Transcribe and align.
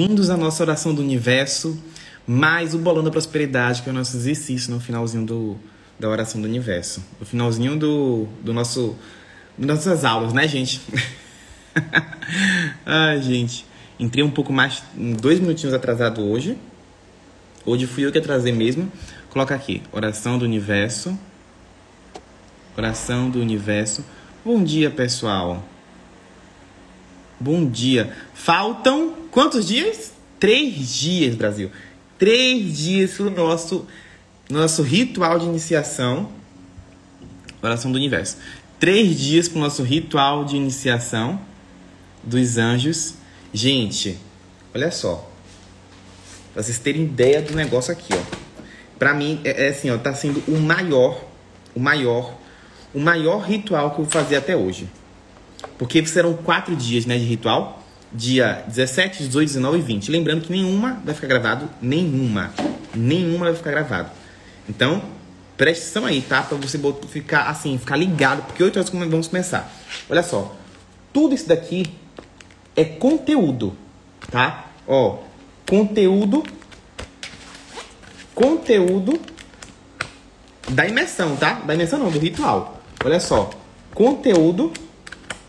bem-vindos 0.00 0.30
à 0.30 0.36
nossa 0.38 0.62
oração 0.62 0.94
do 0.94 1.02
universo, 1.02 1.78
mais 2.26 2.74
o 2.74 2.78
Bolão 2.78 3.04
da 3.04 3.10
Prosperidade, 3.10 3.82
que 3.82 3.90
é 3.90 3.92
o 3.92 3.94
nosso 3.94 4.16
exercício 4.16 4.72
no 4.72 4.80
finalzinho 4.80 5.26
do, 5.26 5.58
da 5.98 6.08
oração 6.08 6.40
do 6.40 6.48
universo. 6.48 7.04
No 7.20 7.26
finalzinho 7.26 7.78
do, 7.78 8.26
do 8.42 8.54
nosso, 8.54 8.96
das 9.58 9.84
nossas 9.84 10.02
aulas, 10.02 10.32
né, 10.32 10.48
gente? 10.48 10.80
Ai, 12.86 13.20
gente. 13.20 13.66
Entrei 13.98 14.24
um 14.24 14.30
pouco 14.30 14.54
mais, 14.54 14.82
dois 15.20 15.38
minutinhos 15.38 15.74
atrasado 15.74 16.22
hoje. 16.22 16.56
Hoje 17.66 17.86
fui 17.86 18.06
eu 18.06 18.10
que 18.10 18.16
atrasei 18.16 18.54
mesmo. 18.54 18.90
Coloca 19.28 19.54
aqui, 19.54 19.82
oração 19.92 20.38
do 20.38 20.46
universo. 20.46 21.14
Oração 22.74 23.28
do 23.28 23.38
universo. 23.38 24.02
Bom 24.42 24.64
dia, 24.64 24.90
pessoal. 24.90 25.62
Bom 27.42 27.64
dia. 27.64 28.14
Faltam 28.34 29.14
quantos 29.30 29.66
dias? 29.66 30.12
Três 30.38 30.94
dias, 30.94 31.34
Brasil. 31.34 31.70
Três 32.18 32.76
dias 32.76 33.12
para 33.12 33.28
o 33.28 33.30
nosso, 33.30 33.86
nosso 34.50 34.82
ritual 34.82 35.38
de 35.38 35.46
iniciação. 35.46 36.30
Oração 37.62 37.90
do 37.90 37.96
universo. 37.96 38.36
Três 38.78 39.18
dias 39.18 39.48
para 39.48 39.56
o 39.56 39.62
nosso 39.62 39.82
ritual 39.82 40.44
de 40.44 40.54
iniciação 40.54 41.40
dos 42.22 42.58
anjos. 42.58 43.14
Gente, 43.54 44.18
olha 44.74 44.90
só. 44.90 45.26
Pra 46.52 46.62
vocês 46.62 46.78
terem 46.78 47.04
ideia 47.04 47.40
do 47.40 47.54
negócio 47.54 47.90
aqui, 47.90 48.12
ó. 48.12 48.36
Pra 48.98 49.14
mim, 49.14 49.40
é, 49.44 49.68
é 49.68 49.68
assim, 49.70 49.88
ó, 49.88 49.96
tá 49.96 50.12
sendo 50.12 50.42
o 50.46 50.60
maior, 50.60 51.24
o 51.74 51.80
maior, 51.80 52.34
o 52.92 53.00
maior 53.00 53.38
ritual 53.38 53.92
que 53.92 54.00
eu 54.02 54.04
vou 54.04 54.12
fazer 54.12 54.36
até 54.36 54.54
hoje. 54.54 54.86
Porque 55.78 56.04
serão 56.06 56.34
quatro 56.34 56.74
dias 56.76 57.06
né, 57.06 57.18
de 57.18 57.24
ritual. 57.24 57.82
Dia 58.12 58.64
17, 58.66 59.22
18, 59.24 59.46
19 59.46 59.78
e 59.78 59.82
20. 59.82 60.10
Lembrando 60.10 60.42
que 60.42 60.52
nenhuma 60.52 61.00
vai 61.04 61.14
ficar 61.14 61.28
gravado. 61.28 61.70
Nenhuma. 61.80 62.52
Nenhuma 62.94 63.46
vai 63.46 63.54
ficar 63.54 63.70
gravado. 63.70 64.10
Então, 64.68 65.02
preste 65.56 65.82
atenção 65.82 66.06
aí, 66.06 66.20
tá? 66.20 66.42
Pra 66.42 66.56
você 66.56 66.78
ficar 67.08 67.44
assim, 67.44 67.78
ficar 67.78 67.96
ligado. 67.96 68.42
Porque 68.46 68.62
8 68.62 68.78
horas 68.78 68.90
vamos 68.90 69.28
começar. 69.28 69.72
Olha 70.08 70.22
só. 70.22 70.56
Tudo 71.12 71.34
isso 71.34 71.48
daqui 71.48 71.84
é 72.76 72.84
conteúdo, 72.84 73.76
tá? 74.30 74.70
Ó, 74.86 75.18
conteúdo. 75.68 76.42
Conteúdo 78.34 79.20
da 80.68 80.86
imersão, 80.86 81.36
tá? 81.36 81.54
Da 81.54 81.74
imersão 81.74 81.98
não, 81.98 82.10
do 82.10 82.18
ritual. 82.18 82.80
Olha 83.04 83.20
só. 83.20 83.50
Conteúdo 83.92 84.72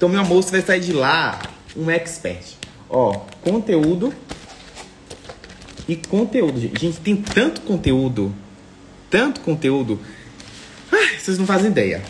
então, 0.01 0.09
meu 0.09 0.23
você 0.23 0.49
vai 0.49 0.61
sair 0.63 0.79
de 0.79 0.93
lá 0.93 1.39
um 1.77 1.87
expert. 1.91 2.55
Ó, 2.89 3.19
conteúdo 3.43 4.11
e 5.87 5.95
conteúdo. 5.95 6.59
Gente, 6.59 6.99
tem 7.01 7.15
tanto 7.15 7.61
conteúdo, 7.61 8.33
tanto 9.11 9.41
conteúdo. 9.41 9.99
Ai, 10.91 11.19
vocês 11.19 11.37
não 11.37 11.45
fazem 11.45 11.69
ideia. 11.69 12.01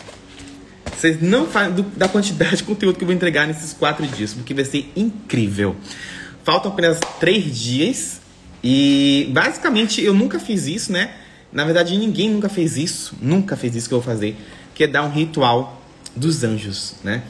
Vocês 0.96 1.20
não 1.20 1.46
fazem 1.46 1.74
do, 1.74 1.82
da 1.82 2.08
quantidade 2.08 2.56
de 2.56 2.62
conteúdo 2.62 2.96
que 2.96 3.04
eu 3.04 3.06
vou 3.06 3.14
entregar 3.14 3.46
nesses 3.46 3.74
quatro 3.74 4.06
dias, 4.06 4.32
porque 4.32 4.54
vai 4.54 4.64
ser 4.64 4.90
incrível. 4.96 5.76
Faltam 6.44 6.72
apenas 6.72 6.98
três 7.20 7.54
dias 7.60 8.22
e 8.64 9.28
basicamente 9.34 10.02
eu 10.02 10.14
nunca 10.14 10.40
fiz 10.40 10.66
isso, 10.66 10.90
né? 10.90 11.12
Na 11.52 11.62
verdade, 11.66 11.94
ninguém 11.98 12.30
nunca 12.30 12.48
fez 12.48 12.78
isso, 12.78 13.14
nunca 13.20 13.54
fez 13.54 13.76
isso 13.76 13.86
que 13.86 13.92
eu 13.92 14.00
vou 14.00 14.14
fazer, 14.14 14.34
que 14.74 14.82
é 14.82 14.86
dar 14.86 15.02
um 15.02 15.10
ritual 15.10 15.82
dos 16.16 16.42
anjos, 16.42 16.94
né? 17.04 17.22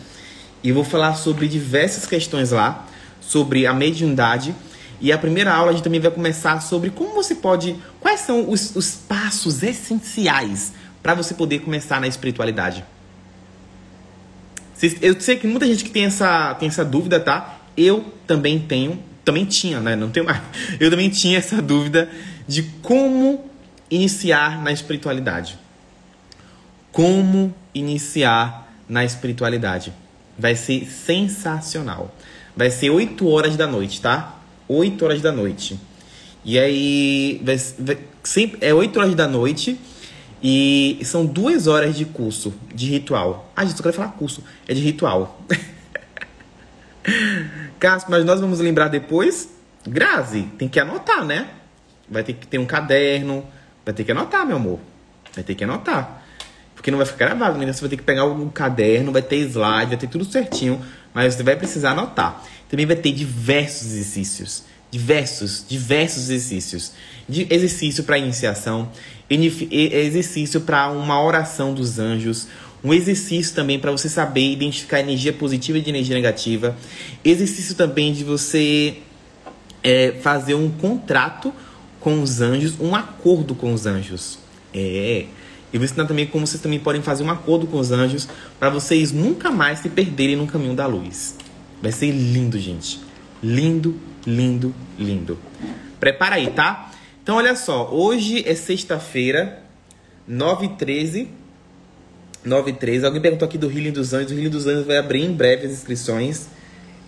E 0.62 0.72
vou 0.72 0.84
falar 0.84 1.14
sobre 1.14 1.48
diversas 1.48 2.06
questões 2.06 2.50
lá, 2.50 2.86
sobre 3.20 3.66
a 3.66 3.74
mediunidade. 3.74 4.55
E 5.00 5.10
a 5.10 5.19
primeira 5.19 5.52
aula 5.52 5.70
a 5.70 5.72
gente 5.72 5.82
também 5.82 6.00
vai 6.00 6.10
começar 6.10 6.60
sobre 6.60 6.91
como 6.91 7.14
você 7.14 7.34
pode. 7.34 7.77
Quais 8.00 8.20
são 8.20 8.48
os, 8.48 8.77
os 8.77 8.94
passos 8.94 9.62
essenciais 9.62 10.72
para 11.02 11.14
você 11.14 11.34
poder 11.34 11.58
começar 11.58 12.00
na 12.00 12.06
espiritualidade. 12.06 12.84
Eu 15.00 15.20
sei 15.20 15.37
que 15.37 15.47
muita 15.47 15.66
gente 15.66 15.84
que 15.84 15.91
tem 15.91 16.04
essa, 16.04 16.54
tem 16.54 16.69
essa 16.69 16.84
dúvida, 16.84 17.20
tá? 17.20 17.60
Eu 17.76 18.12
também 18.26 18.58
tenho, 18.58 19.03
também 19.25 19.44
tinha, 19.44 19.81
né? 19.81 19.97
Não 19.97 20.10
tenho 20.10 20.26
mais. 20.26 20.41
Eu 20.81 20.91
também 20.91 21.08
tinha 21.08 21.38
essa 21.38 21.60
dúvida 21.60 22.08
de 22.47 22.62
como 22.82 23.50
iniciar 23.91 24.62
na 24.62 24.72
espiritualidade. 24.72 25.58
Como 26.91 27.54
iniciar 27.75 28.72
na 28.88 29.04
espiritualidade. 29.04 29.92
Vai 30.38 30.54
ser 30.54 30.87
sensacional. 30.87 32.15
Vai 32.56 32.70
ser 32.70 32.91
8 32.91 33.26
horas 33.28 33.56
da 33.56 33.66
noite, 33.66 34.00
tá? 34.00 34.37
8 34.69 35.04
horas 35.04 35.22
da 35.22 35.32
noite. 35.32 35.78
E 36.44 36.59
aí, 36.59 37.41
vai, 37.44 37.56
vai, 37.78 37.98
sempre, 38.22 38.66
é 38.66 38.75
8 38.75 38.98
horas 38.98 39.15
da 39.15 39.28
noite 39.28 39.78
e 40.43 40.98
são 41.04 41.25
duas 41.25 41.69
horas 41.69 41.97
de 41.97 42.04
curso 42.04 42.53
de 42.75 42.91
ritual. 42.91 43.53
Ah, 43.54 43.65
gente, 43.65 43.76
eu 43.76 43.82
quero 43.82 43.94
falar 43.94 44.09
curso. 44.09 44.43
É 44.66 44.75
de 44.75 44.81
ritual. 44.81 45.41
Cássio, 47.78 48.10
mas 48.10 48.25
nós 48.25 48.41
vamos 48.41 48.59
lembrar 48.59 48.88
depois. 48.88 49.49
Grazi, 49.87 50.43
tem 50.59 50.69
que 50.69 50.81
anotar, 50.81 51.25
né? 51.25 51.49
Vai 52.09 52.25
ter 52.25 52.32
que 52.32 52.47
ter 52.47 52.59
um 52.59 52.66
caderno. 52.66 53.47
Vai 53.84 53.94
ter 53.94 54.04
que 54.04 54.12
anotar, 54.12 54.44
meu 54.44 54.56
amor. 54.56 54.81
Vai 55.32 55.44
ter 55.44 55.54
que 55.54 55.64
anotar. 55.64 56.22
Porque 56.75 56.91
não 56.91 56.99
vai 56.99 57.06
ficar 57.06 57.27
gravado, 57.27 57.59
né? 57.59 57.72
Você 57.72 57.81
vai 57.81 57.91
ter 57.91 57.97
que 57.97 58.03
pegar 58.03 58.25
um 58.25 58.49
caderno, 58.49 59.12
vai 59.12 59.22
ter 59.22 59.37
slide, 59.37 59.91
vai 59.91 59.99
ter 59.99 60.09
tudo 60.09 60.25
certinho, 60.25 60.81
mas 61.15 61.34
você 61.34 61.43
vai 61.43 61.56
precisar 61.56 61.91
anotar. 61.91 62.43
Também 62.69 62.87
vai 62.87 62.97
ter 62.97 63.12
diversos 63.12 63.93
exercícios. 63.93 64.65
Diversos, 64.91 65.65
diversos 65.69 66.31
exercícios. 66.31 66.93
De 67.28 67.47
exercício 67.50 68.05
para 68.05 68.19
iniciação, 68.19 68.91
exercício 69.31 70.61
para 70.62 70.91
uma 70.91 71.22
oração 71.22 71.72
dos 71.72 71.99
anjos, 71.99 72.49
um 72.84 72.93
exercício 72.93 73.55
também 73.55 73.78
para 73.78 73.93
você 73.93 74.09
saber 74.09 74.50
identificar 74.50 75.00
energia 75.00 75.32
positiva 75.32 75.78
e 75.78 75.88
energia 75.88 76.16
negativa, 76.16 76.77
exercício 77.25 77.75
também 77.75 78.12
de 78.12 78.25
você 78.25 78.99
é, 79.82 80.15
fazer 80.21 80.55
um 80.55 80.69
contrato 80.69 81.53
com 82.00 82.21
os 82.21 82.41
anjos, 82.41 82.75
um 82.81 82.94
acordo 82.94 83.55
com 83.55 83.72
os 83.72 83.87
anjos. 83.87 84.38
É, 84.75 85.27
e 85.72 85.78
vou 85.78 85.84
ensinar 85.84 86.06
também 86.06 86.27
como 86.27 86.47
vocês 86.47 86.62
também 86.62 86.78
podem 86.78 87.00
fazer 87.00 87.25
um 87.25 87.31
acordo 87.31 87.66
com 87.66 87.78
os 87.78 87.91
anjos 87.91 88.28
para 88.59 88.69
vocês 88.69 89.10
nunca 89.10 89.50
mais 89.50 89.78
se 89.78 89.88
perderem 89.88 90.37
no 90.37 90.47
caminho 90.47 90.75
da 90.75 90.87
luz. 90.87 91.37
Vai 91.81 91.91
ser 91.91 92.10
lindo, 92.10 92.59
gente. 92.59 93.00
Lindo, 93.43 93.99
lindo, 94.27 94.75
lindo. 94.99 95.38
Prepara 95.99 96.37
aí, 96.37 96.50
tá? 96.50 96.93
Então, 97.22 97.37
olha 97.37 97.56
só. 97.56 97.91
Hoje 97.91 98.43
é 98.47 98.55
sexta-feira, 98.55 99.62
9 100.28 100.66
h 100.66 100.75
13 100.77 101.28
9 102.44 102.71
h 102.71 102.78
13 102.78 103.06
Alguém 103.06 103.21
perguntou 103.21 103.47
aqui 103.47 103.56
do 103.56 103.71
Healing 103.71 103.93
dos 103.93 104.12
Anjos. 104.12 104.32
O 104.32 104.34
Healing 104.34 104.50
dos 104.50 104.66
Anjos 104.66 104.87
vai 104.87 104.99
abrir 104.99 105.25
em 105.25 105.32
breve 105.32 105.66
as 105.66 105.72
inscrições. 105.72 106.49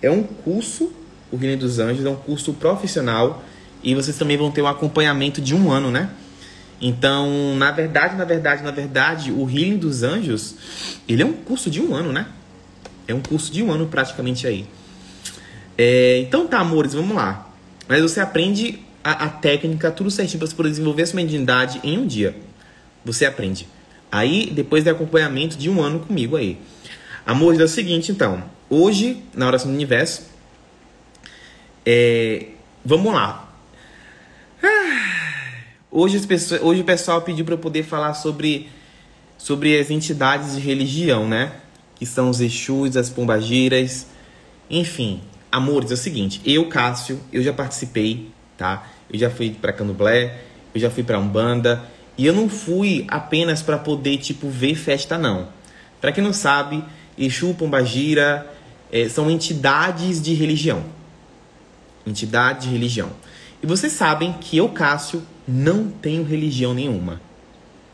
É 0.01 0.11
um 0.11 0.23
curso, 0.23 0.93
o 1.31 1.37
Healing 1.37 1.59
dos 1.59 1.79
Anjos, 1.79 2.05
é 2.05 2.09
um 2.09 2.17
curso 2.17 2.55
profissional. 2.55 3.43
E 3.83 3.95
vocês 3.95 4.17
também 4.17 4.37
vão 4.37 4.51
ter 4.51 4.63
um 4.63 4.67
acompanhamento 4.67 5.41
de 5.41 5.55
um 5.55 5.71
ano, 5.71 5.91
né? 5.91 6.11
Então, 6.87 7.57
na 7.57 7.71
verdade, 7.71 8.15
na 8.15 8.27
verdade, 8.27 8.63
na 8.63 8.71
verdade, 8.71 9.33
o 9.33 9.49
Healing 9.49 9.79
dos 9.79 10.03
Anjos, 10.03 10.55
ele 11.09 11.23
é 11.23 11.25
um 11.25 11.33
curso 11.33 11.71
de 11.71 11.81
um 11.81 11.95
ano, 11.95 12.13
né? 12.13 12.27
É 13.09 13.15
um 13.15 13.23
curso 13.23 13.51
de 13.51 13.63
um 13.63 13.73
ano 13.73 13.87
praticamente 13.87 14.47
aí. 14.47 14.67
É, 15.79 16.19
então 16.19 16.47
tá, 16.47 16.59
amores, 16.59 16.93
vamos 16.93 17.17
lá. 17.17 17.51
Mas 17.89 18.03
você 18.03 18.21
aprende 18.21 18.81
a, 19.03 19.25
a 19.25 19.29
técnica, 19.31 19.91
tudo 19.91 20.11
certinho 20.11 20.39
para 20.41 20.47
você 20.47 20.55
poder 20.55 20.69
desenvolver 20.69 21.05
a 21.05 21.07
sua 21.07 21.17
mediunidade 21.17 21.81
em 21.83 21.97
um 21.97 22.07
dia. 22.07 22.37
Você 23.03 23.25
aprende. 23.25 23.67
Aí, 24.13 24.51
depois 24.55 24.85
de 24.85 24.91
acompanhamento 24.91 25.57
de 25.57 25.71
um 25.71 25.81
ano 25.81 26.01
comigo 26.01 26.37
aí. 26.37 26.59
Amores, 27.25 27.61
é 27.61 27.65
o 27.65 27.69
seguinte, 27.69 28.13
então. 28.13 28.45
Hoje, 28.69 29.23
na 29.33 29.47
oração 29.47 29.71
do 29.71 29.75
universo, 29.75 30.29
é, 31.87 32.49
vamos 32.85 33.11
lá. 33.11 33.51
Ah, 34.63 35.04
Hoje, 35.97 36.19
pessoas, 36.27 36.61
hoje 36.61 36.81
o 36.81 36.85
pessoal 36.85 37.23
pediu 37.23 37.45
para 37.45 37.55
eu 37.55 37.59
poder 37.59 37.85
falar 37.85 38.15
sobre, 38.15 38.69
sobre 39.39 39.79
as 39.79 39.93
entidades 39.93 40.57
de 40.57 40.61
religião, 40.61 41.29
né? 41.29 41.53
Que 41.95 42.05
são 42.05 42.29
os 42.29 42.41
Exus, 42.41 42.97
as 42.97 43.09
Pombagiras, 43.09 44.09
enfim. 44.69 45.21
Amores, 45.53 45.93
é 45.93 45.95
o 45.95 45.97
seguinte, 45.97 46.41
eu, 46.45 46.69
Cássio, 46.69 47.21
eu 47.33 47.45
já 47.45 47.53
participei, 47.53 48.29
tá? 48.59 48.89
Eu 49.09 49.17
já 49.21 49.31
fui 49.31 49.51
para 49.51 49.73
Candomblé, 49.73 50.37
eu 50.75 50.81
já 50.81 50.91
fui 50.91 51.05
para 51.05 51.17
Umbanda, 51.17 51.85
e 52.19 52.27
eu 52.27 52.33
não 52.33 52.49
fui 52.49 53.05
apenas 53.07 53.63
para 53.63 53.79
poder, 53.79 54.19
tipo, 54.19 54.51
ver 54.51 54.75
festa, 54.75 55.17
não. 55.17 55.47
Para 56.01 56.11
quem 56.11 56.25
não 56.25 56.33
sabe, 56.33 56.83
Exu, 57.17 57.55
Pombagira 57.55 58.53
é, 58.91 59.09
são 59.09 59.31
entidades 59.31 60.21
de 60.21 60.35
religião. 60.35 60.83
Entidade 62.05 62.67
de 62.67 62.73
religião. 62.73 63.13
E 63.63 63.67
vocês 63.67 63.93
sabem 63.93 64.33
que 64.41 64.57
eu, 64.57 64.69
Cássio, 64.71 65.23
não 65.47 65.89
tenho 65.89 66.25
religião 66.25 66.75
nenhuma. 66.75 67.21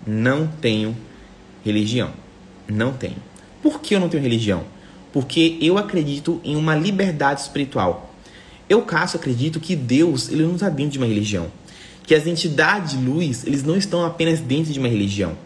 Não 0.07 0.47
tenho 0.47 0.97
religião. 1.65 2.13
Não 2.69 2.93
tenho. 2.93 3.17
Por 3.63 3.81
que 3.81 3.95
eu 3.95 4.01
não 4.01 4.09
tenho 4.09 4.23
religião? 4.23 4.65
Porque 5.13 5.59
eu 5.61 5.77
acredito 5.77 6.41
em 6.45 6.57
uma 6.57 6.75
liberdade 6.75 7.41
espiritual. 7.41 8.15
Eu, 8.69 8.83
Cássio, 8.83 9.19
acredito 9.19 9.59
que 9.59 9.75
Deus 9.75 10.31
ele 10.31 10.45
não 10.45 10.55
está 10.55 10.69
dentro 10.69 10.93
de 10.93 10.99
uma 10.99 11.07
religião. 11.07 11.51
Que 12.05 12.15
as 12.15 12.27
entidades 12.27 12.93
de 12.93 13.05
luz, 13.05 13.45
eles 13.45 13.65
não 13.65 13.77
estão 13.77 14.05
apenas 14.05 14.41
dentro 14.41 14.73
de 14.73 14.79
uma 14.79 14.89
religião. 14.89 15.37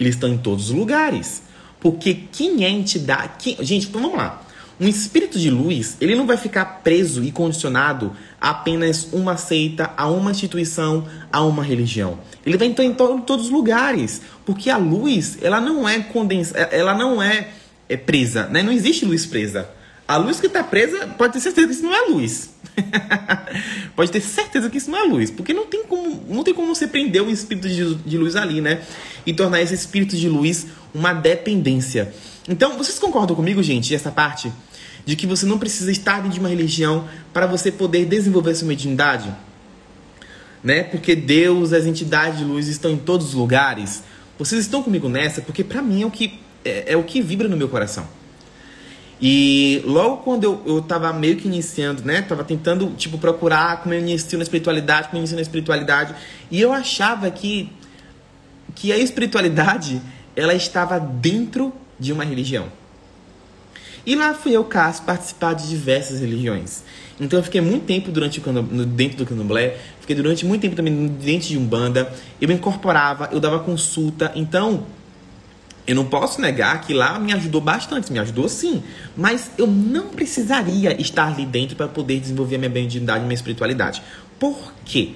Eles 0.00 0.14
estão 0.14 0.28
em 0.28 0.38
todos 0.38 0.70
os 0.70 0.76
lugares. 0.76 1.42
Porque 1.78 2.14
quem 2.32 2.64
é 2.64 2.70
entidade... 2.70 3.34
Quem... 3.38 3.56
Gente, 3.64 3.88
então 3.88 4.00
vamos 4.00 4.16
lá. 4.16 4.42
Um 4.80 4.88
espírito 4.88 5.38
de 5.38 5.50
luz, 5.50 5.96
ele 6.00 6.14
não 6.14 6.26
vai 6.26 6.36
ficar 6.36 6.64
preso 6.82 7.22
e 7.22 7.30
condicionado 7.30 8.16
a 8.40 8.50
apenas 8.50 9.08
uma 9.12 9.36
seita, 9.36 9.92
a 9.96 10.08
uma 10.08 10.30
instituição, 10.30 11.06
a 11.32 11.44
uma 11.44 11.62
religião. 11.62 12.18
Ele 12.44 12.56
vai 12.56 12.68
então 12.68 12.84
em 12.84 12.92
to 12.92 13.20
todos 13.26 13.46
os 13.46 13.50
lugares, 13.50 14.22
porque 14.44 14.70
a 14.70 14.76
luz, 14.76 15.38
ela 15.40 15.60
não 15.60 15.88
é 15.88 16.00
condensada, 16.00 16.60
ela 16.74 16.94
não 16.94 17.22
é, 17.22 17.48
é 17.88 17.96
presa, 17.96 18.46
né? 18.46 18.62
Não 18.62 18.72
existe 18.72 19.04
luz 19.04 19.26
presa. 19.26 19.68
A 20.06 20.16
luz 20.16 20.40
que 20.40 20.46
está 20.46 20.64
presa, 20.64 21.06
pode 21.16 21.34
ter 21.34 21.40
certeza 21.40 21.68
que 21.68 21.74
isso 21.74 21.82
não 21.84 21.94
é 21.94 22.00
luz. 22.08 22.50
pode 23.94 24.10
ter 24.10 24.20
certeza 24.20 24.68
que 24.68 24.78
isso 24.78 24.90
não 24.90 24.98
é 24.98 25.02
luz, 25.04 25.30
porque 25.30 25.54
não 25.54 25.66
tem 25.66 25.84
como, 25.84 26.24
não 26.28 26.42
tem 26.42 26.52
como 26.52 26.74
você 26.74 26.86
prender 26.86 27.22
um 27.22 27.30
espírito 27.30 27.68
de, 27.68 27.94
de 27.94 28.18
luz 28.18 28.34
ali, 28.34 28.60
né? 28.60 28.80
E 29.24 29.32
tornar 29.32 29.62
esse 29.62 29.74
espírito 29.74 30.16
de 30.16 30.28
luz 30.28 30.66
uma 30.92 31.12
dependência. 31.12 32.12
Então, 32.48 32.76
vocês 32.76 32.98
concordam 32.98 33.36
comigo, 33.36 33.62
gente, 33.62 33.94
essa 33.94 34.10
parte? 34.10 34.52
De 35.04 35.16
que 35.16 35.26
você 35.26 35.46
não 35.46 35.58
precisa 35.58 35.90
estar 35.90 36.16
dentro 36.16 36.30
de 36.30 36.40
uma 36.40 36.48
religião 36.48 37.08
para 37.32 37.46
você 37.46 37.70
poder 37.70 38.04
desenvolver 38.06 38.54
sua 38.54 38.68
mediunidade? 38.68 39.32
Né? 40.62 40.82
Porque 40.82 41.14
Deus, 41.14 41.72
as 41.72 41.86
entidades 41.86 42.38
de 42.38 42.44
luz 42.44 42.68
estão 42.68 42.90
em 42.90 42.96
todos 42.96 43.28
os 43.28 43.34
lugares. 43.34 44.02
Vocês 44.38 44.60
estão 44.62 44.82
comigo 44.82 45.08
nessa? 45.08 45.40
Porque 45.40 45.62
para 45.62 45.82
mim 45.82 46.02
é 46.02 46.06
o 46.06 46.10
que 46.10 46.40
é, 46.64 46.92
é, 46.92 46.96
o 46.96 47.02
que 47.02 47.20
vibra 47.20 47.48
no 47.48 47.56
meu 47.56 47.68
coração. 47.68 48.06
E 49.20 49.82
logo 49.84 50.18
quando 50.18 50.44
eu, 50.44 50.62
eu 50.66 50.82
tava 50.82 51.12
meio 51.12 51.36
que 51.36 51.46
iniciando, 51.46 52.04
né? 52.04 52.22
Tava 52.22 52.42
tentando, 52.42 52.92
tipo, 52.96 53.18
procurar 53.18 53.80
como 53.80 53.94
eu 53.94 54.00
inicio 54.00 54.36
na 54.36 54.42
espiritualidade, 54.42 55.08
como 55.08 55.18
eu 55.18 55.20
inicio 55.20 55.36
na 55.36 55.42
espiritualidade. 55.42 56.14
E 56.50 56.60
eu 56.60 56.72
achava 56.72 57.30
que, 57.30 57.70
que 58.74 58.92
a 58.92 58.98
espiritualidade, 58.98 60.02
ela 60.34 60.54
estava 60.54 60.98
dentro 60.98 61.72
de 62.02 62.12
uma 62.12 62.24
religião. 62.24 62.66
E 64.04 64.16
lá 64.16 64.34
fui 64.34 64.52
eu, 64.52 64.64
Cássio, 64.64 65.04
participar 65.04 65.54
de 65.54 65.68
diversas 65.68 66.20
religiões. 66.20 66.82
Então 67.20 67.38
eu 67.38 67.42
fiquei 67.44 67.60
muito 67.60 67.84
tempo 67.84 68.10
durante 68.10 68.40
o 68.40 68.86
dentro 68.86 69.18
do 69.18 69.26
candomblé, 69.26 69.76
fiquei 70.00 70.16
durante 70.16 70.44
muito 70.44 70.62
tempo 70.62 70.74
também 70.74 71.06
dentro 71.06 71.48
de 71.48 71.56
Umbanda, 71.56 72.12
eu 72.40 72.48
me 72.48 72.54
incorporava, 72.54 73.28
eu 73.30 73.38
dava 73.38 73.60
consulta, 73.60 74.32
então 74.34 74.84
eu 75.86 75.94
não 75.94 76.04
posso 76.04 76.40
negar 76.40 76.80
que 76.80 76.92
lá 76.92 77.18
me 77.18 77.32
ajudou 77.32 77.60
bastante, 77.60 78.12
me 78.12 78.18
ajudou 78.18 78.48
sim, 78.48 78.82
mas 79.16 79.52
eu 79.56 79.66
não 79.66 80.08
precisaria 80.08 81.00
estar 81.00 81.28
ali 81.28 81.46
dentro 81.46 81.76
para 81.76 81.86
poder 81.86 82.18
desenvolver 82.18 82.58
minha 82.58 82.70
mediunidade 82.70 83.20
e 83.20 83.26
minha 83.26 83.34
espiritualidade. 83.34 84.02
Por 84.38 84.72
quê? 84.84 85.12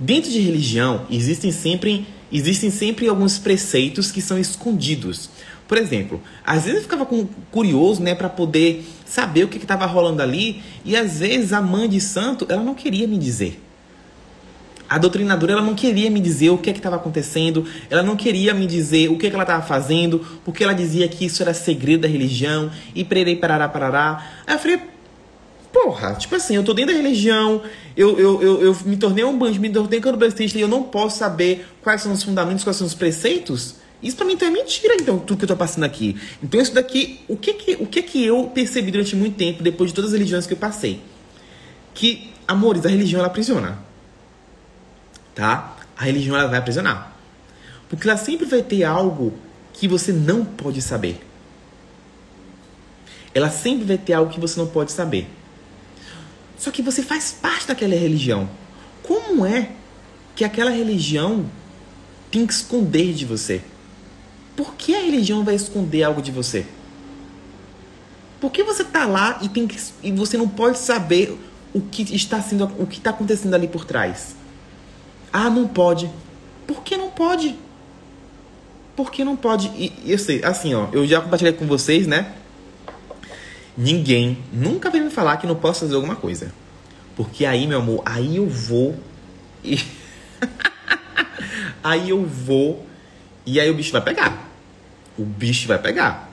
Dentro 0.00 0.30
de 0.30 0.40
religião 0.40 1.06
existem 1.10 1.52
sempre, 1.52 2.06
existem 2.32 2.70
sempre 2.70 3.08
alguns 3.08 3.38
preceitos 3.38 4.10
que 4.10 4.20
são 4.20 4.38
escondidos. 4.38 5.30
Por 5.66 5.78
exemplo, 5.78 6.22
às 6.44 6.64
vezes 6.64 6.76
eu 6.76 6.82
ficava 6.82 7.06
curioso, 7.50 8.00
né, 8.00 8.14
para 8.14 8.28
poder 8.28 8.84
saber 9.04 9.44
o 9.44 9.48
que 9.48 9.58
estava 9.58 9.84
rolando 9.86 10.22
ali, 10.22 10.62
e 10.84 10.96
às 10.96 11.18
vezes 11.18 11.52
a 11.52 11.60
mãe 11.60 11.88
de 11.88 12.00
santo, 12.00 12.46
ela 12.48 12.62
não 12.62 12.74
queria 12.74 13.06
me 13.06 13.18
dizer. 13.18 13.62
A 14.88 14.98
doutrinadora, 14.98 15.54
ela 15.54 15.62
não 15.62 15.74
queria 15.74 16.08
me 16.08 16.20
dizer 16.20 16.50
o 16.50 16.58
que 16.58 16.70
é 16.70 16.72
estava 16.72 16.94
acontecendo, 16.94 17.66
ela 17.90 18.04
não 18.04 18.14
queria 18.14 18.54
me 18.54 18.68
dizer 18.68 19.10
o 19.10 19.18
que, 19.18 19.26
é 19.26 19.30
que 19.30 19.34
ela 19.34 19.42
estava 19.42 19.62
fazendo, 19.62 20.24
porque 20.44 20.62
ela 20.62 20.72
dizia 20.72 21.08
que 21.08 21.24
isso 21.24 21.42
era 21.42 21.52
segredo 21.52 22.02
da 22.02 22.08
religião, 22.08 22.70
e 22.94 23.02
pererei, 23.02 23.34
parará, 23.34 23.68
parará. 23.68 24.24
Aí 24.46 24.54
eu 24.54 24.58
falei, 24.60 24.80
porra, 25.72 26.14
tipo 26.14 26.36
assim, 26.36 26.54
eu 26.54 26.62
tô 26.62 26.72
dentro 26.72 26.94
da 26.94 27.02
religião, 27.02 27.62
eu, 27.96 28.16
eu, 28.16 28.40
eu, 28.40 28.62
eu 28.62 28.76
me 28.84 28.96
tornei 28.96 29.24
um 29.24 29.36
banjo, 29.36 29.60
me 29.60 29.68
tornei 29.68 30.00
candomblessista, 30.00 30.56
e 30.56 30.60
eu 30.60 30.68
não 30.68 30.84
posso 30.84 31.18
saber 31.18 31.66
quais 31.82 32.02
são 32.02 32.12
os 32.12 32.22
fundamentos, 32.22 32.62
quais 32.62 32.76
são 32.76 32.86
os 32.86 32.94
preceitos? 32.94 33.85
Isso 34.06 34.16
para 34.16 34.24
mim 34.24 34.34
então 34.34 34.46
é 34.46 34.50
mentira, 34.52 34.94
então, 34.94 35.18
tudo 35.18 35.38
que 35.38 35.44
eu 35.44 35.48
tô 35.48 35.56
passando 35.56 35.82
aqui. 35.82 36.16
Então 36.40 36.60
isso 36.60 36.72
daqui, 36.72 37.20
o 37.26 37.36
que 37.36 37.52
que, 37.54 37.74
o 37.74 37.86
que 37.86 38.02
que 38.02 38.24
eu 38.24 38.44
percebi 38.54 38.92
durante 38.92 39.16
muito 39.16 39.36
tempo, 39.36 39.64
depois 39.64 39.90
de 39.90 39.96
todas 39.96 40.12
as 40.12 40.16
religiões 40.16 40.46
que 40.46 40.52
eu 40.52 40.56
passei? 40.56 41.02
Que, 41.92 42.32
amores, 42.46 42.86
a 42.86 42.88
religião 42.88 43.18
ela 43.18 43.26
aprisiona. 43.26 43.80
Tá? 45.34 45.76
A 45.96 46.04
religião 46.04 46.36
ela 46.36 46.46
vai 46.46 46.60
aprisionar. 46.60 47.16
Porque 47.88 48.08
ela 48.08 48.16
sempre 48.16 48.46
vai 48.46 48.62
ter 48.62 48.84
algo 48.84 49.34
que 49.72 49.88
você 49.88 50.12
não 50.12 50.44
pode 50.44 50.80
saber. 50.80 51.18
Ela 53.34 53.50
sempre 53.50 53.84
vai 53.84 53.98
ter 53.98 54.12
algo 54.12 54.32
que 54.32 54.38
você 54.38 54.56
não 54.56 54.68
pode 54.68 54.92
saber. 54.92 55.26
Só 56.56 56.70
que 56.70 56.80
você 56.80 57.02
faz 57.02 57.32
parte 57.32 57.66
daquela 57.66 57.96
religião. 57.96 58.48
Como 59.02 59.44
é 59.44 59.72
que 60.36 60.44
aquela 60.44 60.70
religião 60.70 61.44
tem 62.30 62.46
que 62.46 62.52
esconder 62.52 63.12
de 63.12 63.24
você? 63.24 63.62
Por 64.56 64.74
que 64.74 64.94
a 64.94 65.00
religião 65.00 65.44
vai 65.44 65.54
esconder 65.54 66.02
algo 66.02 66.22
de 66.22 66.32
você? 66.32 66.64
Por 68.40 68.50
que 68.50 68.62
você 68.62 68.82
está 68.82 69.04
lá 69.04 69.38
e, 69.42 69.48
tem 69.48 69.66
que, 69.66 69.78
e 70.02 70.10
você 70.10 70.38
não 70.38 70.48
pode 70.48 70.78
saber 70.78 71.38
o 71.74 71.80
que 71.80 72.02
está 72.14 72.40
sendo, 72.40 72.64
o 72.78 72.86
que 72.86 72.96
está 72.96 73.10
acontecendo 73.10 73.54
ali 73.54 73.68
por 73.68 73.84
trás? 73.84 74.34
Ah, 75.30 75.50
não 75.50 75.68
pode. 75.68 76.10
Por 76.66 76.82
que 76.82 76.96
não 76.96 77.10
pode? 77.10 77.54
Por 78.94 79.10
que 79.10 79.24
não 79.24 79.36
pode? 79.36 79.68
E 79.76 79.92
eu 80.06 80.18
sei, 80.18 80.42
assim, 80.42 80.74
ó, 80.74 80.88
eu 80.92 81.06
já 81.06 81.20
compartilhei 81.20 81.52
com 81.52 81.66
vocês, 81.66 82.06
né? 82.06 82.32
Ninguém 83.76 84.38
nunca 84.50 84.90
veio 84.90 85.04
me 85.04 85.10
falar 85.10 85.36
que 85.36 85.46
não 85.46 85.54
posso 85.54 85.80
fazer 85.80 85.94
alguma 85.94 86.16
coisa. 86.16 86.50
Porque 87.14 87.44
aí, 87.44 87.66
meu 87.66 87.80
amor, 87.80 88.02
aí 88.06 88.36
eu 88.36 88.48
vou 88.48 88.96
e 89.62 89.78
aí 91.84 92.08
eu 92.08 92.24
vou 92.24 92.86
e 93.44 93.60
aí 93.60 93.70
o 93.70 93.74
bicho 93.74 93.92
vai 93.92 94.00
pegar 94.00 94.45
o 95.18 95.24
bicho 95.24 95.66
vai 95.68 95.78
pegar, 95.78 96.30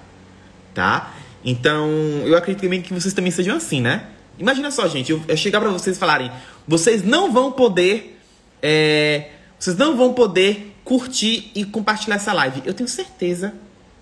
tá? 0.73 1.13
Então, 1.43 1.89
eu 2.25 2.37
acredito 2.37 2.61
também 2.61 2.81
que 2.81 2.93
vocês 2.93 3.13
também 3.13 3.31
sejam 3.31 3.55
assim, 3.55 3.81
né? 3.81 4.07
Imagina 4.39 4.71
só, 4.71 4.87
gente, 4.87 5.11
eu, 5.11 5.21
eu 5.27 5.37
chegar 5.37 5.59
para 5.59 5.69
vocês 5.69 5.95
e 5.95 5.99
falarem, 5.99 6.31
vocês 6.67 7.03
não 7.03 7.31
vão 7.31 7.51
poder, 7.51 8.19
é, 8.61 9.29
vocês 9.59 9.75
não 9.75 9.95
vão 9.95 10.13
poder 10.13 10.75
curtir 10.83 11.51
e 11.53 11.65
compartilhar 11.65 12.15
essa 12.15 12.33
live. 12.33 12.61
Eu 12.65 12.73
tenho 12.73 12.89
certeza 12.89 13.53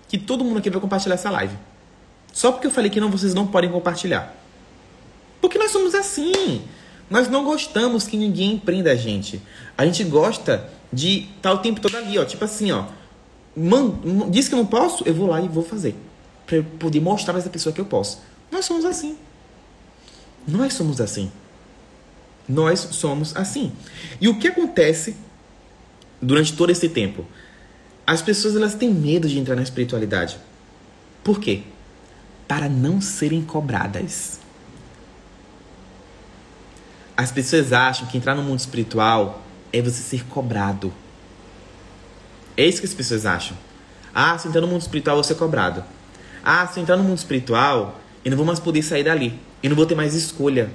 que 0.08 0.18
todo 0.18 0.44
mundo 0.44 0.58
aqui 0.58 0.70
vai 0.70 0.80
compartilhar 0.80 1.14
essa 1.14 1.30
live. 1.30 1.56
Só 2.32 2.50
porque 2.50 2.66
eu 2.66 2.70
falei 2.70 2.90
que 2.90 3.00
não, 3.00 3.10
vocês 3.10 3.34
não 3.34 3.46
podem 3.46 3.70
compartilhar. 3.70 4.34
Porque 5.40 5.58
nós 5.58 5.70
somos 5.70 5.94
assim. 5.94 6.62
Nós 7.10 7.28
não 7.28 7.44
gostamos 7.44 8.06
que 8.06 8.16
ninguém 8.16 8.56
prenda 8.56 8.92
a 8.92 8.94
gente. 8.94 9.42
A 9.76 9.84
gente 9.84 10.02
gosta 10.04 10.68
de 10.90 11.28
estar 11.36 11.50
tá 11.50 11.52
o 11.52 11.58
tempo 11.58 11.80
todo 11.80 11.96
ali, 11.96 12.18
ó. 12.18 12.24
Tipo 12.24 12.44
assim, 12.44 12.72
ó 12.72 12.86
man, 13.56 13.98
diz 14.30 14.48
que 14.48 14.54
eu 14.54 14.58
não 14.58 14.66
posso, 14.66 15.04
eu 15.04 15.14
vou 15.14 15.28
lá 15.28 15.40
e 15.40 15.48
vou 15.48 15.64
fazer. 15.64 15.94
Para 16.46 16.62
poder 16.78 17.00
mostrar 17.00 17.32
para 17.32 17.40
essa 17.40 17.50
pessoa 17.50 17.72
que 17.72 17.80
eu 17.80 17.84
posso. 17.84 18.20
Nós 18.50 18.64
somos 18.64 18.84
assim. 18.84 19.16
Nós 20.46 20.74
somos 20.74 21.00
assim. 21.00 21.30
Nós 22.48 22.80
somos 22.92 23.34
assim. 23.36 23.72
E 24.20 24.28
o 24.28 24.38
que 24.38 24.48
acontece 24.48 25.16
durante 26.20 26.54
todo 26.54 26.70
esse 26.70 26.88
tempo? 26.88 27.24
As 28.06 28.20
pessoas 28.20 28.56
elas 28.56 28.74
têm 28.74 28.92
medo 28.92 29.28
de 29.28 29.38
entrar 29.38 29.54
na 29.54 29.62
espiritualidade. 29.62 30.38
Por 31.22 31.38
quê? 31.38 31.62
Para 32.48 32.68
não 32.68 33.00
serem 33.00 33.42
cobradas. 33.42 34.40
As 37.16 37.30
pessoas 37.30 37.72
acham 37.72 38.08
que 38.08 38.16
entrar 38.16 38.34
no 38.34 38.42
mundo 38.42 38.58
espiritual 38.58 39.42
é 39.72 39.80
você 39.80 40.02
ser 40.02 40.24
cobrado. 40.26 40.92
É 42.56 42.66
isso 42.66 42.80
que 42.80 42.86
as 42.86 42.94
pessoas 42.94 43.24
acham. 43.24 43.56
Ah, 44.14 44.36
se 44.38 44.48
entrar 44.48 44.60
no 44.60 44.66
mundo 44.66 44.82
espiritual, 44.82 45.14
eu 45.14 45.22
vou 45.22 45.24
ser 45.24 45.36
cobrado. 45.36 45.82
Ah, 46.44 46.66
se 46.66 46.80
entrar 46.80 46.96
no 46.96 47.04
mundo 47.04 47.18
espiritual, 47.18 48.00
eu 48.24 48.30
não 48.30 48.36
vou 48.36 48.46
mais 48.46 48.60
poder 48.60 48.82
sair 48.82 49.04
dali. 49.04 49.38
Eu 49.62 49.70
não 49.70 49.76
vou 49.76 49.86
ter 49.86 49.94
mais 49.94 50.14
escolha. 50.14 50.70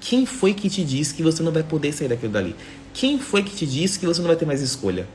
Quem 0.00 0.26
foi 0.26 0.54
que 0.54 0.70
te 0.70 0.84
disse 0.84 1.14
que 1.14 1.22
você 1.22 1.42
não 1.42 1.50
vai 1.50 1.62
poder 1.62 1.92
sair 1.92 2.08
daquilo 2.08 2.32
dali? 2.32 2.54
Quem 2.94 3.18
foi 3.18 3.42
que 3.42 3.54
te 3.54 3.66
disse 3.66 3.98
que 3.98 4.06
você 4.06 4.20
não 4.20 4.28
vai 4.28 4.36
ter 4.36 4.46
mais 4.46 4.60
escolha? 4.60 5.08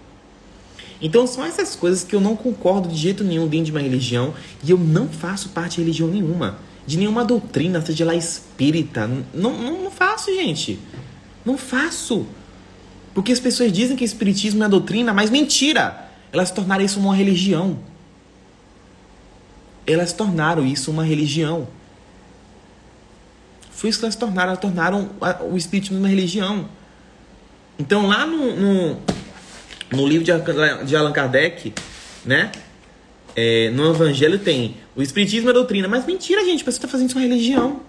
Então 1.01 1.27
são 1.27 1.43
essas 1.43 1.75
coisas 1.75 2.03
que 2.03 2.15
eu 2.15 2.21
não 2.21 2.35
concordo 2.35 2.87
de 2.87 2.95
jeito 2.95 3.23
nenhum 3.23 3.47
dentro 3.47 3.65
de 3.65 3.71
uma 3.71 3.81
religião 3.81 4.33
e 4.63 4.71
eu 4.71 4.77
não 4.77 5.07
faço 5.07 5.49
parte 5.49 5.75
de 5.75 5.81
religião 5.81 6.07
nenhuma. 6.07 6.57
De 6.85 6.97
nenhuma 6.97 7.23
doutrina, 7.23 7.81
seja 7.85 8.05
lá 8.05 8.15
espírita. 8.15 9.07
Não, 9.33 9.53
não, 9.53 9.83
não 9.83 9.91
faço, 9.91 10.33
gente. 10.33 10.79
Não 11.45 11.57
faço. 11.57 12.25
Porque 13.13 13.31
as 13.31 13.39
pessoas 13.39 13.71
dizem 13.71 13.95
que 13.95 14.03
espiritismo 14.03 14.63
é 14.63 14.69
doutrina, 14.69 15.13
mas 15.13 15.29
mentira! 15.29 16.09
Elas 16.31 16.49
tornaram 16.49 16.83
isso 16.83 16.99
uma 16.99 17.15
religião. 17.15 17.77
Elas 19.85 20.13
tornaram 20.13 20.65
isso 20.65 20.89
uma 20.89 21.03
religião. 21.03 21.67
Foi 23.71 23.89
isso 23.89 23.99
que 23.99 24.05
elas 24.05 24.15
tornaram. 24.15 24.49
Elas 24.49 24.59
tornaram 24.59 25.09
o 25.51 25.55
espiritismo 25.55 25.99
uma 25.99 26.07
religião. 26.07 26.67
Então, 27.77 28.07
lá 28.07 28.25
no, 28.25 28.55
no, 28.55 28.97
no 29.91 30.07
livro 30.07 30.25
de 30.85 30.95
Allan 30.95 31.11
Kardec, 31.11 31.73
né? 32.25 32.51
É, 33.35 33.71
no 33.71 33.89
Evangelho 33.89 34.37
tem 34.37 34.75
o 34.95 35.01
Espiritismo 35.01 35.49
é 35.49 35.53
doutrina. 35.53 35.87
Mas 35.87 36.05
mentira, 36.05 36.43
gente. 36.45 36.63
Você 36.63 36.77
está 36.77 36.87
fazendo 36.87 37.09
isso 37.09 37.17
uma 37.17 37.27
religião. 37.27 37.81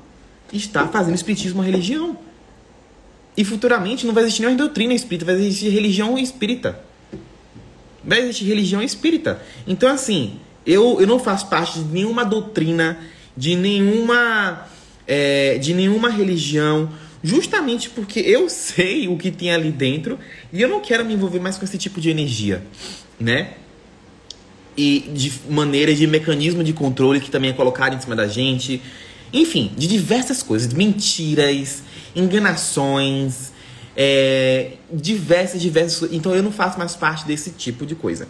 está 0.53 0.87
fazendo 0.89 1.13
o 1.13 1.17
espiritismo 1.17 1.61
uma 1.61 1.65
religião. 1.65 2.19
E 3.37 3.45
futuramente 3.45 4.07
não 4.07 4.15
vai 4.15 4.23
existir 4.23 4.43
nenhuma 4.43 4.59
doutrina 4.59 4.95
espírita, 4.95 5.25
vai 5.25 5.35
existir 5.35 5.69
religião 5.71 6.17
espírita. 6.19 6.81
Vai 8.03 8.21
existir 8.21 8.45
religião 8.45 8.83
espírita. 8.83 9.43
Então, 9.67 9.89
assim, 9.89 10.39
eu, 10.67 11.01
eu 11.01 11.07
não 11.07 11.19
faço 11.19 11.49
parte 11.49 11.79
de 11.81 11.85
nenhuma 11.87 12.25
doutrina, 12.25 12.99
de 13.37 13.57
nenhuma, 13.57 14.67
é, 15.07 15.59
de 15.59 15.75
nenhuma 15.75 16.09
religião, 16.11 16.91
justamente 17.23 17.91
porque 17.91 18.21
eu 18.21 18.49
sei 18.51 19.09
o 19.09 19.17
que 19.17 19.31
tem 19.31 19.51
ali 19.53 19.71
dentro 19.71 20.19
e 20.53 20.61
eu 20.61 20.69
não 20.69 20.81
quero 20.81 21.05
me 21.05 21.15
envolver 21.15 21.41
mais 21.41 21.59
com 21.59 21.65
esse 21.65 21.79
tipo 21.79 22.01
de 22.01 22.11
energia, 22.11 22.63
né? 23.19 23.55
E 24.77 25.01
de 25.13 25.33
maneiras 25.49 25.99
de 25.99 26.07
mecanismo 26.07 26.65
de 26.65 26.73
controle 26.73 27.21
que 27.21 27.31
também 27.31 27.51
é 27.51 27.53
colocado 27.53 27.95
em 27.95 28.01
cima 28.01 28.17
da 28.17 28.27
gente. 28.27 28.83
Enfim, 29.33 29.73
de 29.77 29.87
diversas 29.87 30.43
coisas, 30.43 30.73
mentiras, 30.73 31.83
enganações, 32.15 33.53
é, 33.97 34.73
diversas, 34.93 35.61
diversas. 35.61 36.13
Então 36.13 36.35
eu 36.35 36.43
não 36.43 36.53
faço 36.53 36.79
mais 36.79 36.95
parte 36.95 37.27
desse 37.27 37.51
tipo 37.51 37.85
de 37.87 37.95
coisa. 37.95 38.29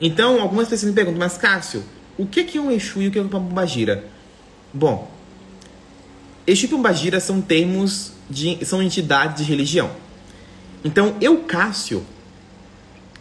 Então 0.00 0.40
algumas 0.40 0.68
pessoas 0.68 0.90
me 0.90 0.94
perguntam, 0.94 1.18
mas 1.18 1.36
Cássio, 1.36 1.82
o 2.16 2.26
que 2.26 2.56
é 2.56 2.60
um 2.60 2.70
Exu 2.70 3.02
e 3.02 3.08
o 3.08 3.10
que 3.10 3.18
é 3.18 3.22
uma 3.22 3.30
Pombagira? 3.30 4.04
Bom, 4.72 5.10
Exu 6.46 6.66
e 6.66 6.68
Pombagira 6.68 7.20
são 7.20 7.40
termos 7.40 8.12
de, 8.28 8.64
são 8.64 8.82
entidades 8.82 9.44
de 9.44 9.50
religião. 9.50 9.90
Então 10.84 11.16
eu, 11.20 11.38
Cássio, 11.38 12.04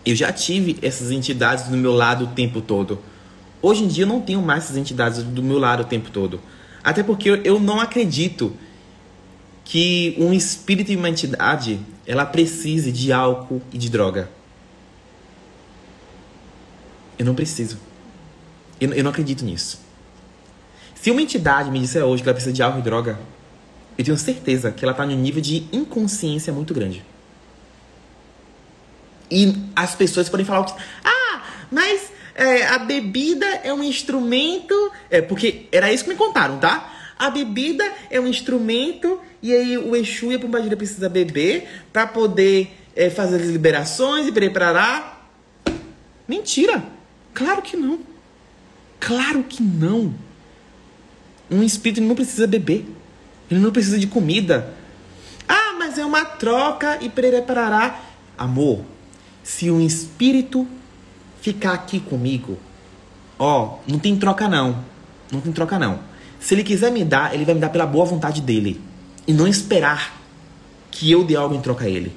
eu 0.06 0.16
já 0.16 0.32
tive 0.32 0.78
essas 0.82 1.12
entidades 1.12 1.66
do 1.66 1.76
meu 1.76 1.94
lado 1.94 2.26
o 2.26 2.28
tempo 2.28 2.62
todo. 2.62 3.00
Hoje 3.62 3.84
em 3.84 3.88
dia 3.88 4.04
eu 4.06 4.08
não 4.08 4.22
tenho 4.22 4.42
mais 4.42 4.64
essas 4.64 4.78
entidades 4.78 5.22
do 5.22 5.44
meu 5.44 5.60
lado 5.60 5.82
o 5.82 5.86
tempo 5.86 6.10
todo. 6.10 6.40
Até 6.82 7.04
porque 7.04 7.42
eu 7.44 7.60
não 7.60 7.80
acredito 7.80 8.56
que 9.70 10.16
um 10.18 10.34
espírito 10.34 10.92
e 10.92 10.96
uma 10.96 11.08
entidade 11.08 11.80
ela 12.04 12.26
precise 12.26 12.92
de 12.92 13.14
álcool 13.14 13.62
e 13.72 13.78
de 13.78 13.88
droga. 13.88 14.28
Eu 17.20 17.24
não 17.24 17.36
preciso. 17.36 17.78
Eu, 18.82 18.92
eu 18.96 19.04
não 19.04 19.12
acredito 19.12 19.46
nisso. 19.46 19.80
Se 20.96 21.12
uma 21.12 21.22
entidade 21.22 21.70
me 21.70 21.80
disser 21.80 22.04
hoje 22.04 22.24
que 22.24 22.28
ela 22.28 22.34
precisa 22.34 22.52
de 22.52 22.64
álcool 22.64 22.80
e 22.80 22.82
droga, 22.82 23.20
eu 23.96 24.04
tenho 24.04 24.18
certeza 24.18 24.72
que 24.72 24.84
ela 24.84 24.92
está 24.92 25.06
num 25.06 25.16
nível 25.16 25.40
de 25.40 25.68
inconsciência 25.72 26.52
muito 26.52 26.74
grande. 26.74 27.06
E 29.30 29.54
as 29.76 29.94
pessoas 29.94 30.28
podem 30.30 30.48
falar: 30.48 30.66
ah, 31.04 31.44
mas 31.70 32.12
é, 32.34 32.66
a 32.66 32.80
bebida 32.80 33.46
é 33.64 33.72
um 33.72 33.84
instrumento. 33.84 34.74
É, 35.12 35.22
porque 35.22 35.68
era 35.72 35.94
isso 35.94 36.06
que 36.06 36.10
me 36.10 36.16
contaram, 36.16 36.58
tá? 36.58 36.92
A 37.20 37.30
bebida 37.30 37.84
é 38.10 38.20
um 38.20 38.26
instrumento 38.26 39.22
e 39.42 39.54
aí 39.54 39.78
o 39.78 39.96
Exu 39.96 40.32
e 40.32 40.36
a 40.36 40.40
Pombagira 40.40 40.76
precisa 40.76 41.08
beber 41.08 41.68
para 41.94 42.06
poder 42.06 42.76
é, 42.96 43.10
fazer 43.10 43.38
as 43.38 43.48
liberações 43.48 44.28
e 44.28 44.32
preparar. 44.32 45.30
Mentira! 46.28 46.84
Claro 47.34 47.62
que 47.62 47.78
não. 47.78 48.00
Claro 49.00 49.44
que 49.44 49.64
não. 49.64 50.14
Um 51.50 51.64
espírito 51.64 52.02
não 52.02 52.16
precisa 52.16 52.46
beber. 52.46 52.86
Ele 53.50 53.60
não 53.60 53.72
precisa 53.72 53.98
de 53.98 54.08
comida. 54.08 54.74
Ah, 55.48 55.74
mas 55.80 55.98
é 55.98 56.06
uma 56.06 56.26
troca 56.26 56.98
e 57.02 57.10
preparará. 57.10 58.02
Amor, 58.38 58.84
se 59.42 59.72
um 59.72 59.82
espírito 59.82 60.68
ficar 61.42 61.74
aqui 61.74 62.00
comigo, 62.00 62.58
ó, 63.38 63.80
não 63.88 63.98
tem 63.98 64.18
troca 64.18 64.48
não. 64.48 64.84
Não 65.32 65.40
tem 65.40 65.52
troca 65.52 65.80
não. 65.80 66.00
Se 66.40 66.54
ele 66.54 66.64
quiser 66.64 66.92
me 66.92 67.04
dar, 67.04 67.34
ele 67.34 67.46
vai 67.46 67.56
me 67.56 67.62
dar 67.62 67.70
pela 67.70 67.86
boa 67.86 68.06
vontade 68.06 68.42
dele. 68.42 68.89
E 69.30 69.32
não 69.32 69.48
esperar 69.48 70.20
que 70.90 71.12
eu 71.12 71.24
dê 71.24 71.36
algo 71.36 71.54
em 71.54 71.62
troca 71.62 71.86
a 71.86 71.88
ele. 71.88 72.12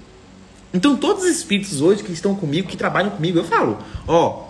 Então, 0.72 0.96
todos 0.96 1.24
os 1.24 1.28
espíritos 1.28 1.82
hoje 1.82 2.02
que 2.02 2.10
estão 2.10 2.34
comigo, 2.34 2.66
que 2.66 2.74
trabalham 2.74 3.10
comigo, 3.10 3.38
eu 3.38 3.44
falo: 3.44 3.76
ó, 4.08 4.48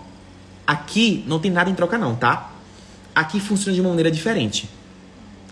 aqui 0.65 1.25
não 1.27 1.41
tem 1.41 1.51
nada 1.51 1.69
em 1.69 1.75
troca, 1.75 1.97
não, 1.97 2.15
tá? 2.15 2.53
Aqui 3.13 3.41
funciona 3.41 3.75
de 3.75 3.81
uma 3.81 3.89
maneira 3.89 4.09
diferente. 4.09 4.69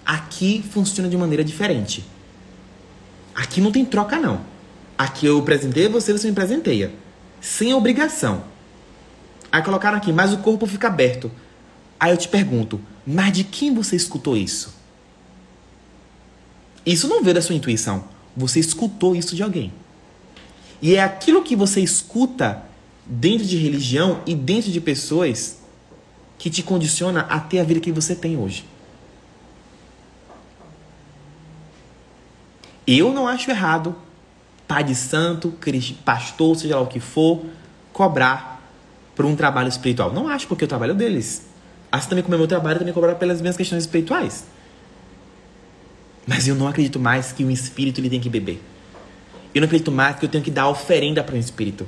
Aqui 0.05 0.63
funciona 0.71 1.09
de 1.09 1.17
maneira 1.17 1.43
diferente. 1.43 2.05
Aqui 3.35 3.59
não 3.59 3.73
tem 3.73 3.83
troca, 3.83 4.17
não. 4.17 4.39
Aqui 4.97 5.25
eu 5.25 5.41
presentei 5.41 5.89
você, 5.89 6.13
você 6.13 6.29
me 6.29 6.33
presenteia. 6.33 6.93
Sem 7.41 7.73
obrigação. 7.73 8.45
Aí 9.51 9.61
colocaram 9.61 9.97
aqui, 9.97 10.13
mas 10.13 10.31
o 10.31 10.37
corpo 10.37 10.65
fica 10.65 10.87
aberto. 10.87 11.29
Aí 11.99 12.11
eu 12.13 12.17
te 12.17 12.29
pergunto, 12.29 12.79
mas 13.05 13.33
de 13.33 13.43
quem 13.43 13.75
você 13.75 13.97
escutou 13.97 14.37
isso? 14.37 14.79
Isso 16.85 17.07
não 17.07 17.23
veio 17.23 17.35
da 17.35 17.41
sua 17.41 17.55
intuição. 17.55 18.03
Você 18.35 18.59
escutou 18.59 19.15
isso 19.15 19.35
de 19.35 19.43
alguém. 19.43 19.71
E 20.81 20.95
é 20.95 21.03
aquilo 21.03 21.43
que 21.43 21.55
você 21.55 21.81
escuta 21.81 22.63
dentro 23.05 23.45
de 23.45 23.57
religião 23.57 24.21
e 24.25 24.33
dentro 24.33 24.71
de 24.71 24.81
pessoas 24.81 25.59
que 26.37 26.49
te 26.49 26.63
condiciona 26.63 27.21
a 27.21 27.39
ter 27.39 27.59
a 27.59 27.63
vida 27.63 27.79
que 27.79 27.91
você 27.91 28.15
tem 28.15 28.37
hoje. 28.37 28.65
Eu 32.87 33.13
não 33.13 33.27
acho 33.27 33.49
errado, 33.51 33.95
pai 34.67 34.83
de 34.83 34.95
santo, 34.95 35.53
pastor, 36.03 36.55
seja 36.55 36.75
lá 36.75 36.81
o 36.81 36.87
que 36.87 36.99
for, 36.99 37.45
cobrar 37.93 38.59
por 39.15 39.25
um 39.25 39.35
trabalho 39.35 39.69
espiritual. 39.69 40.11
Não 40.11 40.27
acho, 40.27 40.47
porque 40.47 40.63
é 40.63 40.65
o 40.65 40.67
trabalho 40.67 40.95
deles. 40.95 41.45
Assim 41.91 42.09
também 42.09 42.23
como 42.23 42.33
é 42.33 42.37
meu 42.37 42.47
trabalho, 42.47 42.79
também 42.79 42.93
cobrar 42.93 43.15
pelas 43.15 43.39
minhas 43.39 43.55
questões 43.55 43.83
espirituais. 43.83 44.45
Mas 46.31 46.47
eu 46.47 46.55
não 46.55 46.65
acredito 46.65 46.97
mais 46.97 47.33
que 47.33 47.43
um 47.43 47.51
espírito 47.51 47.99
ele 47.99 48.09
tem 48.09 48.21
que 48.21 48.29
beber. 48.29 48.63
Eu 49.53 49.59
não 49.59 49.65
acredito 49.65 49.91
mais 49.91 50.17
que 50.17 50.23
eu 50.23 50.29
tenho 50.29 50.41
que 50.41 50.49
dar 50.49 50.69
oferenda 50.69 51.21
para 51.21 51.35
um 51.35 51.37
espírito. 51.37 51.85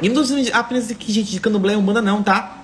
E 0.00 0.08
não 0.08 0.22
estou 0.22 0.38
dizendo 0.38 0.54
apenas 0.54 0.92
que 0.92 1.12
gente 1.12 1.32
de 1.32 1.40
candomblé 1.40 1.72
e 1.72 1.76
umbanda 1.76 2.00
não, 2.00 2.22
tá? 2.22 2.62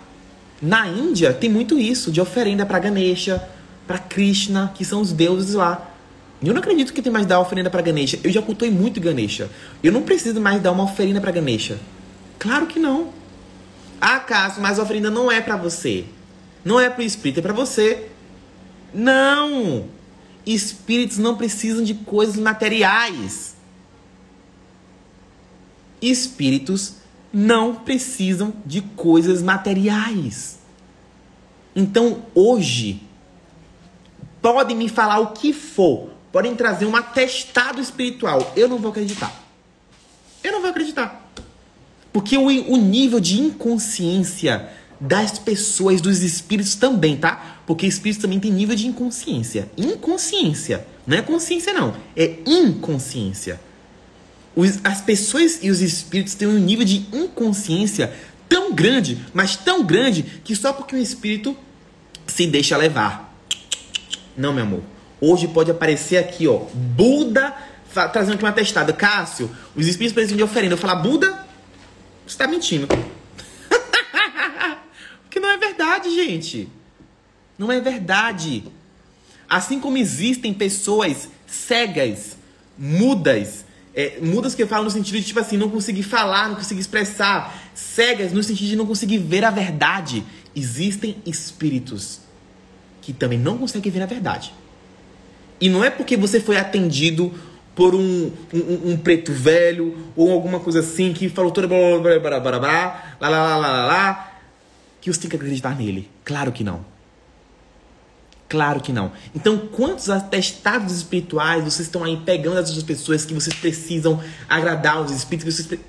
Na 0.62 0.86
Índia 0.86 1.32
tem 1.32 1.50
muito 1.50 1.76
isso, 1.76 2.12
de 2.12 2.20
oferenda 2.20 2.64
para 2.64 2.78
Ganesha, 2.78 3.42
para 3.88 3.98
Krishna, 3.98 4.72
que 4.72 4.84
são 4.84 5.00
os 5.00 5.12
deuses 5.12 5.54
lá. 5.54 5.90
Eu 6.40 6.54
não 6.54 6.60
acredito 6.60 6.92
que 6.92 7.02
tem 7.02 7.12
mais 7.12 7.26
dar 7.26 7.40
oferenda 7.40 7.68
para 7.68 7.82
Ganesha. 7.82 8.20
Eu 8.22 8.30
já 8.30 8.40
cultuei 8.40 8.70
muito 8.70 9.00
Ganesha. 9.00 9.50
Eu 9.82 9.90
não 9.90 10.02
preciso 10.02 10.40
mais 10.40 10.62
dar 10.62 10.70
uma 10.70 10.84
oferenda 10.84 11.20
para 11.20 11.32
Ganesha. 11.32 11.76
Claro 12.38 12.68
que 12.68 12.78
não. 12.78 13.08
Acaso, 14.00 14.60
mas 14.60 14.78
a 14.78 14.84
oferenda 14.84 15.10
não 15.10 15.28
é 15.28 15.40
para 15.40 15.56
você. 15.56 16.04
Não 16.64 16.78
é 16.78 16.88
para 16.88 17.02
o 17.02 17.04
espírito, 17.04 17.40
é 17.40 17.42
para 17.42 17.52
você. 17.52 18.06
Não! 18.94 19.98
Espíritos 20.52 21.16
não 21.16 21.36
precisam 21.36 21.84
de 21.84 21.94
coisas 21.94 22.34
materiais. 22.36 23.54
Espíritos 26.02 26.94
não 27.32 27.76
precisam 27.76 28.52
de 28.66 28.80
coisas 28.80 29.42
materiais. 29.42 30.58
Então, 31.76 32.24
hoje, 32.34 33.00
podem 34.42 34.76
me 34.76 34.88
falar 34.88 35.20
o 35.20 35.28
que 35.28 35.52
for, 35.52 36.10
podem 36.32 36.56
trazer 36.56 36.84
um 36.84 36.96
atestado 36.96 37.80
espiritual. 37.80 38.52
Eu 38.56 38.68
não 38.68 38.78
vou 38.78 38.90
acreditar. 38.90 39.32
Eu 40.42 40.50
não 40.50 40.60
vou 40.62 40.70
acreditar. 40.70 41.30
Porque 42.12 42.36
o, 42.36 42.46
o 42.46 42.76
nível 42.76 43.20
de 43.20 43.40
inconsciência 43.40 44.68
das 45.00 45.38
pessoas, 45.38 46.00
dos 46.00 46.22
espíritos 46.22 46.74
também, 46.74 47.16
tá? 47.16 47.60
Porque 47.66 47.86
espíritos 47.86 48.20
também 48.20 48.38
tem 48.38 48.52
nível 48.52 48.76
de 48.76 48.86
inconsciência. 48.86 49.70
Inconsciência. 49.76 50.86
Não 51.06 51.16
é 51.16 51.22
consciência, 51.22 51.72
não. 51.72 51.96
É 52.14 52.36
inconsciência. 52.46 53.60
Os, 54.54 54.78
as 54.84 55.00
pessoas 55.00 55.60
e 55.62 55.70
os 55.70 55.80
espíritos 55.80 56.34
têm 56.34 56.46
um 56.46 56.58
nível 56.58 56.84
de 56.84 57.06
inconsciência 57.12 58.12
tão 58.48 58.74
grande, 58.74 59.18
mas 59.32 59.56
tão 59.56 59.82
grande, 59.82 60.22
que 60.44 60.54
só 60.54 60.72
porque 60.72 60.94
um 60.94 61.00
espírito 61.00 61.56
se 62.26 62.46
deixa 62.46 62.76
levar. 62.76 63.34
Não, 64.36 64.52
meu 64.52 64.64
amor. 64.64 64.82
Hoje 65.20 65.48
pode 65.48 65.70
aparecer 65.70 66.18
aqui, 66.18 66.46
ó, 66.46 66.64
Buda 66.74 67.54
trazendo 68.12 68.34
aqui 68.34 68.44
uma 68.44 68.52
testada. 68.52 68.92
Cássio, 68.92 69.50
os 69.74 69.86
espíritos 69.86 70.12
precisam 70.12 70.36
de 70.36 70.42
oferenda. 70.42 70.74
Eu 70.74 70.78
falar, 70.78 70.96
Buda, 70.96 71.44
você 72.26 72.36
tá 72.36 72.46
mentindo. 72.46 72.86
Porque 75.30 75.38
não 75.38 75.48
é 75.48 75.56
verdade, 75.56 76.10
gente. 76.12 76.68
Não 77.56 77.70
é 77.70 77.80
verdade. 77.80 78.64
Assim 79.48 79.78
como 79.78 79.96
existem 79.96 80.52
pessoas 80.52 81.28
cegas, 81.46 82.36
mudas, 82.76 83.64
é, 83.94 84.18
mudas 84.20 84.56
que 84.56 84.62
eu 84.64 84.66
falo 84.66 84.82
no 84.82 84.90
sentido 84.90 85.18
de, 85.18 85.24
tipo 85.26 85.38
assim, 85.38 85.56
não 85.56 85.70
conseguir 85.70 86.02
falar, 86.02 86.48
não 86.48 86.56
conseguir 86.56 86.80
expressar, 86.80 87.56
cegas 87.76 88.32
no 88.32 88.42
sentido 88.42 88.70
de 88.70 88.76
não 88.76 88.84
conseguir 88.84 89.18
ver 89.18 89.44
a 89.44 89.52
verdade. 89.52 90.24
Existem 90.54 91.16
espíritos 91.24 92.18
que 93.00 93.12
também 93.12 93.38
não 93.38 93.56
conseguem 93.56 93.92
ver 93.92 94.02
a 94.02 94.06
verdade. 94.06 94.52
E 95.60 95.68
não 95.68 95.84
é 95.84 95.90
porque 95.90 96.16
você 96.16 96.40
foi 96.40 96.56
atendido 96.56 97.32
por 97.76 97.94
um, 97.94 98.32
um, 98.52 98.90
um, 98.90 98.96
preto 98.96 99.32
velho 99.32 99.96
ou 100.16 100.32
alguma 100.32 100.58
coisa 100.58 100.80
assim 100.80 101.12
que 101.12 101.28
falou 101.28 101.52
toda 101.52 101.68
blá 101.68 101.78
blá 102.00 102.18
blá 102.18 102.18
blá 102.18 102.40
blá 102.40 102.58
blá 102.58 103.16
lá 103.20 103.28
lá 103.28 103.56
lá 103.56 103.56
lá 103.56 103.86
lá 103.86 104.29
que 105.00 105.12
você 105.12 105.20
tem 105.20 105.30
que 105.30 105.36
acreditar 105.36 105.76
nele. 105.76 106.10
Claro 106.24 106.52
que 106.52 106.62
não. 106.62 106.84
Claro 108.48 108.80
que 108.80 108.92
não. 108.92 109.12
Então, 109.34 109.58
quantos 109.68 110.10
atestados 110.10 110.96
espirituais 110.96 111.62
vocês 111.62 111.86
estão 111.86 112.02
aí 112.02 112.16
pegando 112.16 112.58
as 112.58 112.68
outras 112.68 112.82
pessoas 112.82 113.24
que 113.24 113.32
vocês 113.32 113.54
precisam 113.54 114.20
agradar 114.48 115.00
os 115.00 115.12
espíritos? 115.12 115.56
Que 115.56 115.62
vocês... 115.62 115.80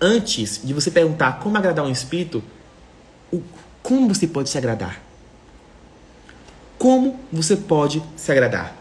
Antes 0.00 0.60
de 0.62 0.74
você 0.74 0.90
perguntar 0.90 1.40
como 1.40 1.56
agradar 1.56 1.84
um 1.84 1.90
espírito, 1.90 2.44
como 3.82 4.06
você 4.06 4.26
pode 4.26 4.50
se 4.50 4.58
agradar? 4.58 5.00
Como 6.78 7.18
você 7.32 7.56
pode 7.56 8.02
se 8.14 8.30
agradar? 8.30 8.76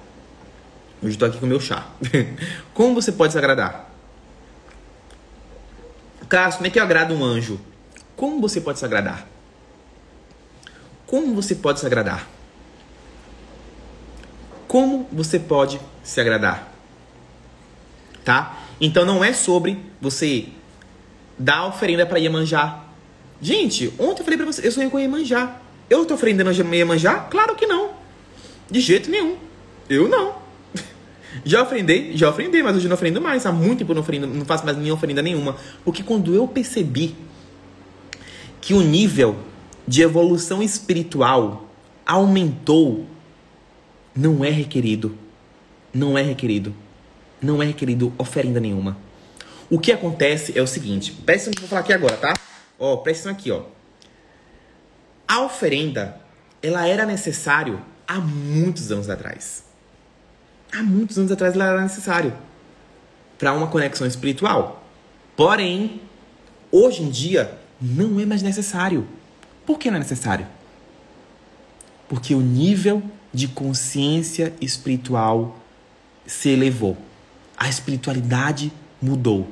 Hoje 1.02 1.14
estou 1.14 1.28
aqui 1.28 1.40
com 1.40 1.46
o 1.46 1.50
meu 1.50 1.62
chá. 1.62 1.88
como 2.74 2.94
você 2.94 3.12
pode 3.12 3.32
se 3.32 3.38
agradar? 3.38 3.90
Carlos, 6.28 6.56
como 6.56 6.68
é 6.68 6.70
que 6.70 6.78
eu 6.78 6.84
agrado 6.84 7.14
um 7.14 7.24
anjo? 7.24 7.60
Como 8.18 8.42
você 8.42 8.60
pode 8.60 8.80
se 8.80 8.86
agradar? 8.86 9.28
Como 11.06 11.36
você 11.36 11.54
pode 11.54 11.80
se 11.80 11.86
agradar? 11.86 12.28
Como 14.68 15.08
você 15.14 15.40
pode 15.40 15.80
se 16.04 16.20
agradar? 16.20 16.74
Tá? 18.26 18.58
Então 18.82 19.06
não 19.06 19.24
é 19.24 19.32
sobre 19.34 19.80
você 20.02 20.48
dar 21.38 21.68
oferenda 21.68 22.08
para 22.08 22.18
Iemanjá. 22.18 22.84
Gente, 23.40 23.94
ontem 24.00 24.22
eu 24.22 24.26
falei 24.26 24.38
para 24.38 24.48
você, 24.48 24.68
eu 24.68 24.72
sonhei 24.72 24.90
com 24.90 25.00
Iemanjá. 25.00 25.56
Eu 25.88 26.04
tô 26.04 26.16
oferendando 26.16 26.52
Iemanjá? 26.52 27.20
Claro 27.30 27.56
que 27.56 27.68
não. 27.68 27.92
De 28.70 28.82
jeito 28.82 29.12
nenhum. 29.12 29.38
Eu 29.88 30.10
não. 30.10 30.36
Já 31.46 31.62
ofrendei, 31.62 32.18
já 32.18 32.30
ofrendei, 32.30 32.64
mas 32.64 32.76
hoje 32.76 32.88
não 32.88 32.96
ofrendo 32.96 33.22
mais. 33.22 33.46
Há 33.46 33.52
muito 33.52 33.80
tempo 33.80 33.92
eu 33.92 33.96
não, 33.96 34.02
ofrendo, 34.02 34.26
não 34.26 34.44
faço 34.44 34.66
mais 34.66 34.76
nenhuma 34.76 34.96
oferenda 34.96 35.22
nenhuma. 35.22 35.56
Porque 35.86 36.02
quando 36.02 36.34
eu 36.34 36.48
percebi 36.48 37.16
que 38.62 38.74
o 38.74 38.82
nível 38.82 39.38
de 39.88 40.02
evolução 40.02 40.62
espiritual 40.62 41.70
aumentou, 42.06 43.06
não 44.16 44.44
é 44.44 44.50
requerido. 44.50 45.18
Não 45.94 46.18
é 46.18 46.22
requerido. 46.22 46.74
Não 47.42 47.62
é 47.62 47.66
requerido 47.66 48.14
oferenda 48.18 48.60
nenhuma. 48.60 48.98
O 49.70 49.80
que 49.80 49.92
acontece 49.92 50.58
é 50.58 50.62
o 50.62 50.68
seguinte, 50.68 51.12
presta 51.12 51.50
atenção 51.50 51.62
vou 51.62 51.70
falar 51.70 51.82
aqui 51.82 51.94
agora, 51.94 52.16
tá? 52.18 52.34
Ó, 52.80 52.98
presta 52.98 53.30
atenção 53.30 53.32
aqui, 53.34 53.52
ó. 53.52 53.64
A 55.28 55.42
oferenda, 55.42 56.22
ela 56.62 56.88
era 56.88 57.06
necessário 57.06 57.82
há 58.08 58.16
muitos 58.16 58.92
anos 58.92 59.10
atrás. 59.10 59.66
Há 60.72 60.82
muitos 60.82 61.18
anos 61.18 61.32
atrás 61.32 61.54
ela 61.54 61.66
era 61.66 61.82
necessário 61.82 62.34
para 63.38 63.54
uma 63.54 63.68
conexão 63.68 64.08
espiritual. 64.08 64.84
Porém, 65.36 66.02
hoje 66.72 67.04
em 67.04 67.10
dia 67.10 67.60
não 67.82 68.20
é 68.20 68.26
mais 68.26 68.42
necessário. 68.42 69.08
Por 69.66 69.78
que 69.78 69.90
não 69.90 69.98
é 69.98 70.00
necessário? 70.00 70.48
Porque 72.08 72.34
o 72.34 72.42
nível 72.42 73.04
de 73.34 73.48
consciência 73.48 74.54
espiritual 74.62 75.60
se 76.26 76.50
elevou. 76.50 76.98
A 77.56 77.68
espiritualidade 77.68 78.72
mudou. 79.02 79.48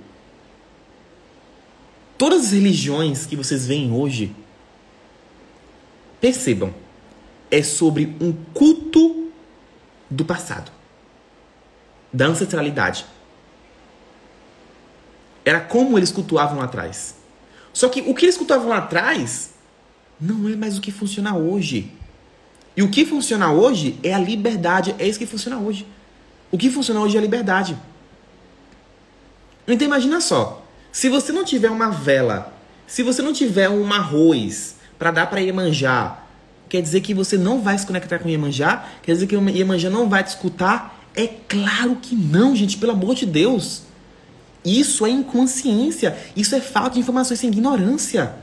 Todas 2.17 2.46
as 2.46 2.51
religiões 2.53 3.25
que 3.25 3.36
vocês 3.36 3.67
veem 3.67 3.91
hoje, 3.91 4.34
percebam, 6.22 6.74
é 7.51 7.62
sobre 7.62 8.15
um 8.22 8.32
culto 8.53 9.32
do 10.10 10.24
passado, 10.24 10.72
da 12.12 12.27
ancestralidade. 12.27 13.05
Era 15.44 15.60
como 15.60 15.98
eles 15.98 16.12
cultuavam 16.12 16.58
lá 16.58 16.65
atrás. 16.65 17.15
Só 17.75 17.89
que 17.89 18.01
o 18.08 18.15
que 18.15 18.24
eles 18.24 18.38
cultuavam 18.38 18.70
lá 18.70 18.77
atrás 18.77 19.50
não 20.20 20.48
é 20.48 20.55
mais 20.55 20.77
o 20.77 20.82
que 20.82 20.94
funciona 20.94 21.36
hoje. 21.36 21.91
E 22.75 22.82
o 22.82 22.89
que 22.89 23.05
funciona 23.05 23.51
hoje 23.51 24.00
é 24.01 24.13
a 24.13 24.17
liberdade. 24.17 24.96
É 24.98 25.05
isso 25.05 25.20
que 25.20 25.25
funciona 25.25 25.60
hoje. 25.60 25.86
O 26.50 26.58
que 26.58 26.70
funciona 26.70 27.01
hoje 27.01 27.17
é 27.17 27.20
a 27.20 27.22
liberdade. 27.22 27.77
Então 29.67 29.86
imagina 29.86 30.22
só. 30.22 30.65
Se 30.89 31.10
você 31.10 31.34
não 31.34 31.44
tiver 31.44 31.70
uma 31.70 31.89
vela, 31.89 32.58
se 32.88 33.04
você 33.04 33.21
não 33.21 33.34
tiver 33.34 33.69
um 33.69 33.91
arroz 33.91 34.78
para 34.97 35.12
dar 35.12 35.28
para 35.28 35.41
Iemanjá, 35.41 36.23
quer 36.69 36.82
dizer 36.82 37.02
que 37.02 37.13
você 37.13 37.38
não 37.38 37.62
vai 37.62 37.78
se 37.78 37.86
conectar 37.86 38.19
com 38.19 38.30
Iemanjá? 38.30 38.86
Quer 39.04 39.12
dizer 39.12 39.28
que 39.28 39.36
Iemanjá 39.36 39.89
não 39.89 40.08
vai 40.08 40.23
te 40.23 40.28
escutar? 40.28 41.06
É 41.13 41.28
claro 41.28 41.97
que 42.02 42.15
não, 42.15 42.56
gente, 42.56 42.78
pelo 42.78 42.93
amor 42.93 43.15
de 43.15 43.26
Deus. 43.26 43.84
Isso 44.65 45.06
é 45.06 45.10
inconsciência, 45.10 46.17
isso 46.36 46.56
é 46.56 46.60
falta 46.60 46.95
de 46.95 46.99
informações, 46.99 47.38
isso 47.38 47.45
é 47.45 47.49
ignorância. 47.49 48.36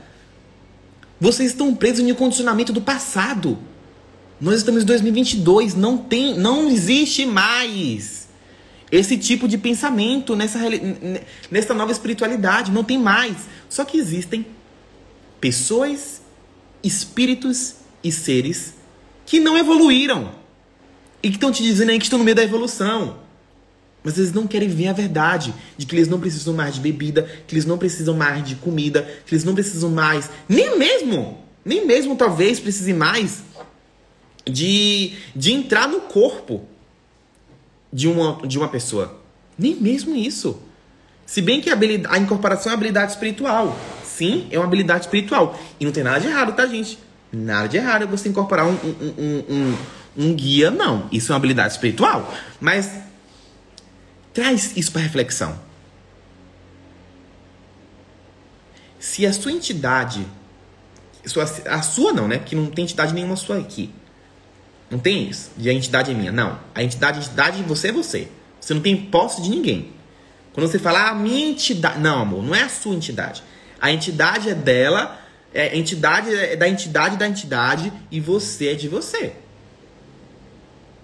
Vocês 1.19 1.51
estão 1.51 1.75
presos 1.75 2.05
no 2.05 2.15
condicionamento 2.15 2.71
do 2.71 2.81
passado. 2.81 3.57
Nós 4.39 4.57
estamos 4.57 4.83
em 4.83 4.85
2022, 4.85 5.75
não 5.75 5.97
tem, 5.97 6.37
não 6.37 6.69
existe 6.69 7.25
mais 7.25 8.27
esse 8.91 9.17
tipo 9.17 9.47
de 9.47 9.57
pensamento 9.57 10.35
nessa 10.35 10.59
nessa 11.49 11.73
nova 11.73 11.91
espiritualidade, 11.91 12.71
não 12.71 12.83
tem 12.83 12.97
mais. 12.97 13.35
Só 13.67 13.83
que 13.83 13.97
existem 13.97 14.45
pessoas, 15.41 16.21
espíritos 16.83 17.75
e 18.03 18.11
seres 18.11 18.75
que 19.25 19.39
não 19.39 19.57
evoluíram 19.57 20.31
e 21.23 21.29
que 21.29 21.37
estão 21.37 21.51
te 21.51 21.63
dizendo 21.63 21.89
aí 21.89 21.97
que 21.97 22.03
estão 22.03 22.19
no 22.19 22.25
meio 22.25 22.35
da 22.35 22.43
evolução. 22.43 23.22
Mas 24.03 24.17
eles 24.17 24.33
não 24.33 24.45
querem 24.45 24.67
ver 24.67 24.87
a 24.87 24.93
verdade 24.93 25.53
de 25.77 25.85
que 25.85 25.95
eles 25.95 26.07
não 26.07 26.19
precisam 26.19 26.53
mais 26.53 26.75
de 26.75 26.81
bebida, 26.81 27.23
que 27.47 27.53
eles 27.53 27.65
não 27.65 27.77
precisam 27.77 28.15
mais 28.15 28.43
de 28.43 28.55
comida, 28.55 29.07
que 29.25 29.33
eles 29.33 29.43
não 29.43 29.53
precisam 29.53 29.89
mais, 29.89 30.29
nem 30.47 30.77
mesmo, 30.77 31.39
nem 31.63 31.87
mesmo 31.87 32.15
talvez 32.15 32.59
precise 32.59 32.93
mais 32.93 33.43
de, 34.45 35.13
de 35.35 35.53
entrar 35.53 35.87
no 35.87 36.01
corpo 36.01 36.67
de 37.91 38.07
uma, 38.07 38.45
de 38.45 38.57
uma 38.57 38.67
pessoa. 38.67 39.19
Nem 39.57 39.75
mesmo 39.75 40.15
isso. 40.15 40.59
Se 41.25 41.41
bem 41.41 41.61
que 41.61 41.69
a, 41.69 41.77
a 42.09 42.17
incorporação 42.17 42.71
é 42.71 42.75
uma 42.75 42.79
habilidade 42.79 43.13
espiritual. 43.13 43.77
Sim, 44.03 44.47
é 44.51 44.57
uma 44.57 44.65
habilidade 44.65 45.05
espiritual. 45.05 45.57
E 45.79 45.85
não 45.85 45.91
tem 45.91 46.03
nada 46.03 46.19
de 46.19 46.27
errado, 46.27 46.53
tá, 46.55 46.65
gente? 46.67 46.99
Nada 47.31 47.67
de 47.67 47.77
errado 47.77 48.07
você 48.07 48.29
incorporar 48.29 48.65
um, 48.67 48.73
um, 48.73 49.13
um, 49.17 49.43
um, 49.49 49.77
um 50.17 50.33
guia, 50.35 50.69
não. 50.69 51.07
Isso 51.11 51.31
é 51.31 51.33
uma 51.33 51.37
habilidade 51.37 51.73
espiritual. 51.73 52.33
Mas 52.59 52.91
Traz 54.33 54.75
isso 54.75 54.91
para 54.91 55.01
reflexão. 55.01 55.59
Se 58.99 59.25
a 59.25 59.33
sua 59.33 59.51
entidade, 59.51 60.25
a 61.65 61.81
sua 61.81 62.13
não, 62.13 62.27
né? 62.27 62.39
Que 62.39 62.55
não 62.55 62.67
tem 62.67 62.83
entidade 62.83 63.13
nenhuma 63.13 63.35
sua 63.35 63.59
aqui. 63.59 63.93
Não 64.89 64.97
tem 64.97 65.29
isso. 65.29 65.51
E 65.57 65.69
a 65.69 65.73
entidade 65.73 66.11
é 66.11 66.13
minha. 66.13 66.31
Não. 66.31 66.59
A 66.73 66.83
entidade, 66.83 67.19
a 67.19 67.21
entidade, 67.21 67.63
você 67.63 67.89
é 67.89 67.91
você. 67.91 68.27
Você 68.59 68.73
não 68.73 68.81
tem 68.81 68.95
posse 68.95 69.41
de 69.41 69.49
ninguém. 69.49 69.91
Quando 70.53 70.67
você 70.67 70.79
fala, 70.79 71.09
ah, 71.09 71.15
minha 71.15 71.49
entidade. 71.49 71.99
Não, 71.99 72.21
amor, 72.21 72.43
não 72.43 72.55
é 72.55 72.61
a 72.61 72.69
sua 72.69 72.95
entidade. 72.95 73.43
A 73.81 73.91
entidade 73.91 74.49
é 74.49 74.55
dela, 74.55 75.19
é, 75.53 75.69
a 75.69 75.75
entidade 75.75 76.33
é 76.33 76.55
da 76.55 76.69
entidade 76.69 77.17
da 77.17 77.27
entidade, 77.27 77.91
e 78.09 78.19
você 78.19 78.69
é 78.69 78.73
de 78.75 78.87
você. 78.87 79.33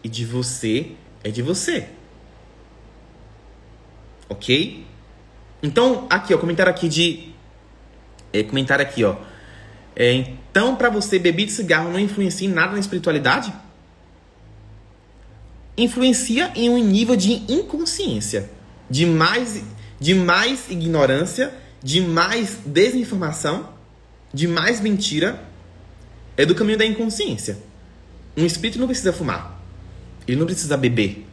E 0.03 0.07
de 0.07 0.23
você 0.23 0.91
é 1.23 1.29
de 1.29 1.41
você. 1.41 1.89
Ok? 4.29 4.85
Então, 5.61 6.07
aqui, 6.09 6.33
ó, 6.33 6.37
comentário 6.37 6.71
aqui 6.71 6.87
de. 6.87 7.29
É, 8.31 8.43
comentário 8.43 8.85
aqui, 8.85 9.03
ó. 9.03 9.15
É, 9.95 10.13
então, 10.13 10.75
para 10.75 10.89
você, 10.89 11.19
bebida 11.19 11.47
de 11.47 11.53
cigarro 11.53 11.91
não 11.91 11.99
influencia 11.99 12.47
em 12.47 12.51
nada 12.51 12.73
na 12.73 12.79
espiritualidade? 12.79 13.51
Influencia 15.77 16.51
em 16.55 16.69
um 16.69 16.77
nível 16.77 17.15
de 17.15 17.43
inconsciência, 17.51 18.49
de 18.89 19.05
mais, 19.05 19.63
de 19.99 20.13
mais 20.13 20.69
ignorância, 20.69 21.53
de 21.81 22.01
mais 22.01 22.57
desinformação, 22.65 23.69
de 24.33 24.47
mais 24.47 24.79
mentira. 24.79 25.43
É 26.37 26.45
do 26.45 26.55
caminho 26.55 26.77
da 26.77 26.85
inconsciência. 26.85 27.57
Um 28.37 28.45
espírito 28.45 28.79
não 28.79 28.87
precisa 28.87 29.11
fumar. 29.11 29.59
Ele 30.25 30.37
não 30.37 30.45
precisa 30.45 30.77
beber. 30.77 31.25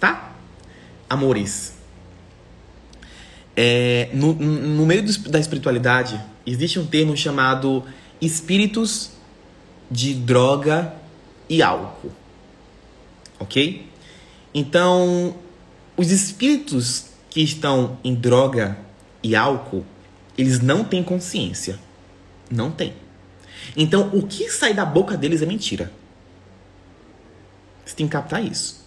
Tá? 0.00 0.31
Amores. 1.12 1.74
É, 3.54 4.08
no, 4.14 4.32
no 4.32 4.86
meio 4.86 5.04
do, 5.04 5.18
da 5.28 5.38
espiritualidade, 5.38 6.18
existe 6.46 6.78
um 6.78 6.86
termo 6.86 7.16
chamado 7.16 7.84
espíritos 8.20 9.10
de 9.90 10.14
droga 10.14 10.94
e 11.48 11.62
álcool. 11.62 12.12
Ok? 13.38 13.86
Então, 14.54 15.36
os 15.96 16.10
espíritos 16.10 17.06
que 17.28 17.42
estão 17.42 17.98
em 18.02 18.14
droga 18.14 18.78
e 19.22 19.36
álcool, 19.36 19.84
eles 20.36 20.60
não 20.60 20.82
têm 20.82 21.02
consciência. 21.02 21.78
Não 22.50 22.70
tem. 22.70 22.94
Então, 23.76 24.10
o 24.14 24.26
que 24.26 24.50
sai 24.50 24.72
da 24.72 24.84
boca 24.84 25.16
deles 25.16 25.42
é 25.42 25.46
mentira. 25.46 25.92
Você 27.84 27.94
tem 27.96 28.06
que 28.06 28.12
captar 28.12 28.42
isso. 28.42 28.81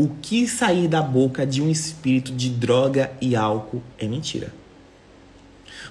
O 0.00 0.08
que 0.22 0.48
sair 0.48 0.88
da 0.88 1.02
boca 1.02 1.46
de 1.46 1.60
um 1.60 1.68
espírito 1.68 2.32
de 2.32 2.48
droga 2.48 3.12
e 3.20 3.36
álcool 3.36 3.82
é 3.98 4.06
mentira. 4.06 4.50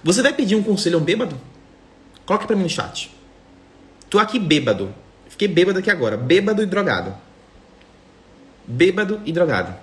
Você 0.04 0.24
vai 0.24 0.34
pedir 0.34 0.56
um 0.56 0.64
conselho 0.64 0.98
a 0.98 1.00
um 1.00 1.04
bêbado? 1.04 1.40
Coloque 2.26 2.48
para 2.48 2.56
mim 2.56 2.64
no 2.64 2.70
chat. 2.70 3.16
Tô 4.10 4.18
aqui 4.18 4.40
bêbado. 4.40 4.92
Fiquei 5.28 5.48
bêbado 5.48 5.78
aqui 5.78 5.92
agora. 5.92 6.18
Bêbado 6.18 6.64
e 6.64 6.66
drogado. 6.66 7.14
Bêbado 8.66 9.22
e 9.28 9.32
drogado. 9.32 9.76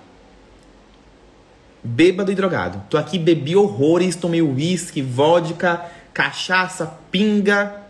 Bêbado 1.81 2.29
e 2.29 2.35
drogado. 2.35 2.83
Tô 2.89 2.97
aqui, 2.97 3.17
bebi 3.17 3.55
horrores, 3.55 4.17
tomei 4.17 4.41
uísque, 4.41 5.01
vodka, 5.01 5.89
cachaça, 6.13 6.99
pinga. 7.09 7.81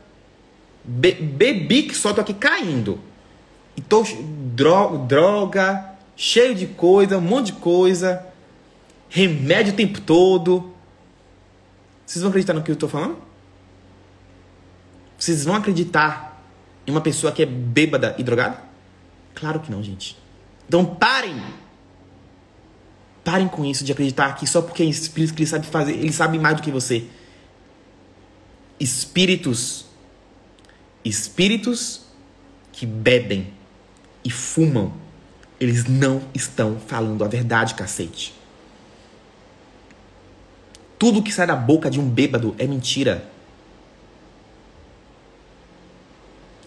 Be 0.84 1.14
bebi 1.14 1.82
que 1.82 1.96
só 1.96 2.14
tô 2.14 2.22
aqui 2.22 2.36
caindo. 2.36 3.00
E 3.76 3.82
tô 3.82 4.04
dro 4.54 5.00
droga, 5.00 5.97
cheio 6.18 6.56
de 6.56 6.66
coisa, 6.66 7.20
um 7.20 7.22
monte 7.22 7.48
de 7.48 7.54
coisa. 7.54 8.26
Remédio 9.08 9.72
o 9.72 9.76
tempo 9.76 10.02
todo. 10.02 10.74
Vocês 12.06 12.22
vão 12.22 12.30
acreditar 12.30 12.54
no 12.54 12.64
que 12.64 12.72
eu 12.72 12.76
tô 12.76 12.90
falando? 12.90 13.18
Vocês 15.18 15.46
vão 15.46 15.56
acreditar 15.56 16.44
em 16.86 16.92
uma 16.92 17.02
pessoa 17.02 17.32
que 17.32 17.44
é 17.44 17.46
bêbada 17.46 18.16
e 18.18 18.24
drogada? 18.24 18.62
Claro 19.36 19.60
que 19.60 19.72
não, 19.72 19.84
gente. 19.84 20.18
Então 20.68 20.84
parem! 20.84 21.42
Parem 23.24 23.48
com 23.48 23.66
isso 23.66 23.84
de 23.84 23.92
acreditar 23.92 24.36
que 24.36 24.48
só 24.48 24.62
porque 24.62 24.82
é 24.82 24.86
espírito 24.86 25.34
que 25.34 25.42
ele 25.42 25.50
sabe 25.50 25.68
fazer, 25.68 25.94
ele 25.94 26.14
sabe 26.14 26.40
mais 26.40 26.56
do 26.56 26.64
que 26.64 26.72
você. 26.72 27.06
Espíritos. 28.80 29.86
Espíritos 31.04 32.06
que 32.72 32.86
bebem 32.86 33.54
e 34.24 34.30
fumam, 34.30 34.94
eles 35.60 35.86
não 35.86 36.22
estão 36.34 36.80
falando 36.80 37.24
a 37.24 37.28
verdade, 37.28 37.74
cacete. 37.74 38.34
Tudo 41.00 41.22
que 41.22 41.32
sai 41.32 41.48
da 41.48 41.56
boca 41.56 41.90
de 41.90 42.00
um 42.00 42.10
bêbado 42.10 42.56
é 42.58 42.66
mentira. 42.66 43.30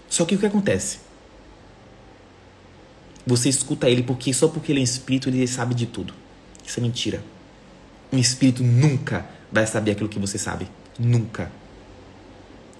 Só 0.09 0.25
que 0.25 0.35
o 0.35 0.39
que 0.39 0.47
acontece? 0.47 0.99
Você 3.27 3.49
escuta 3.49 3.89
ele 3.89 4.03
porque 4.03 4.33
só 4.33 4.49
porque 4.49 4.73
ele 4.73 4.81
é 4.81 4.83
espírito 4.83 5.29
ele 5.29 5.47
sabe 5.47 5.75
de 5.75 5.87
tudo. 5.87 6.13
Isso 6.65 6.81
é 6.81 6.83
mentira. 6.83 7.23
Um 8.13 8.19
espírito 8.19 8.63
nunca 8.63 9.27
vai 9.53 9.67
saber 9.67 9.93
aquilo 9.93 10.09
que 10.09 10.19
você 10.19 10.39
sabe. 10.39 10.69
Nunca. 10.99 11.51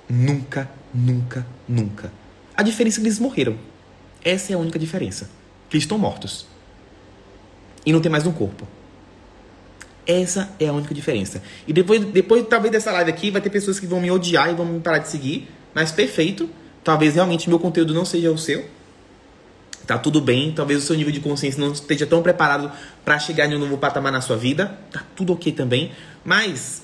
Nunca, 0.09 0.69
nunca, 0.93 1.47
nunca. 1.69 2.13
A 2.57 2.63
diferença 2.63 2.99
é 2.99 3.01
que 3.01 3.07
eles 3.07 3.19
morreram. 3.21 3.57
Essa 4.25 4.53
é 4.53 4.57
a 4.57 4.59
única 4.59 4.79
diferença. 4.79 5.31
Que 5.71 5.79
estão 5.79 5.97
mortos. 5.97 6.47
E 7.87 7.93
não 7.93 8.01
tem 8.01 8.11
mais 8.11 8.27
um 8.27 8.33
corpo. 8.33 8.67
Essa 10.07 10.51
é 10.59 10.67
a 10.67 10.73
única 10.73 10.93
diferença. 10.93 11.41
E 11.67 11.73
depois, 11.73 12.05
depois, 12.05 12.45
talvez 12.49 12.73
dessa 12.73 12.91
live 12.91 13.11
aqui, 13.11 13.31
vai 13.31 13.41
ter 13.41 13.49
pessoas 13.49 13.79
que 13.79 13.87
vão 13.87 14.01
me 14.01 14.11
odiar 14.11 14.51
e 14.51 14.55
vão 14.55 14.67
me 14.67 14.81
parar 14.81 14.99
de 14.99 15.09
seguir. 15.09 15.49
Mas 15.73 15.93
perfeito. 15.93 16.51
Talvez 16.83 17.15
realmente 17.15 17.49
meu 17.49 17.59
conteúdo 17.59 17.95
não 17.95 18.05
seja 18.05 18.31
o 18.31 18.37
seu. 18.37 18.65
Tá 19.87 19.97
tudo 19.97 20.21
bem. 20.21 20.53
Talvez 20.53 20.83
o 20.83 20.87
seu 20.87 20.97
nível 20.97 21.13
de 21.13 21.21
consciência 21.21 21.61
não 21.61 21.73
esteja 21.73 22.07
tão 22.07 22.23
preparado 22.23 22.73
para 23.05 23.19
chegar 23.19 23.47
em 23.47 23.55
um 23.55 23.59
novo 23.59 23.79
patamar 23.79 24.11
na 24.11 24.21
sua 24.21 24.37
vida. 24.37 24.77
Tá 24.91 25.05
tudo 25.15 25.33
ok 25.33 25.53
também. 25.53 25.93
Mas 26.25 26.83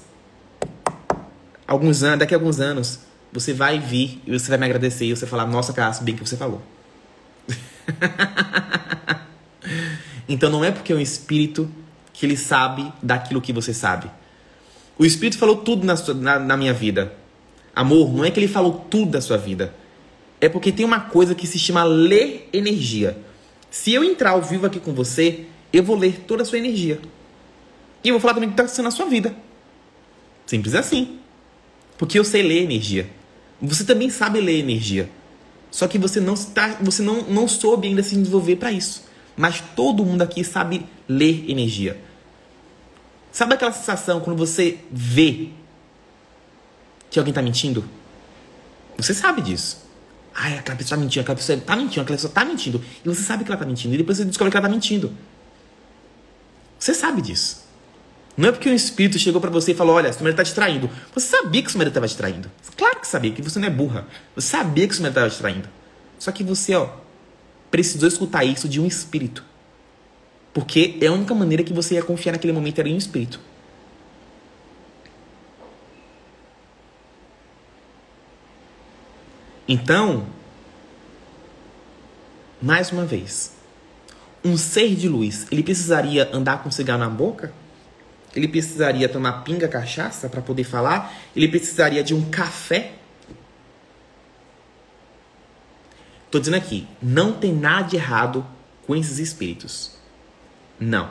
alguns 1.66 2.02
anos, 2.02 2.20
daqui 2.20 2.34
a 2.34 2.36
alguns 2.36 2.60
anos, 2.60 3.00
você 3.32 3.52
vai 3.52 3.80
vir 3.80 4.22
e 4.26 4.38
você 4.38 4.48
vai 4.48 4.58
me 4.58 4.66
agradecer 4.66 5.06
e 5.06 5.16
você 5.16 5.26
falar: 5.26 5.46
"Nossa, 5.46 5.72
Cássio, 5.72 6.04
bem 6.04 6.14
que 6.14 6.26
você 6.26 6.36
falou". 6.36 6.62
então 10.28 10.50
não 10.50 10.64
é 10.64 10.70
porque 10.70 10.92
é 10.92 10.96
um 10.96 11.00
espírito 11.00 11.70
que 12.12 12.26
ele 12.26 12.36
sabe 12.36 12.92
daquilo 13.02 13.40
que 13.40 13.52
você 13.52 13.74
sabe. 13.74 14.10
O 14.98 15.04
espírito 15.04 15.38
falou 15.38 15.56
tudo 15.56 15.86
na, 15.86 15.96
sua, 15.96 16.14
na, 16.14 16.38
na 16.38 16.56
minha 16.56 16.72
vida. 16.72 17.12
Amor, 17.74 18.12
não 18.12 18.24
é 18.24 18.30
que 18.30 18.40
ele 18.40 18.48
falou 18.48 18.86
tudo 18.90 19.12
da 19.12 19.20
sua 19.20 19.36
vida 19.36 19.74
é 20.40 20.48
porque 20.48 20.72
tem 20.72 20.84
uma 20.84 21.00
coisa 21.00 21.34
que 21.34 21.46
se 21.46 21.58
chama 21.58 21.84
ler 21.84 22.48
energia. 22.52 23.18
Se 23.70 23.92
eu 23.92 24.04
entrar 24.04 24.30
ao 24.30 24.42
vivo 24.42 24.66
aqui 24.66 24.78
com 24.78 24.92
você, 24.92 25.46
eu 25.72 25.82
vou 25.82 25.96
ler 25.96 26.20
toda 26.26 26.42
a 26.42 26.46
sua 26.46 26.58
energia. 26.58 27.00
E 28.04 28.08
eu 28.08 28.14
vou 28.14 28.20
falar 28.20 28.34
também 28.34 28.48
o 28.48 28.52
que 28.52 28.54
está 28.54 28.62
acontecendo 28.62 28.84
na 28.84 28.90
sua 28.90 29.06
vida. 29.06 29.34
Simples 30.46 30.74
assim. 30.74 31.18
Porque 31.98 32.18
eu 32.18 32.24
sei 32.24 32.42
ler 32.42 32.62
energia. 32.62 33.08
Você 33.60 33.84
também 33.84 34.10
sabe 34.10 34.40
ler 34.40 34.58
energia. 34.58 35.08
Só 35.76 35.86
que 35.86 35.98
você 35.98 36.20
não 36.20 36.32
está, 36.32 36.68
você 36.80 37.02
não, 37.02 37.20
não 37.24 37.46
soube 37.46 37.86
ainda 37.86 38.02
se 38.02 38.16
desenvolver 38.16 38.56
para 38.56 38.72
isso. 38.72 39.04
Mas 39.36 39.62
todo 39.76 40.06
mundo 40.06 40.22
aqui 40.22 40.42
sabe 40.42 40.86
ler 41.06 41.44
energia. 41.50 42.02
Sabe 43.30 43.52
aquela 43.52 43.70
sensação 43.72 44.20
quando 44.20 44.38
você 44.38 44.78
vê 44.90 45.50
que 47.10 47.18
alguém 47.18 47.30
está 47.30 47.42
mentindo? 47.42 47.84
Você 48.96 49.12
sabe 49.12 49.42
disso. 49.42 49.84
Ai, 50.34 50.56
aquela 50.56 50.78
pessoa 50.78 50.96
tá 50.96 51.04
mentindo, 51.04 51.20
aquela 51.20 51.36
pessoa 51.36 51.60
tá 51.60 51.76
mentindo, 51.76 52.00
aquela 52.00 52.16
pessoa 52.16 52.32
tá 52.32 52.44
mentindo. 52.46 52.82
E 53.04 53.08
você 53.10 53.20
sabe 53.20 53.44
que 53.44 53.50
ela 53.50 53.60
tá 53.60 53.66
mentindo. 53.66 53.94
E 53.94 53.98
depois 53.98 54.16
você 54.16 54.24
descobre 54.24 54.50
que 54.50 54.56
ela 54.56 54.66
tá 54.66 54.72
mentindo. 54.72 55.12
Você 56.78 56.94
sabe 56.94 57.20
disso. 57.20 57.65
Não 58.36 58.50
é 58.50 58.52
porque 58.52 58.68
um 58.68 58.74
espírito 58.74 59.18
chegou 59.18 59.40
para 59.40 59.50
você 59.50 59.72
e 59.72 59.74
falou: 59.74 59.96
Olha, 59.96 60.12
seu 60.12 60.22
marido 60.22 60.36
tá 60.36 60.44
te 60.44 60.54
traindo. 60.54 60.90
Você 61.14 61.28
sabia 61.28 61.62
que 61.62 61.70
seu 61.70 61.78
marido 61.78 61.94
tava 61.94 62.06
te 62.06 62.16
traindo. 62.16 62.50
Claro 62.76 63.00
que 63.00 63.06
sabia, 63.06 63.32
que 63.32 63.40
você 63.40 63.58
não 63.58 63.66
é 63.66 63.70
burra. 63.70 64.06
Você 64.34 64.48
sabia 64.48 64.86
que 64.86 64.94
seu 64.94 65.02
marido 65.02 65.14
tava 65.14 65.30
te 65.30 65.38
traindo. 65.38 65.68
Só 66.18 66.30
que 66.30 66.44
você, 66.44 66.74
ó, 66.74 66.88
precisou 67.70 68.08
escutar 68.08 68.44
isso 68.44 68.68
de 68.68 68.80
um 68.80 68.86
espírito. 68.86 69.42
Porque 70.52 70.98
é 71.00 71.06
a 71.06 71.12
única 71.12 71.34
maneira 71.34 71.62
que 71.62 71.72
você 71.72 71.94
ia 71.94 72.02
confiar 72.02 72.32
naquele 72.32 72.52
momento 72.52 72.78
era 72.78 72.88
em 72.88 72.94
um 72.94 72.98
espírito. 72.98 73.40
Então, 79.68 80.26
mais 82.62 82.92
uma 82.92 83.04
vez, 83.04 83.52
um 84.44 84.56
ser 84.56 84.94
de 84.94 85.08
luz, 85.08 85.46
ele 85.50 85.62
precisaria 85.62 86.30
andar 86.32 86.62
com 86.62 86.70
cigarro 86.70 87.00
na 87.00 87.08
boca? 87.10 87.52
Ele 88.36 88.46
precisaria 88.46 89.08
tomar 89.08 89.42
pinga 89.44 89.66
cachaça 89.66 90.28
para 90.28 90.42
poder 90.42 90.64
falar? 90.64 91.16
Ele 91.34 91.48
precisaria 91.48 92.04
de 92.04 92.14
um 92.14 92.28
café? 92.28 92.92
Tô 96.30 96.38
dizendo 96.38 96.56
aqui, 96.56 96.86
não 97.00 97.32
tem 97.32 97.54
nada 97.54 97.88
de 97.88 97.96
errado 97.96 98.46
com 98.86 98.94
esses 98.94 99.18
espíritos. 99.18 99.96
Não. 100.78 101.10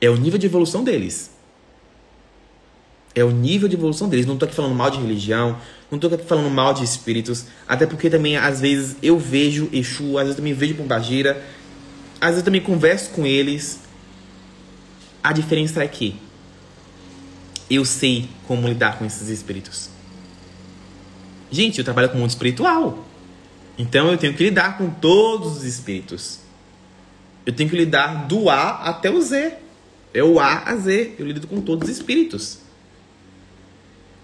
É 0.00 0.08
o 0.08 0.16
nível 0.16 0.38
de 0.38 0.46
evolução 0.46 0.82
deles. 0.82 1.30
É 3.14 3.22
o 3.22 3.30
nível 3.30 3.68
de 3.68 3.76
evolução 3.76 4.08
deles. 4.08 4.24
Não 4.24 4.38
tô 4.38 4.46
aqui 4.46 4.54
falando 4.54 4.74
mal 4.74 4.90
de 4.90 4.98
religião, 4.98 5.58
não 5.90 5.98
tô 5.98 6.06
aqui 6.06 6.24
falando 6.24 6.48
mal 6.48 6.72
de 6.72 6.82
espíritos, 6.82 7.44
até 7.68 7.84
porque 7.84 8.08
também 8.08 8.38
às 8.38 8.62
vezes 8.62 8.96
eu 9.02 9.18
vejo 9.18 9.68
Exu, 9.74 10.16
às 10.16 10.24
vezes 10.24 10.36
também 10.36 10.54
vejo 10.54 10.76
Pombagira, 10.76 11.44
às 12.18 12.30
vezes 12.30 12.42
também 12.42 12.62
converso 12.62 13.10
com 13.10 13.26
eles. 13.26 13.80
A 15.22 15.34
diferença 15.34 15.84
é 15.84 15.86
que 15.86 16.18
eu 17.74 17.84
sei 17.84 18.28
como 18.46 18.68
lidar 18.68 18.98
com 18.98 19.04
esses 19.04 19.28
espíritos. 19.28 19.88
Gente, 21.50 21.78
eu 21.78 21.84
trabalho 21.84 22.08
com 22.08 22.16
o 22.16 22.20
mundo 22.20 22.30
espiritual. 22.30 23.06
Então 23.78 24.10
eu 24.10 24.18
tenho 24.18 24.34
que 24.34 24.44
lidar 24.44 24.78
com 24.78 24.90
todos 24.90 25.58
os 25.58 25.64
espíritos. 25.64 26.40
Eu 27.44 27.52
tenho 27.52 27.68
que 27.68 27.76
lidar 27.76 28.26
do 28.26 28.48
A 28.48 28.70
até 28.88 29.10
o 29.10 29.20
Z. 29.20 29.54
É 30.14 30.22
o 30.22 30.38
A 30.38 30.62
a 30.66 30.76
Z. 30.76 31.14
Eu 31.18 31.26
lido 31.26 31.46
com 31.46 31.60
todos 31.60 31.88
os 31.88 31.96
espíritos. 31.96 32.58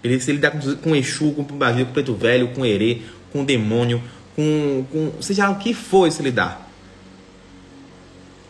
Ele 0.03 0.19
se 0.19 0.31
lidar 0.31 0.51
com, 0.51 0.75
com 0.75 0.95
Exu, 0.95 1.31
com 1.31 1.43
Pombagira, 1.43 1.85
com 1.85 1.93
Preto 1.93 2.13
Velho, 2.13 2.49
com 2.49 2.65
Herê, 2.65 3.01
com 3.31 3.43
Demônio, 3.43 4.01
com, 4.35 4.85
com. 4.91 5.21
Seja 5.21 5.45
lá 5.45 5.51
o 5.51 5.59
que 5.59 5.73
for, 5.73 6.05
eu 6.05 6.11
sei 6.11 6.25
lidar. 6.25 6.69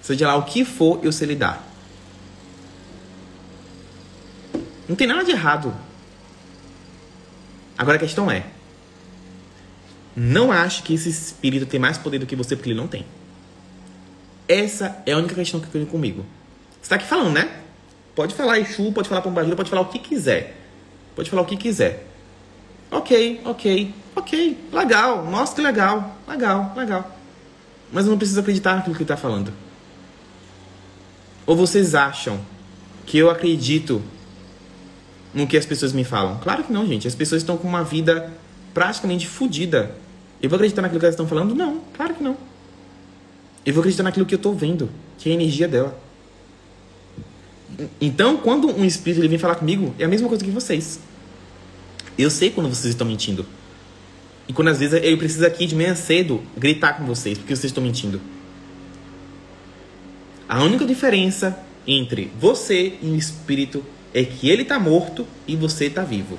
Seja 0.01 0.27
lá 0.27 0.35
o 0.35 0.43
que 0.43 0.63
for, 0.63 0.99
eu 1.03 1.11
sei 1.11 1.27
lidar. 1.27 1.68
Não 4.89 4.95
tem 4.95 5.05
nada 5.05 5.23
de 5.23 5.29
errado. 5.29 5.71
Agora 7.77 7.97
a 7.97 7.99
questão 7.99 8.29
é: 8.29 8.43
não 10.15 10.51
ache 10.51 10.81
que 10.81 10.95
esse 10.95 11.09
espírito 11.09 11.67
tem 11.67 11.79
mais 11.79 11.97
poder 11.97 12.17
do 12.17 12.25
que 12.25 12.35
você, 12.35 12.55
porque 12.55 12.71
ele 12.71 12.79
não 12.79 12.87
tem. 12.87 13.05
Essa 14.47 15.01
é 15.05 15.11
a 15.11 15.17
única 15.17 15.35
questão 15.35 15.59
que 15.59 15.67
eu 15.67 15.71
tenho 15.71 15.85
comigo. 15.85 16.25
Você 16.71 16.81
está 16.81 16.95
aqui 16.95 17.05
falando, 17.05 17.33
né? 17.33 17.61
Pode 18.15 18.33
falar 18.33 18.59
Exu, 18.59 18.91
pode 18.91 19.07
falar 19.07 19.21
Pombagira, 19.21 19.55
pode 19.55 19.69
falar 19.69 19.83
o 19.83 19.85
que 19.85 19.99
quiser. 19.99 20.57
Pode 21.15 21.29
falar 21.29 21.43
o 21.43 21.45
que 21.45 21.55
quiser. 21.55 22.07
Ok, 22.91 23.41
ok, 23.45 23.93
ok, 24.15 24.57
legal, 24.73 25.23
nossa 25.25 25.53
que 25.53 25.61
legal, 25.61 26.17
legal, 26.27 26.73
legal. 26.75 27.15
Mas 27.93 28.05
eu 28.05 28.11
não 28.11 28.17
preciso 28.17 28.39
acreditar 28.39 28.75
naquilo 28.75 28.95
que 28.95 29.03
ele 29.03 29.05
está 29.05 29.15
falando. 29.15 29.53
Ou 31.45 31.55
vocês 31.55 31.93
acham 31.93 32.39
que 33.05 33.19
eu 33.19 33.29
acredito 33.29 34.01
no 35.33 35.47
que 35.47 35.57
as 35.57 35.65
pessoas 35.65 35.93
me 35.93 36.03
falam? 36.03 36.39
Claro 36.39 36.63
que 36.63 36.71
não, 36.71 36.85
gente. 36.87 37.07
As 37.07 37.15
pessoas 37.15 37.41
estão 37.41 37.57
com 37.57 37.67
uma 37.67 37.83
vida 37.83 38.31
praticamente 38.73 39.27
fodida. 39.27 39.95
Eu 40.41 40.49
vou 40.49 40.55
acreditar 40.55 40.81
naquilo 40.81 40.99
que 40.99 41.05
elas 41.05 41.15
estão 41.15 41.27
falando? 41.27 41.53
Não, 41.53 41.81
claro 41.95 42.13
que 42.13 42.23
não. 42.23 42.37
Eu 43.65 43.73
vou 43.73 43.81
acreditar 43.81 44.03
naquilo 44.03 44.25
que 44.25 44.33
eu 44.33 44.37
estou 44.37 44.53
vendo, 44.53 44.89
que 45.17 45.29
é 45.29 45.31
a 45.31 45.35
energia 45.35 45.67
dela. 45.67 45.99
Então, 47.99 48.37
quando 48.37 48.67
um 48.67 48.85
espírito 48.85 49.21
ele 49.21 49.27
vem 49.27 49.37
falar 49.37 49.55
comigo, 49.55 49.93
é 49.99 50.05
a 50.05 50.07
mesma 50.07 50.27
coisa 50.27 50.43
que 50.43 50.51
vocês. 50.51 50.99
Eu 52.17 52.29
sei 52.29 52.49
quando 52.49 52.69
vocês 52.69 52.93
estão 52.93 53.05
mentindo. 53.05 53.45
E 54.47 54.53
quando 54.53 54.69
às 54.69 54.79
vezes 54.79 54.99
eu 55.03 55.17
preciso 55.17 55.45
aqui 55.45 55.65
de 55.65 55.75
manhã 55.75 55.93
cedo 55.93 56.41
gritar 56.57 56.93
com 56.93 57.05
vocês, 57.05 57.37
porque 57.37 57.55
vocês 57.55 57.69
estão 57.69 57.83
mentindo. 57.83 58.19
A 60.47 60.63
única 60.63 60.85
diferença 60.85 61.59
entre 61.85 62.31
você 62.39 62.97
e 63.01 63.07
o 63.07 63.15
espírito 63.15 63.85
é 64.13 64.23
que 64.23 64.49
ele 64.49 64.63
está 64.63 64.79
morto 64.79 65.25
e 65.47 65.55
você 65.55 65.85
está 65.85 66.03
vivo. 66.03 66.37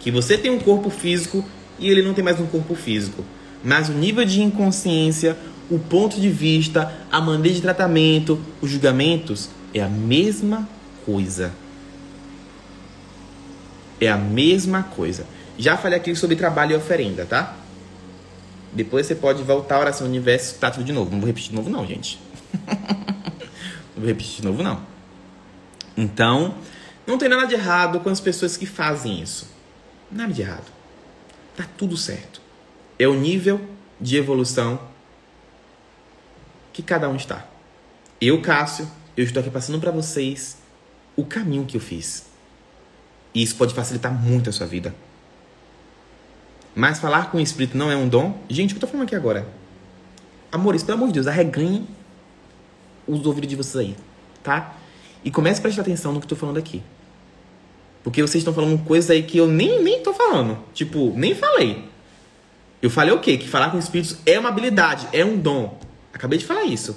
Que 0.00 0.10
você 0.10 0.36
tem 0.36 0.50
um 0.50 0.58
corpo 0.58 0.90
físico 0.90 1.44
e 1.78 1.88
ele 1.88 2.02
não 2.02 2.14
tem 2.14 2.24
mais 2.24 2.40
um 2.40 2.46
corpo 2.46 2.74
físico. 2.74 3.24
Mas 3.62 3.88
o 3.88 3.92
nível 3.92 4.24
de 4.24 4.42
inconsciência, 4.42 5.36
o 5.70 5.78
ponto 5.78 6.20
de 6.20 6.28
vista, 6.28 6.92
a 7.10 7.20
maneira 7.20 7.56
de 7.56 7.62
tratamento, 7.62 8.40
os 8.60 8.70
julgamentos 8.70 9.50
é 9.74 9.80
a 9.80 9.88
mesma 9.88 10.68
coisa. 11.04 11.52
É 14.00 14.08
a 14.08 14.16
mesma 14.16 14.82
coisa. 14.82 15.26
Já 15.58 15.76
falei 15.76 15.98
aqui 15.98 16.14
sobre 16.14 16.36
trabalho 16.36 16.72
e 16.72 16.76
oferenda, 16.76 17.24
tá? 17.24 17.56
Depois 18.72 19.06
você 19.06 19.14
pode 19.14 19.42
voltar 19.42 19.76
à 19.76 19.80
oração 19.80 20.06
universo, 20.06 20.56
tá 20.58 20.70
tudo 20.70 20.84
de 20.84 20.92
novo. 20.92 21.10
Não 21.10 21.18
vou 21.18 21.26
repetir 21.26 21.50
de 21.50 21.56
novo, 21.56 21.70
não, 21.70 21.86
gente. 21.86 22.20
não 22.68 23.96
vou 23.96 24.06
repetir 24.06 24.36
de 24.36 24.44
novo, 24.44 24.62
não. 24.62 24.95
Então, 25.96 26.56
não 27.06 27.16
tem 27.16 27.28
nada 27.28 27.46
de 27.46 27.54
errado 27.54 28.00
com 28.00 28.08
as 28.08 28.20
pessoas 28.20 28.56
que 28.56 28.66
fazem 28.66 29.20
isso. 29.22 29.48
Nada 30.10 30.32
de 30.32 30.42
errado. 30.42 30.70
Tá 31.56 31.64
tudo 31.76 31.96
certo. 31.96 32.40
É 32.98 33.06
o 33.06 33.14
nível 33.14 33.60
de 34.00 34.16
evolução 34.16 34.80
que 36.72 36.82
cada 36.82 37.08
um 37.08 37.16
está. 37.16 37.46
Eu, 38.20 38.42
Cássio, 38.42 38.90
eu 39.16 39.24
estou 39.24 39.40
aqui 39.40 39.50
passando 39.50 39.80
para 39.80 39.90
vocês 39.90 40.58
o 41.16 41.24
caminho 41.24 41.64
que 41.64 41.76
eu 41.76 41.80
fiz. 41.80 42.26
E 43.34 43.42
isso 43.42 43.56
pode 43.56 43.74
facilitar 43.74 44.12
muito 44.12 44.50
a 44.50 44.52
sua 44.52 44.66
vida. 44.66 44.94
Mas 46.74 46.98
falar 46.98 47.30
com 47.30 47.38
o 47.38 47.40
Espírito 47.40 47.76
não 47.76 47.90
é 47.90 47.96
um 47.96 48.08
dom? 48.08 48.38
Gente, 48.50 48.72
o 48.72 48.74
que 48.74 48.84
eu 48.84 48.86
tô 48.86 48.86
falando 48.86 49.06
aqui 49.06 49.14
agora? 49.14 49.48
Amores, 50.52 50.82
pelo 50.82 50.98
amor 50.98 51.08
de 51.08 51.14
Deus, 51.14 51.26
arreganhem 51.26 51.86
os 53.06 53.24
ouvidos 53.24 53.48
de 53.48 53.56
vocês 53.56 53.76
aí, 53.76 53.96
tá? 54.42 54.74
E 55.26 55.30
comece 55.32 55.58
a 55.58 55.62
prestar 55.62 55.82
atenção 55.82 56.12
no 56.12 56.20
que 56.20 56.24
eu 56.24 56.28
tô 56.28 56.36
falando 56.36 56.56
aqui. 56.56 56.80
Porque 58.04 58.22
vocês 58.22 58.36
estão 58.36 58.54
falando 58.54 58.78
coisas 58.84 59.10
aí 59.10 59.24
que 59.24 59.36
eu 59.36 59.48
nem, 59.48 59.82
nem 59.82 60.00
tô 60.00 60.14
falando. 60.14 60.56
Tipo, 60.72 61.12
nem 61.16 61.34
falei. 61.34 61.82
Eu 62.80 62.88
falei 62.88 63.12
o 63.12 63.18
quê? 63.18 63.36
Que 63.36 63.48
falar 63.48 63.72
com 63.72 63.78
espíritos 63.78 64.18
é 64.24 64.38
uma 64.38 64.50
habilidade, 64.50 65.08
é 65.12 65.24
um 65.24 65.36
dom. 65.36 65.80
Acabei 66.14 66.38
de 66.38 66.46
falar 66.46 66.62
isso. 66.62 66.96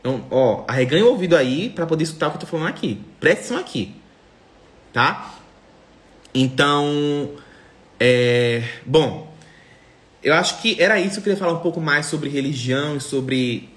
Então, 0.00 0.24
ó, 0.30 0.64
arreganhe 0.66 1.02
o 1.02 1.08
ouvido 1.08 1.36
aí 1.36 1.68
para 1.68 1.84
poder 1.84 2.04
escutar 2.04 2.28
o 2.28 2.30
que 2.30 2.36
eu 2.38 2.40
tô 2.40 2.46
falando 2.46 2.68
aqui. 2.68 2.98
Preste 3.20 3.40
atenção 3.40 3.58
aqui. 3.58 3.94
Tá? 4.90 5.34
Então, 6.32 7.32
é, 8.00 8.62
bom, 8.86 9.30
eu 10.22 10.32
acho 10.32 10.62
que 10.62 10.80
era 10.80 10.98
isso 10.98 11.18
eu 11.18 11.22
queria 11.22 11.36
falar 11.36 11.52
um 11.52 11.60
pouco 11.60 11.78
mais 11.78 12.06
sobre 12.06 12.30
religião 12.30 12.96
e 12.96 13.00
sobre, 13.02 13.68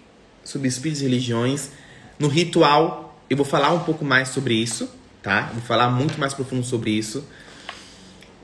sobre 0.42 0.70
espíritos 0.70 1.02
e 1.02 1.04
religiões. 1.04 1.72
No 2.18 2.30
ritual, 2.30 3.03
eu 3.34 3.38
vou 3.38 3.46
falar 3.46 3.72
um 3.72 3.80
pouco 3.80 4.04
mais 4.06 4.30
sobre 4.30 4.54
isso, 4.54 4.90
tá? 5.22 5.50
Vou 5.54 5.62
falar 5.62 5.90
muito 5.90 6.20
mais 6.20 6.34
profundo 6.34 6.66
sobre 6.66 6.92
isso. 6.92 7.24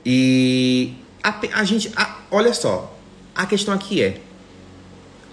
E 0.04 0.94
a, 1.22 1.34
a 1.54 1.64
gente, 1.64 1.92
a, 1.96 2.18
olha 2.30 2.52
só, 2.54 2.96
a 3.34 3.46
questão 3.46 3.74
aqui 3.74 4.02
é, 4.02 4.20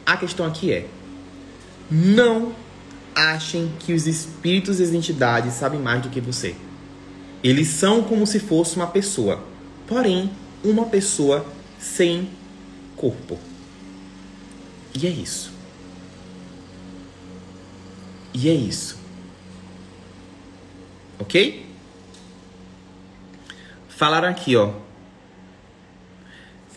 a 0.06 0.18
questão 0.18 0.46
aqui 0.46 0.72
é, 0.72 0.88
não 1.90 2.54
achem 3.16 3.72
que 3.80 3.94
os 3.94 4.08
espíritos 4.08 4.80
e 4.80 4.84
as 4.84 4.92
entidades 4.92 5.54
sabem 5.54 5.80
mais 5.80 6.02
do 6.02 6.10
que 6.10 6.22
você. 6.22 6.56
Eles 7.44 7.68
são 7.68 8.04
como 8.04 8.26
se 8.26 8.40
fosse 8.40 8.76
uma 8.76 8.88
pessoa 8.88 9.44
porém 9.88 10.30
uma 10.64 10.86
pessoa 10.86 11.46
sem 11.80 12.30
corpo. 12.96 13.40
E 14.94 15.08
é 15.08 15.10
isso. 15.10 15.52
E 18.34 18.50
é 18.50 18.54
isso. 18.54 18.97
Ok? 21.20 21.66
Falaram 23.90 24.30
aqui, 24.30 24.56
ó. 24.56 24.74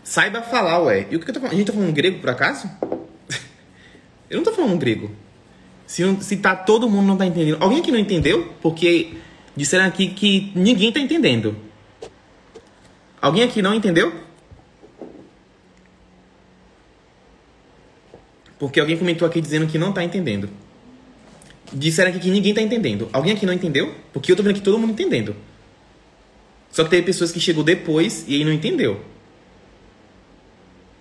Saiba 0.03 0.43
falar, 0.43 0.83
ué. 0.83 1.07
E 1.11 1.17
o 1.17 1.21
que 1.21 1.31
eu 1.31 1.35
tô 1.35 1.41
falando? 1.41 1.53
A 1.53 1.57
gente 1.57 1.67
tá 1.67 1.73
falando 1.73 1.93
grego 1.93 2.19
por 2.19 2.31
acaso? 2.31 2.69
eu 4.31 4.37
não 4.39 4.45
tô 4.45 4.53
falando 4.53 4.79
grego. 4.79 5.11
Se, 5.87 6.03
se 6.23 6.37
tá 6.39 6.57
todo 6.57 6.89
mundo 6.89 7.07
não 7.07 7.17
tá 7.17 7.27
entendendo. 7.27 7.59
Alguém 7.61 7.81
aqui 7.81 7.93
não 7.93 7.99
entendeu? 7.99 8.53
Porque 8.63 9.15
disseram 9.55 9.85
aqui 9.85 10.09
que 10.09 10.51
ninguém 10.55 10.91
tá 10.91 11.01
entendendo. 11.01 11.57
Alguém 13.21 13.43
aqui 13.43 13.61
não 13.61 13.75
entendeu? 13.75 14.13
Porque 18.59 18.81
alguém 18.81 18.97
comentou 18.97 19.29
aqui 19.29 19.41
dizendo 19.41 19.67
que 19.67 19.79
não 19.79 19.91
está 19.91 20.03
entendendo. 20.03 20.49
Disseram 21.73 22.11
aqui 22.11 22.19
que 22.19 22.31
ninguém 22.31 22.51
está 22.51 22.63
entendendo. 22.63 23.09
Alguém 23.13 23.33
aqui 23.33 23.47
não 23.47 23.53
entendeu? 23.53 23.95
Porque 24.13 24.31
eu 24.33 24.37
tô 24.37 24.43
vendo 24.43 24.53
aqui 24.53 24.61
todo 24.61 24.79
mundo 24.79 24.93
entendendo. 24.93 25.37
Só 26.71 26.85
que 26.85 26.91
teve 26.91 27.03
pessoas 27.03 27.33
que 27.33 27.41
chegou 27.41 27.65
depois 27.65 28.25
e 28.29 28.35
aí 28.37 28.45
não 28.45 28.53
entendeu. 28.53 29.01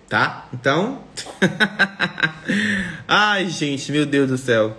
Tá? 0.08 0.48
Então. 0.52 1.02
Ai, 3.06 3.48
gente, 3.48 3.92
meu 3.92 4.04
Deus 4.04 4.28
do 4.28 4.38
céu. 4.38 4.76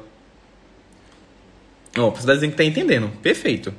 Ó, 1.97 2.09
você 2.09 2.27
tá 2.27 2.37
que 2.37 2.55
tá 2.55 2.63
entendendo. 2.63 3.09
Perfeito. 3.21 3.73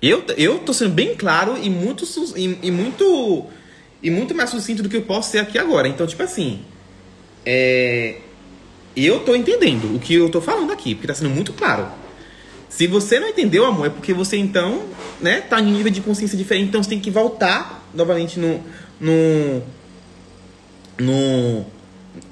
Eu, 0.00 0.24
eu 0.36 0.58
tô 0.58 0.72
sendo 0.72 0.92
bem 0.92 1.14
claro 1.16 1.56
e 1.60 1.70
muito, 1.70 2.04
e, 2.36 2.58
e, 2.62 2.70
muito 2.70 3.46
e 4.02 4.10
muito 4.10 4.34
mais 4.34 4.50
sucinto 4.50 4.82
do 4.82 4.88
que 4.88 4.96
eu 4.96 5.02
posso 5.02 5.30
ser 5.30 5.38
aqui 5.38 5.58
agora. 5.58 5.88
Então, 5.88 6.06
tipo 6.06 6.22
assim, 6.22 6.62
é, 7.44 8.20
eu 8.96 9.20
tô 9.20 9.34
entendendo 9.34 9.94
o 9.94 9.98
que 9.98 10.14
eu 10.14 10.30
tô 10.30 10.40
falando 10.40 10.72
aqui, 10.72 10.94
porque 10.94 11.06
tá 11.06 11.14
sendo 11.14 11.30
muito 11.30 11.52
claro. 11.52 11.86
Se 12.68 12.86
você 12.86 13.20
não 13.20 13.28
entendeu, 13.28 13.64
amor, 13.64 13.86
é 13.86 13.90
porque 13.90 14.12
você 14.12 14.36
então, 14.36 14.82
né, 15.20 15.40
tá 15.40 15.60
em 15.60 15.72
nível 15.72 15.90
de 15.90 16.00
consciência 16.00 16.36
diferente, 16.36 16.68
então 16.68 16.82
você 16.82 16.90
tem 16.90 17.00
que 17.00 17.10
voltar 17.10 17.86
novamente 17.94 18.38
no 18.38 18.60
no 19.00 19.62
no 20.98 21.66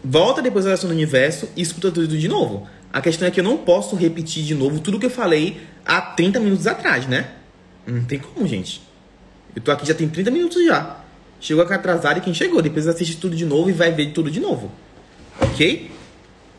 volta 0.02 0.40
depois 0.40 0.64
da 0.64 0.70
oração 0.70 0.88
do 0.88 0.94
universo 0.94 1.48
e 1.56 1.62
escuta 1.62 1.90
tudo 1.90 2.16
de 2.16 2.28
novo. 2.28 2.66
A 2.92 3.00
questão 3.00 3.26
é 3.26 3.30
que 3.30 3.40
eu 3.40 3.44
não 3.44 3.56
posso 3.56 3.96
repetir 3.96 4.44
de 4.44 4.54
novo 4.54 4.80
tudo 4.80 4.98
que 4.98 5.06
eu 5.06 5.10
falei 5.10 5.60
há 5.84 6.00
30 6.00 6.40
minutos 6.40 6.66
atrás, 6.66 7.06
né? 7.06 7.30
Não 7.86 8.04
tem 8.04 8.18
como, 8.18 8.46
gente. 8.46 8.80
Eu 9.54 9.60
tô 9.62 9.70
aqui 9.70 9.86
já 9.86 9.94
tem 9.94 10.08
30 10.08 10.30
minutos 10.30 10.64
já. 10.64 11.00
Chegou 11.40 11.62
aqui 11.62 11.74
atrasado 11.74 12.18
e 12.18 12.20
quem 12.20 12.32
chegou. 12.32 12.62
Depois 12.62 12.86
assiste 12.86 13.16
tudo 13.16 13.36
de 13.36 13.44
novo 13.44 13.68
e 13.68 13.72
vai 13.72 13.92
ver 13.92 14.12
tudo 14.12 14.30
de 14.30 14.40
novo. 14.40 14.70
Ok? 15.40 15.90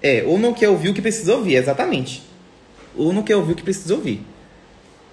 É, 0.02 0.24
ou 0.26 0.38
não 0.38 0.54
quer 0.54 0.70
ouvir 0.70 0.90
o 0.90 0.94
que 0.94 1.02
precisa 1.02 1.36
ouvir, 1.36 1.56
exatamente. 1.56 2.24
Ou 2.96 3.12
não 3.12 3.24
quer 3.24 3.36
ouvir 3.36 3.54
o 3.54 3.56
que 3.56 3.64
precisa 3.64 3.94
ouvir. 3.94 4.26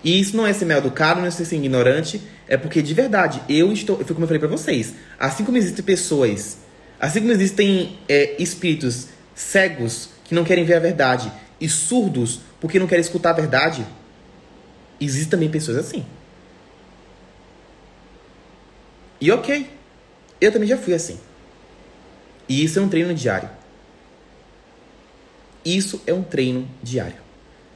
E 0.04 0.20
isso 0.20 0.36
não 0.36 0.46
é 0.46 0.52
ser 0.52 0.64
mal 0.64 0.78
educado, 0.78 1.20
não 1.20 1.26
é 1.26 1.30
ser 1.30 1.54
ignorante, 1.54 2.20
é 2.48 2.56
porque 2.56 2.82
de 2.82 2.92
verdade, 2.92 3.40
eu 3.48 3.72
estou. 3.72 3.96
Foi 3.96 4.06
como 4.06 4.24
eu 4.24 4.26
falei 4.26 4.40
pra 4.40 4.48
vocês. 4.48 4.94
Assim 5.18 5.44
como 5.44 5.56
existem 5.56 5.84
pessoas, 5.84 6.58
assim 7.00 7.20
como 7.20 7.32
existem 7.32 7.98
é, 8.08 8.34
espíritos 8.42 9.08
cegos 9.34 10.10
que 10.24 10.34
não 10.34 10.44
querem 10.44 10.64
ver 10.64 10.74
a 10.74 10.80
verdade 10.80 11.32
e 11.60 11.68
surdos 11.68 12.40
porque 12.60 12.78
não 12.78 12.86
querem 12.86 13.00
escutar 13.00 13.30
a 13.30 13.34
verdade, 13.34 13.86
Existem 15.04 15.30
também 15.30 15.50
pessoas 15.50 15.78
assim. 15.78 16.04
E 19.20 19.32
ok, 19.32 19.68
eu 20.40 20.52
também 20.52 20.68
já 20.68 20.76
fui 20.76 20.94
assim. 20.94 21.18
E 22.48 22.62
isso 22.62 22.78
é 22.78 22.82
um 22.82 22.88
treino 22.88 23.12
diário. 23.12 23.50
Isso 25.64 26.02
é 26.06 26.12
um 26.12 26.22
treino 26.22 26.68
diário. 26.82 27.20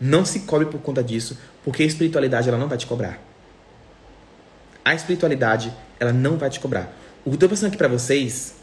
Não 0.01 0.25
se 0.25 0.41
cobre 0.41 0.67
por 0.67 0.81
conta 0.81 1.03
disso, 1.03 1.39
porque 1.65 1.83
a 1.83 1.87
espiritualidade 1.87 2.49
ela 2.49 2.59
não 2.59 2.69
vai 2.69 2.79
te 2.79 2.87
cobrar. 2.87 3.19
A 4.85 4.95
espiritualidade 4.95 5.73
ela 5.99 6.13
não 6.13 6.37
vai 6.37 6.51
te 6.51 6.61
cobrar. 6.61 6.93
O 7.25 7.31
que 7.31 7.31
eu 7.31 7.35
estou 7.35 7.49
pensando 7.49 7.69
aqui 7.69 7.77
para 7.77 7.89
vocês, 7.89 8.55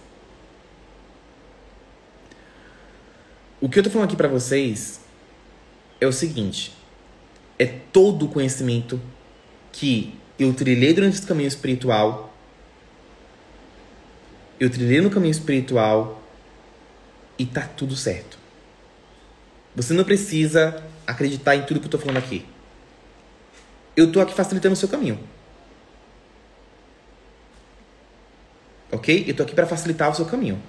o 3.60 3.68
que 3.68 3.78
eu 3.78 3.82
estou 3.82 3.92
falando 3.92 4.08
aqui 4.08 4.16
para 4.16 4.28
vocês 4.28 5.02
é 6.00 6.08
o 6.08 6.14
seguinte: 6.14 6.74
é 7.58 7.66
todo 7.66 8.26
o 8.26 8.30
conhecimento 8.30 9.02
que 9.72 10.18
eu 10.38 10.54
trilhei 10.54 10.94
durante 10.94 11.18
esse 11.18 11.26
caminho 11.26 11.48
espiritual. 11.48 12.34
Eu 14.60 14.70
trilhei 14.70 15.02
no 15.02 15.10
caminho 15.10 15.32
espiritual 15.32 16.22
e 17.38 17.46
tá 17.46 17.62
tudo 17.62 17.96
certo. 17.96 18.43
Você 19.76 19.94
não 19.94 20.04
precisa 20.04 20.84
acreditar 21.06 21.56
em 21.56 21.64
tudo 21.64 21.80
que 21.80 21.88
eu 21.88 21.92
tô 21.92 21.98
falando 21.98 22.18
aqui. 22.18 22.46
Eu 23.96 24.12
tô 24.12 24.20
aqui 24.20 24.34
facilitando 24.34 24.74
o 24.74 24.78
seu 24.78 24.90
caminho. 24.90 25.20
Ok? 28.92 29.26
Eu 29.28 29.36
tô 29.36 29.44
aqui 29.44 29.56
para 29.56 29.66
facilitar 29.66 30.12
o 30.12 30.16
seu 30.16 30.26
caminho. 30.26 30.62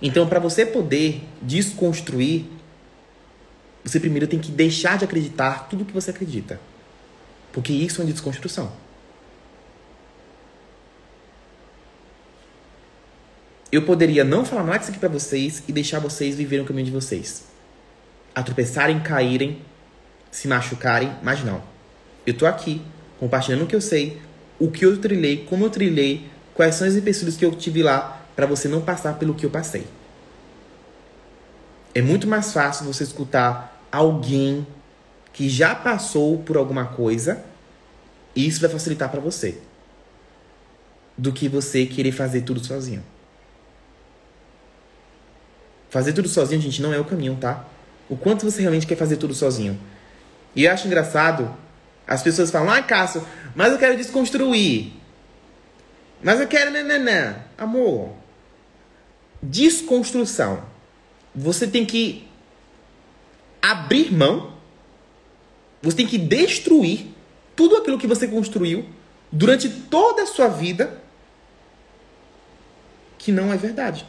Então, 0.00 0.28
para 0.28 0.38
você 0.38 0.66
poder 0.66 1.22
desconstruir 1.40 2.46
você 3.86 4.00
primeiro 4.00 4.26
tem 4.26 4.40
que 4.40 4.50
deixar 4.50 4.98
de 4.98 5.04
acreditar 5.04 5.68
tudo 5.68 5.84
que 5.84 5.92
você 5.92 6.10
acredita. 6.10 6.58
Porque 7.52 7.72
isso 7.72 8.00
é 8.00 8.04
uma 8.04 8.10
desconstrução. 8.10 8.72
Eu 13.70 13.82
poderia 13.82 14.24
não 14.24 14.44
falar 14.44 14.64
nada 14.64 14.78
disso 14.78 14.90
aqui 14.90 14.98
pra 14.98 15.08
vocês 15.08 15.62
e 15.68 15.72
deixar 15.72 16.00
vocês 16.00 16.34
viverem 16.34 16.64
o 16.64 16.68
caminho 16.68 16.86
de 16.86 16.90
vocês. 16.90 17.44
A 18.36 18.42
tropeçarem, 18.42 19.00
caírem, 19.00 19.62
se 20.30 20.46
machucarem, 20.46 21.12
mas 21.22 21.42
não. 21.42 21.60
Eu 22.26 22.34
tô 22.34 22.46
aqui, 22.46 22.82
compartilhando 23.18 23.64
o 23.64 23.66
que 23.66 23.74
eu 23.74 23.80
sei, 23.80 24.20
o 24.60 24.70
que 24.70 24.84
eu 24.84 24.96
trilhei, 25.00 25.44
como 25.44 25.64
eu 25.64 25.70
trilhei, 25.70 26.28
quais 26.54 26.74
são 26.74 26.86
os 26.86 26.94
empecilhos 26.94 27.36
que 27.36 27.44
eu 27.44 27.52
tive 27.56 27.82
lá, 27.82 28.22
para 28.36 28.44
você 28.44 28.68
não 28.68 28.82
passar 28.82 29.18
pelo 29.18 29.34
que 29.34 29.46
eu 29.46 29.50
passei. 29.50 29.86
É 31.94 32.02
muito 32.02 32.26
mais 32.26 32.52
fácil 32.52 32.84
você 32.84 33.02
escutar 33.02 33.82
alguém 33.90 34.66
que 35.32 35.48
já 35.48 35.74
passou 35.74 36.38
por 36.38 36.58
alguma 36.58 36.84
coisa 36.84 37.42
e 38.34 38.46
isso 38.46 38.60
vai 38.60 38.68
facilitar 38.68 39.10
para 39.10 39.20
você 39.20 39.58
do 41.16 41.32
que 41.32 41.48
você 41.48 41.86
querer 41.86 42.12
fazer 42.12 42.42
tudo 42.42 42.62
sozinho. 42.62 43.02
Fazer 45.88 46.12
tudo 46.12 46.28
sozinho, 46.28 46.60
gente, 46.60 46.82
não 46.82 46.92
é 46.92 47.00
o 47.00 47.04
caminho, 47.06 47.36
tá? 47.40 47.64
O 48.08 48.16
quanto 48.16 48.48
você 48.48 48.60
realmente 48.60 48.86
quer 48.86 48.96
fazer 48.96 49.16
tudo 49.16 49.34
sozinho. 49.34 49.78
E 50.54 50.64
eu 50.64 50.72
acho 50.72 50.86
engraçado, 50.86 51.54
as 52.06 52.22
pessoas 52.22 52.50
falam, 52.50 52.70
ah, 52.70 52.82
Cássio, 52.82 53.26
mas 53.54 53.72
eu 53.72 53.78
quero 53.78 53.96
desconstruir. 53.96 54.92
Mas 56.22 56.40
eu 56.40 56.46
quero 56.46 56.70
nananã. 56.70 57.36
Amor, 57.58 58.12
desconstrução. 59.42 60.62
Você 61.34 61.66
tem 61.66 61.84
que 61.84 62.26
abrir 63.60 64.12
mão, 64.12 64.54
você 65.82 65.96
tem 65.96 66.06
que 66.06 66.18
destruir 66.18 67.08
tudo 67.54 67.76
aquilo 67.76 67.98
que 67.98 68.06
você 68.06 68.26
construiu 68.28 68.88
durante 69.30 69.68
toda 69.68 70.22
a 70.22 70.26
sua 70.26 70.48
vida 70.48 71.02
que 73.18 73.32
não 73.32 73.52
é 73.52 73.56
verdade. 73.56 74.06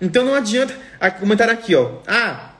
Então 0.00 0.24
não 0.24 0.34
adianta. 0.34 0.74
Comentar 1.18 1.48
aqui, 1.48 1.74
ó. 1.74 1.98
Ah, 2.06 2.52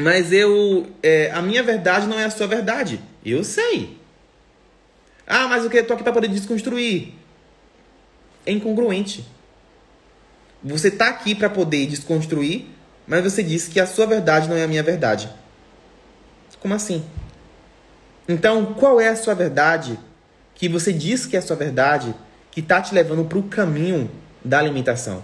mas 0.00 0.32
eu. 0.32 0.86
É, 1.02 1.30
a 1.32 1.42
minha 1.42 1.62
verdade 1.62 2.06
não 2.06 2.18
é 2.18 2.24
a 2.24 2.30
sua 2.30 2.46
verdade. 2.46 3.00
Eu 3.24 3.44
sei. 3.44 3.98
Ah, 5.26 5.46
mas 5.46 5.64
eu 5.64 5.86
tô 5.86 5.94
aqui 5.94 6.02
para 6.02 6.12
poder 6.12 6.28
desconstruir. 6.28 7.14
É 8.46 8.52
incongruente. 8.52 9.26
Você 10.62 10.90
tá 10.90 11.08
aqui 11.08 11.34
para 11.34 11.48
poder 11.48 11.86
desconstruir, 11.86 12.66
mas 13.06 13.22
você 13.22 13.42
disse 13.42 13.70
que 13.70 13.80
a 13.80 13.86
sua 13.86 14.06
verdade 14.06 14.48
não 14.48 14.56
é 14.56 14.64
a 14.64 14.68
minha 14.68 14.82
verdade. 14.82 15.30
Como 16.58 16.74
assim? 16.74 17.04
Então, 18.28 18.74
qual 18.74 19.00
é 19.00 19.08
a 19.08 19.16
sua 19.16 19.34
verdade 19.34 19.98
que 20.54 20.68
você 20.68 20.92
diz 20.92 21.24
que 21.24 21.36
é 21.36 21.38
a 21.38 21.42
sua 21.42 21.56
verdade 21.56 22.14
que 22.50 22.60
está 22.60 22.82
te 22.82 22.94
levando 22.94 23.24
para 23.24 23.38
o 23.38 23.44
caminho 23.44 24.10
da 24.44 24.58
alimentação. 24.58 25.22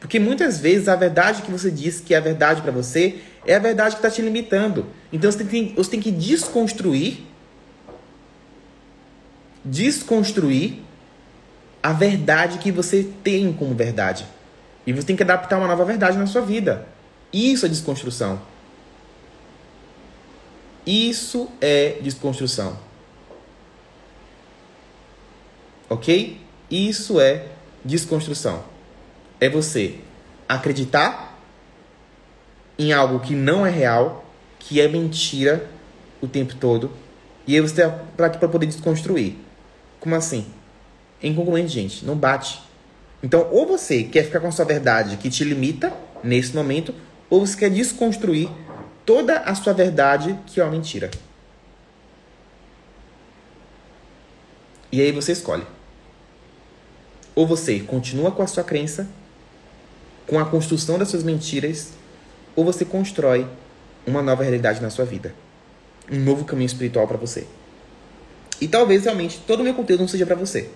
Porque 0.00 0.18
muitas 0.18 0.58
vezes 0.58 0.88
a 0.88 0.96
verdade 0.96 1.42
que 1.42 1.50
você 1.50 1.70
diz 1.70 2.00
que 2.00 2.14
é 2.14 2.16
a 2.16 2.20
verdade 2.20 2.62
para 2.62 2.72
você 2.72 3.20
é 3.46 3.54
a 3.54 3.58
verdade 3.58 3.96
que 3.96 3.98
está 3.98 4.10
te 4.10 4.22
limitando. 4.22 4.86
Então 5.12 5.30
você 5.30 5.44
tem, 5.44 5.74
você 5.74 5.90
tem 5.90 6.00
que 6.00 6.10
desconstruir 6.10 7.30
desconstruir 9.64 10.82
a 11.82 11.92
verdade 11.92 12.58
que 12.58 12.70
você 12.70 13.08
tem 13.22 13.52
como 13.52 13.74
verdade. 13.74 14.26
E 14.86 14.92
você 14.92 15.06
tem 15.06 15.16
que 15.16 15.22
adaptar 15.22 15.58
uma 15.58 15.66
nova 15.66 15.84
verdade 15.84 16.16
na 16.16 16.26
sua 16.26 16.42
vida. 16.42 16.86
Isso 17.32 17.66
é 17.66 17.68
desconstrução. 17.68 18.40
Isso 20.86 21.48
é 21.60 21.98
desconstrução. 22.02 22.76
Ok? 25.88 26.40
Isso 26.70 27.20
é 27.20 27.46
desconstrução. 27.84 28.64
É 29.40 29.48
você 29.48 29.98
acreditar 30.48 31.38
em 32.78 32.92
algo 32.92 33.20
que 33.20 33.34
não 33.34 33.66
é 33.66 33.70
real, 33.70 34.24
que 34.58 34.80
é 34.80 34.88
mentira 34.88 35.68
o 36.20 36.28
tempo 36.28 36.54
todo, 36.54 36.90
e 37.46 37.54
aí 37.54 37.60
você 37.60 37.82
está 37.82 37.90
para 38.28 38.48
poder 38.48 38.66
desconstruir. 38.66 39.36
Como 39.98 40.14
assim? 40.14 40.46
É 41.22 41.28
incongruente, 41.28 41.72
gente. 41.72 42.04
Não 42.04 42.16
bate. 42.16 42.60
Então, 43.22 43.48
ou 43.50 43.66
você 43.66 44.04
quer 44.04 44.24
ficar 44.24 44.40
com 44.40 44.48
a 44.48 44.52
sua 44.52 44.64
verdade 44.64 45.16
que 45.16 45.28
te 45.28 45.44
limita 45.44 45.92
nesse 46.22 46.54
momento, 46.54 46.94
ou 47.28 47.44
você 47.44 47.56
quer 47.56 47.70
desconstruir 47.70 48.48
toda 49.04 49.38
a 49.40 49.54
sua 49.54 49.72
verdade 49.72 50.38
que 50.46 50.60
é 50.60 50.64
uma 50.64 50.72
mentira. 50.72 51.10
E 54.92 55.00
aí 55.00 55.12
você 55.12 55.32
escolhe. 55.32 55.66
Ou 57.34 57.46
você 57.46 57.80
continua 57.80 58.32
com 58.32 58.42
a 58.42 58.46
sua 58.46 58.64
crença, 58.64 59.08
com 60.30 60.38
a 60.38 60.44
construção 60.44 60.96
das 60.96 61.08
suas 61.08 61.24
mentiras, 61.24 61.90
ou 62.54 62.64
você 62.64 62.84
constrói 62.84 63.48
uma 64.06 64.22
nova 64.22 64.44
realidade 64.44 64.80
na 64.80 64.88
sua 64.88 65.04
vida. 65.04 65.34
Um 66.08 66.20
novo 66.20 66.44
caminho 66.44 66.66
espiritual 66.66 67.08
para 67.08 67.16
você. 67.16 67.48
E 68.60 68.68
talvez 68.68 69.04
realmente 69.06 69.42
todo 69.44 69.58
o 69.58 69.64
meu 69.64 69.74
conteúdo 69.74 70.02
não 70.02 70.08
seja 70.08 70.24
para 70.24 70.36
você 70.36 70.70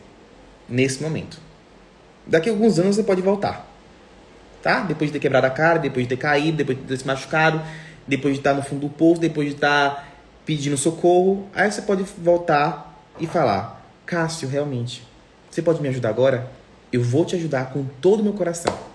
nesse 0.69 1.01
momento. 1.01 1.38
Daqui 2.27 2.49
a 2.49 2.53
alguns 2.53 2.81
anos 2.81 2.97
você 2.97 3.05
pode 3.05 3.23
voltar. 3.23 3.71
Tá? 4.61 4.81
Depois 4.81 5.11
de 5.11 5.12
ter 5.12 5.21
quebrado 5.21 5.47
a 5.47 5.51
cara, 5.51 5.79
depois 5.79 6.05
de 6.05 6.17
ter 6.17 6.21
caído, 6.21 6.57
depois 6.57 6.77
de 6.77 6.85
ter 6.85 6.97
se 6.97 7.07
machucado, 7.07 7.62
depois 8.09 8.35
de 8.35 8.40
estar 8.40 8.55
no 8.55 8.62
fundo 8.62 8.81
do 8.81 8.88
poço, 8.88 9.21
depois 9.21 9.51
de 9.51 9.55
estar 9.55 10.09
pedindo 10.45 10.77
socorro, 10.77 11.47
aí 11.55 11.71
você 11.71 11.83
pode 11.83 12.03
voltar 12.19 13.01
e 13.21 13.27
falar: 13.29 13.88
Cássio, 14.05 14.49
realmente, 14.49 15.07
você 15.49 15.62
pode 15.62 15.81
me 15.81 15.88
ajudar 15.88 16.09
agora? 16.09 16.51
Eu 16.93 17.05
vou 17.05 17.25
te 17.25 17.37
ajudar 17.37 17.71
com 17.73 17.85
todo 18.01 18.19
o 18.19 18.25
meu 18.25 18.33
coração. 18.33 18.93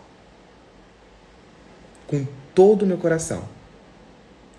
Com 2.09 2.25
todo 2.55 2.81
o 2.81 2.85
meu 2.87 2.97
coração. 2.97 3.47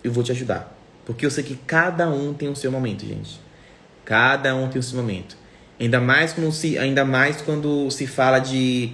Eu 0.05 0.13
vou 0.13 0.23
te 0.23 0.31
ajudar. 0.31 0.73
Porque 1.05 1.27
eu 1.27 1.31
sei 1.31 1.43
que 1.43 1.57
cada 1.57 2.09
um 2.09 2.33
tem 2.33 2.49
o 2.49 2.55
seu 2.55 2.71
momento, 2.71 3.05
gente. 3.05 3.41
Cada 4.05 4.55
um 4.55 4.69
tem 4.69 4.79
o 4.79 4.83
seu 4.83 4.97
momento. 4.97 5.37
Ainda 5.79 6.01
mais 6.01 6.33
quando 6.33 6.53
se, 6.53 6.79
ainda 6.79 7.05
mais 7.05 7.41
quando 7.41 7.91
se 7.91 8.07
fala 8.07 8.39
de, 8.39 8.93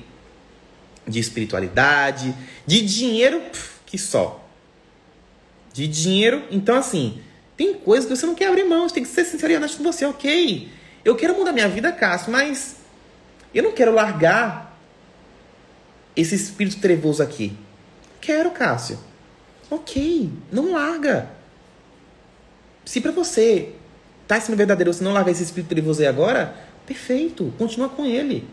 de 1.07 1.21
espiritualidade, 1.21 2.35
de 2.66 2.81
dinheiro, 2.81 3.42
que 3.85 3.99
só. 3.99 4.49
De 5.75 5.87
dinheiro, 5.87 6.42
então 6.51 6.77
assim, 6.77 7.21
tem 7.57 7.75
coisas 7.75 8.09
que 8.09 8.16
você 8.16 8.25
não 8.25 8.35
quer 8.35 8.49
abrir 8.49 8.64
mão, 8.64 8.88
você 8.88 8.95
tem 8.95 9.03
que 9.03 9.11
ser 9.11 9.25
sincero 9.25 9.53
e 9.53 9.57
honesto 9.57 9.77
com 9.77 9.85
você, 9.85 10.07
ok? 10.07 10.71
Eu 11.05 11.14
quero 11.16 11.37
mudar 11.37 11.53
minha 11.53 11.69
vida, 11.69 11.92
Cássio, 11.92 12.33
mas 12.33 12.77
eu 13.55 13.62
não 13.62 13.73
quero 13.73 13.92
largar 13.92 14.75
esse 16.14 16.35
espírito 16.35 16.81
trevoso 16.81 17.23
aqui. 17.23 17.53
Quero, 18.20 18.50
Cássio. 18.50 18.98
Ok, 19.70 20.31
não 20.52 20.72
larga. 20.72 21.31
Se 22.85 23.00
para 23.00 23.11
você 23.12 23.74
tá 24.26 24.40
sendo 24.40 24.57
verdadeiro, 24.57 24.92
você 24.92 25.02
não 25.02 25.12
larga 25.12 25.31
esse 25.31 25.42
espírito 25.42 25.70
trevoso 25.70 26.00
aí 26.00 26.07
agora, 26.07 26.55
perfeito, 26.87 27.52
continua 27.59 27.88
com 27.88 28.05
ele. 28.05 28.48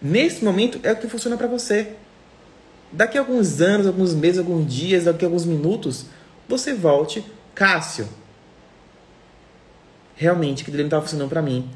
Nesse 0.00 0.44
momento 0.44 0.78
é 0.82 0.92
o 0.92 0.96
que 0.96 1.08
funciona 1.08 1.36
para 1.36 1.46
você. 1.46 1.94
Daqui 2.92 3.18
a 3.18 3.20
alguns 3.20 3.60
anos, 3.60 3.86
alguns 3.86 4.14
meses, 4.14 4.38
alguns 4.38 4.72
dias, 4.72 5.04
daqui 5.04 5.24
a 5.24 5.28
alguns 5.28 5.44
minutos, 5.44 6.06
você 6.48 6.72
volte, 6.72 7.24
Cássio. 7.54 8.08
Realmente, 10.14 10.64
que 10.64 10.70
ele 10.70 10.78
não 10.78 10.86
estava 10.86 11.02
funcionando 11.02 11.28
para 11.28 11.42
mim. 11.42 11.70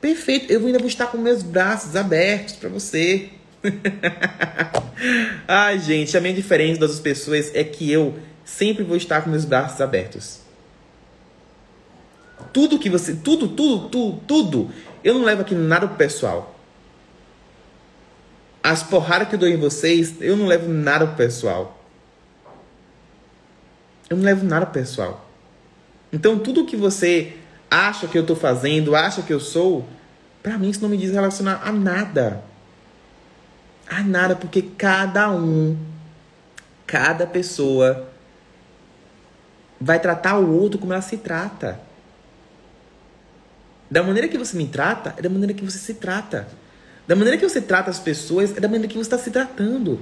Perfeito, 0.00 0.52
eu 0.52 0.64
ainda 0.66 0.78
vou 0.78 0.88
estar 0.88 1.06
com 1.06 1.18
meus 1.18 1.42
braços 1.42 1.94
abertos 1.94 2.54
para 2.54 2.68
você. 2.68 3.30
Ai, 5.46 5.78
gente, 5.78 6.16
a 6.16 6.20
minha 6.20 6.34
diferença 6.34 6.80
das 6.80 6.98
pessoas 7.00 7.50
é 7.54 7.64
que 7.64 7.90
eu 7.90 8.18
sempre 8.44 8.82
vou 8.82 8.96
estar 8.96 9.22
com 9.22 9.30
meus 9.30 9.44
braços 9.44 9.80
abertos. 9.80 10.40
Tudo 12.52 12.78
que 12.78 12.90
você, 12.90 13.14
tudo, 13.14 13.48
tudo, 13.48 13.88
tudo, 13.88 14.20
tudo, 14.26 14.70
eu 15.02 15.14
não 15.14 15.24
levo 15.24 15.42
aqui 15.42 15.54
nada 15.54 15.86
pro 15.86 15.96
pessoal. 15.96 16.54
As 18.62 18.82
porradas 18.82 19.28
que 19.28 19.34
eu 19.34 19.38
dou 19.38 19.48
em 19.48 19.56
vocês, 19.56 20.14
eu 20.20 20.36
não 20.36 20.46
levo 20.46 20.68
nada 20.68 21.06
pro 21.06 21.16
pessoal. 21.16 21.82
Eu 24.08 24.16
não 24.16 24.24
levo 24.24 24.44
nada 24.44 24.66
pro 24.66 24.80
pessoal. 24.80 25.28
Então, 26.12 26.38
tudo 26.38 26.66
que 26.66 26.76
você 26.76 27.36
acha 27.70 28.06
que 28.06 28.18
eu 28.18 28.22
estou 28.22 28.36
fazendo, 28.36 28.94
acha 28.94 29.22
que 29.22 29.32
eu 29.32 29.40
sou, 29.40 29.88
para 30.42 30.58
mim 30.58 30.68
isso 30.68 30.82
não 30.82 30.88
me 30.88 30.98
diz 30.98 31.10
relacionar 31.10 31.62
a 31.64 31.72
nada. 31.72 32.44
A 33.94 34.02
nada, 34.02 34.34
porque 34.34 34.62
cada 34.62 35.30
um, 35.30 35.76
cada 36.86 37.26
pessoa 37.26 38.08
vai 39.78 40.00
tratar 40.00 40.38
o 40.38 40.50
outro 40.50 40.80
como 40.80 40.94
ela 40.94 41.02
se 41.02 41.18
trata. 41.18 41.78
Da 43.90 44.02
maneira 44.02 44.28
que 44.28 44.38
você 44.38 44.56
me 44.56 44.66
trata, 44.66 45.14
é 45.18 45.20
da 45.20 45.28
maneira 45.28 45.52
que 45.52 45.62
você 45.62 45.76
se 45.76 45.92
trata. 45.92 46.48
Da 47.06 47.14
maneira 47.14 47.36
que 47.36 47.46
você 47.46 47.60
trata 47.60 47.90
as 47.90 47.98
pessoas, 47.98 48.56
é 48.56 48.60
da 48.60 48.66
maneira 48.66 48.88
que 48.88 48.94
você 48.94 49.02
está 49.02 49.18
se 49.18 49.30
tratando. 49.30 50.00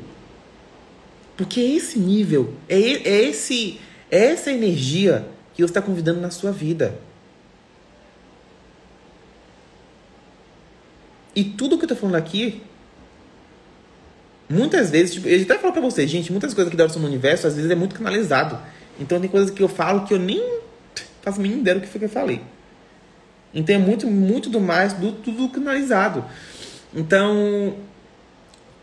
Porque 1.37 1.59
é 1.59 1.65
esse 1.65 1.99
nível, 1.99 2.55
é, 2.69 2.79
é, 2.79 3.23
esse, 3.25 3.81
é 4.09 4.27
essa 4.27 4.53
energia 4.53 5.27
que 5.53 5.63
você 5.63 5.71
está 5.71 5.83
convidando 5.83 6.21
na 6.21 6.31
sua 6.31 6.53
vida. 6.53 6.97
E 11.35 11.43
tudo 11.43 11.77
que 11.77 11.87
eu 11.87 11.89
tô 11.89 11.97
falando 11.97 12.15
aqui 12.15 12.63
Muitas 14.51 14.91
vezes, 14.91 15.15
tipo, 15.15 15.29
eu 15.29 15.43
até 15.43 15.57
falo 15.59 15.73
pra 15.73 15.81
vocês, 15.81 16.11
gente, 16.11 16.33
muitas 16.33 16.53
coisas 16.53 16.73
que 16.73 16.77
da 16.77 16.89
no 16.89 17.07
universo, 17.07 17.47
às 17.47 17.55
vezes 17.55 17.71
é 17.71 17.77
muito 17.77 17.95
canalizado. 17.95 18.59
Então 18.99 19.21
tem 19.21 19.31
coisas 19.31 19.49
que 19.49 19.63
eu 19.63 19.69
falo 19.69 20.05
que 20.05 20.13
eu 20.13 20.19
nem 20.19 20.59
faço 21.23 21.41
mínima 21.41 21.61
ideia 21.61 21.77
do 21.77 21.83
que 21.83 21.87
foi 21.87 22.01
que 22.01 22.07
eu 22.07 22.11
falei. 22.11 22.43
Então 23.55 23.77
é 23.77 23.79
muito, 23.79 24.09
muito 24.09 24.51
do 24.51 24.59
mais 24.59 24.93
do 24.93 25.13
tudo 25.13 25.49
canalizado. 25.51 26.25
Então, 26.93 27.77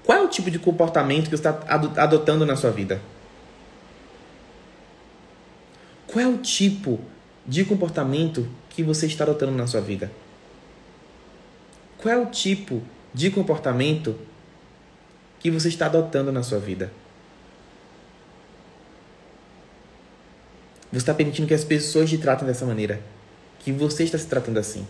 qual 0.05 0.17
é 0.17 0.21
o 0.21 0.29
tipo 0.29 0.49
de 0.49 0.57
comportamento 0.57 1.25
que 1.25 1.35
você 1.35 1.49
está 1.49 2.01
adotando 2.01 2.45
na 2.45 2.55
sua 2.55 2.71
vida? 2.71 3.01
Qual 6.07 6.23
é 6.23 6.27
o 6.29 6.37
tipo 6.37 6.97
de 7.45 7.65
comportamento 7.65 8.47
que 8.69 8.81
você 8.81 9.05
está 9.05 9.25
adotando 9.25 9.51
na 9.51 9.67
sua 9.67 9.81
vida? 9.81 10.09
Qual 11.97 12.13
é 12.13 12.17
o 12.17 12.27
tipo 12.27 12.81
de 13.13 13.29
comportamento 13.29 14.15
que 15.39 15.51
você 15.51 15.67
está 15.67 15.85
adotando 15.85 16.31
na 16.31 16.43
sua 16.43 16.59
vida? 16.59 16.91
Você 20.91 20.97
está 20.97 21.13
permitindo 21.13 21.47
que 21.47 21.53
as 21.53 21.63
pessoas 21.63 22.09
te 22.09 22.17
tratem 22.17 22.47
dessa 22.47 22.65
maneira? 22.65 22.99
Que 23.59 23.71
você 23.71 24.03
está 24.03 24.17
se 24.17 24.25
tratando 24.25 24.57
assim? 24.57 24.87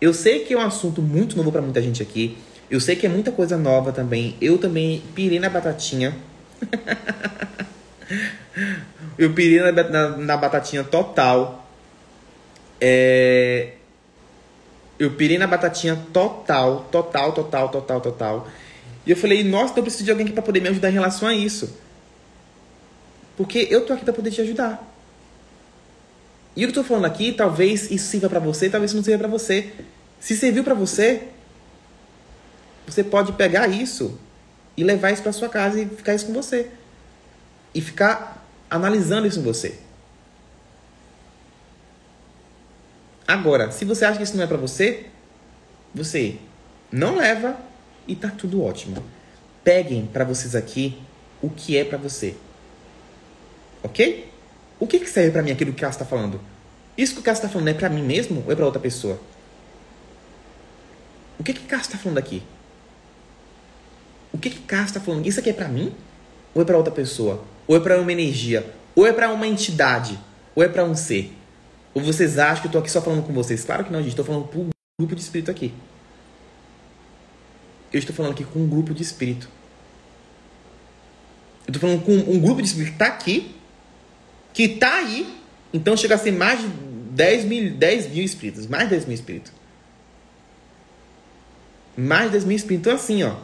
Eu 0.00 0.12
sei 0.12 0.44
que 0.44 0.54
é 0.54 0.56
um 0.56 0.60
assunto 0.60 1.00
muito 1.00 1.36
novo 1.36 1.50
para 1.50 1.62
muita 1.62 1.80
gente 1.80 2.02
aqui. 2.02 2.36
Eu 2.70 2.80
sei 2.80 2.96
que 2.96 3.06
é 3.06 3.08
muita 3.08 3.32
coisa 3.32 3.56
nova 3.56 3.92
também. 3.92 4.36
Eu 4.40 4.58
também 4.58 5.02
pirei 5.14 5.38
na 5.38 5.48
batatinha. 5.48 6.14
eu 9.18 9.32
pirei 9.32 9.60
na, 9.60 9.72
na, 9.72 10.08
na 10.16 10.36
batatinha 10.36 10.84
total. 10.84 11.66
É... 12.80 13.77
Eu 14.98 15.12
pirei 15.12 15.38
na 15.38 15.46
batatinha 15.46 15.96
total, 16.12 16.86
total, 16.90 17.32
total, 17.32 17.68
total, 17.68 18.00
total. 18.00 18.48
E 19.06 19.10
eu 19.10 19.16
falei, 19.16 19.44
nossa, 19.44 19.78
eu 19.78 19.82
preciso 19.82 20.04
de 20.04 20.10
alguém 20.10 20.26
para 20.26 20.42
poder 20.42 20.60
me 20.60 20.68
ajudar 20.68 20.90
em 20.90 20.94
relação 20.94 21.28
a 21.28 21.34
isso. 21.34 21.76
Porque 23.36 23.68
eu 23.70 23.86
tô 23.86 23.92
aqui 23.92 24.04
para 24.04 24.12
poder 24.12 24.30
te 24.30 24.40
ajudar. 24.40 24.84
E 26.56 26.64
o 26.64 26.66
que 26.66 26.76
eu 26.76 26.82
tô 26.82 26.88
falando 26.88 27.04
aqui, 27.04 27.32
talvez 27.32 27.90
isso 27.90 28.08
sirva 28.08 28.28
para 28.28 28.40
você, 28.40 28.68
talvez 28.68 28.92
não 28.92 29.02
sirva 29.02 29.20
para 29.20 29.28
você. 29.28 29.72
Se 30.18 30.36
serviu 30.36 30.64
para 30.64 30.74
você, 30.74 31.28
você 32.84 33.04
pode 33.04 33.32
pegar 33.32 33.68
isso 33.68 34.18
e 34.76 34.82
levar 34.82 35.12
isso 35.12 35.22
para 35.22 35.32
sua 35.32 35.48
casa 35.48 35.80
e 35.80 35.86
ficar 35.86 36.14
isso 36.14 36.26
com 36.26 36.32
você. 36.32 36.68
E 37.72 37.80
ficar 37.80 38.44
analisando 38.68 39.26
isso 39.26 39.38
em 39.38 39.42
você. 39.42 39.78
Agora, 43.28 43.70
se 43.70 43.84
você 43.84 44.06
acha 44.06 44.16
que 44.16 44.24
isso 44.24 44.34
não 44.38 44.44
é 44.44 44.46
para 44.46 44.56
você, 44.56 45.04
você 45.94 46.36
não 46.90 47.16
leva 47.16 47.58
e 48.06 48.16
tá 48.16 48.30
tudo 48.30 48.62
ótimo. 48.62 49.04
Peguem 49.62 50.06
para 50.06 50.24
vocês 50.24 50.56
aqui 50.56 50.98
o 51.42 51.50
que 51.50 51.76
é 51.76 51.84
para 51.84 51.98
você. 51.98 52.34
Ok? 53.82 54.32
O 54.80 54.86
que, 54.86 54.98
que 54.98 55.10
serve 55.10 55.30
para 55.30 55.42
mim 55.42 55.50
aquilo 55.50 55.74
que 55.74 55.78
o 55.78 55.80
Cássio 55.82 56.02
está 56.02 56.06
falando? 56.06 56.40
Isso 56.96 57.12
que 57.12 57.20
o 57.20 57.22
Cássio 57.22 57.44
está 57.44 57.52
falando 57.52 57.68
é 57.68 57.74
para 57.74 57.90
mim 57.90 58.02
mesmo 58.02 58.42
ou 58.46 58.50
é 58.50 58.56
para 58.56 58.64
outra 58.64 58.80
pessoa? 58.80 59.20
O 61.38 61.44
que 61.44 61.52
que 61.52 61.66
Cássio 61.66 61.88
está 61.88 61.98
falando 61.98 62.16
aqui? 62.16 62.42
O 64.32 64.38
que 64.38 64.48
que 64.48 64.60
Cássio 64.60 64.86
está 64.86 65.00
falando? 65.00 65.26
Isso 65.26 65.38
aqui 65.38 65.50
é 65.50 65.52
para 65.52 65.68
mim? 65.68 65.94
Ou 66.54 66.62
é 66.62 66.64
para 66.64 66.78
outra 66.78 66.92
pessoa? 66.92 67.44
Ou 67.66 67.76
é 67.76 67.80
para 67.80 68.00
uma 68.00 68.10
energia? 68.10 68.72
Ou 68.96 69.06
é 69.06 69.12
para 69.12 69.30
uma 69.30 69.46
entidade? 69.46 70.18
Ou 70.54 70.62
é 70.62 70.68
para 70.68 70.82
um 70.82 70.94
ser? 70.94 71.34
Ou 71.94 72.02
vocês 72.02 72.38
acham 72.38 72.62
que 72.62 72.68
eu 72.68 72.72
tô 72.72 72.78
aqui 72.78 72.90
só 72.90 73.00
falando 73.00 73.24
com 73.26 73.32
vocês? 73.32 73.64
Claro 73.64 73.84
que 73.84 73.92
não, 73.92 74.00
gente. 74.00 74.10
Estou 74.10 74.24
falando 74.24 74.46
para 74.46 74.60
um 74.60 74.70
grupo 75.00 75.14
de 75.14 75.22
espírito 75.22 75.50
aqui. 75.50 75.72
Eu 77.92 77.98
estou 77.98 78.14
falando 78.14 78.32
aqui 78.32 78.44
com 78.44 78.60
um 78.60 78.68
grupo 78.68 78.92
de 78.92 79.02
espírito. 79.02 79.48
Eu 81.66 81.72
estou 81.72 81.80
falando 81.80 82.04
com 82.04 82.12
um 82.12 82.40
grupo 82.40 82.62
de 82.62 82.68
espírito 82.68 82.90
que 82.90 83.02
está 83.02 83.06
aqui, 83.06 83.56
que 84.52 84.62
está 84.64 84.94
aí. 84.96 85.34
Então 85.72 85.96
chega 85.96 86.14
a 86.14 86.18
ser 86.18 86.32
mais 86.32 86.60
de 86.60 86.68
10 86.68 87.44
mil, 87.44 87.74
10 87.74 88.10
mil 88.10 88.24
espíritos. 88.24 88.66
Mais 88.66 88.84
de 88.84 88.90
10 88.90 89.06
mil 89.06 89.14
espíritos. 89.14 89.52
Mais 91.96 92.26
de 92.26 92.32
10 92.32 92.44
mil 92.44 92.56
espíritos. 92.56 92.86
Então 92.86 92.94
assim, 92.94 93.22
ó. 93.22 93.36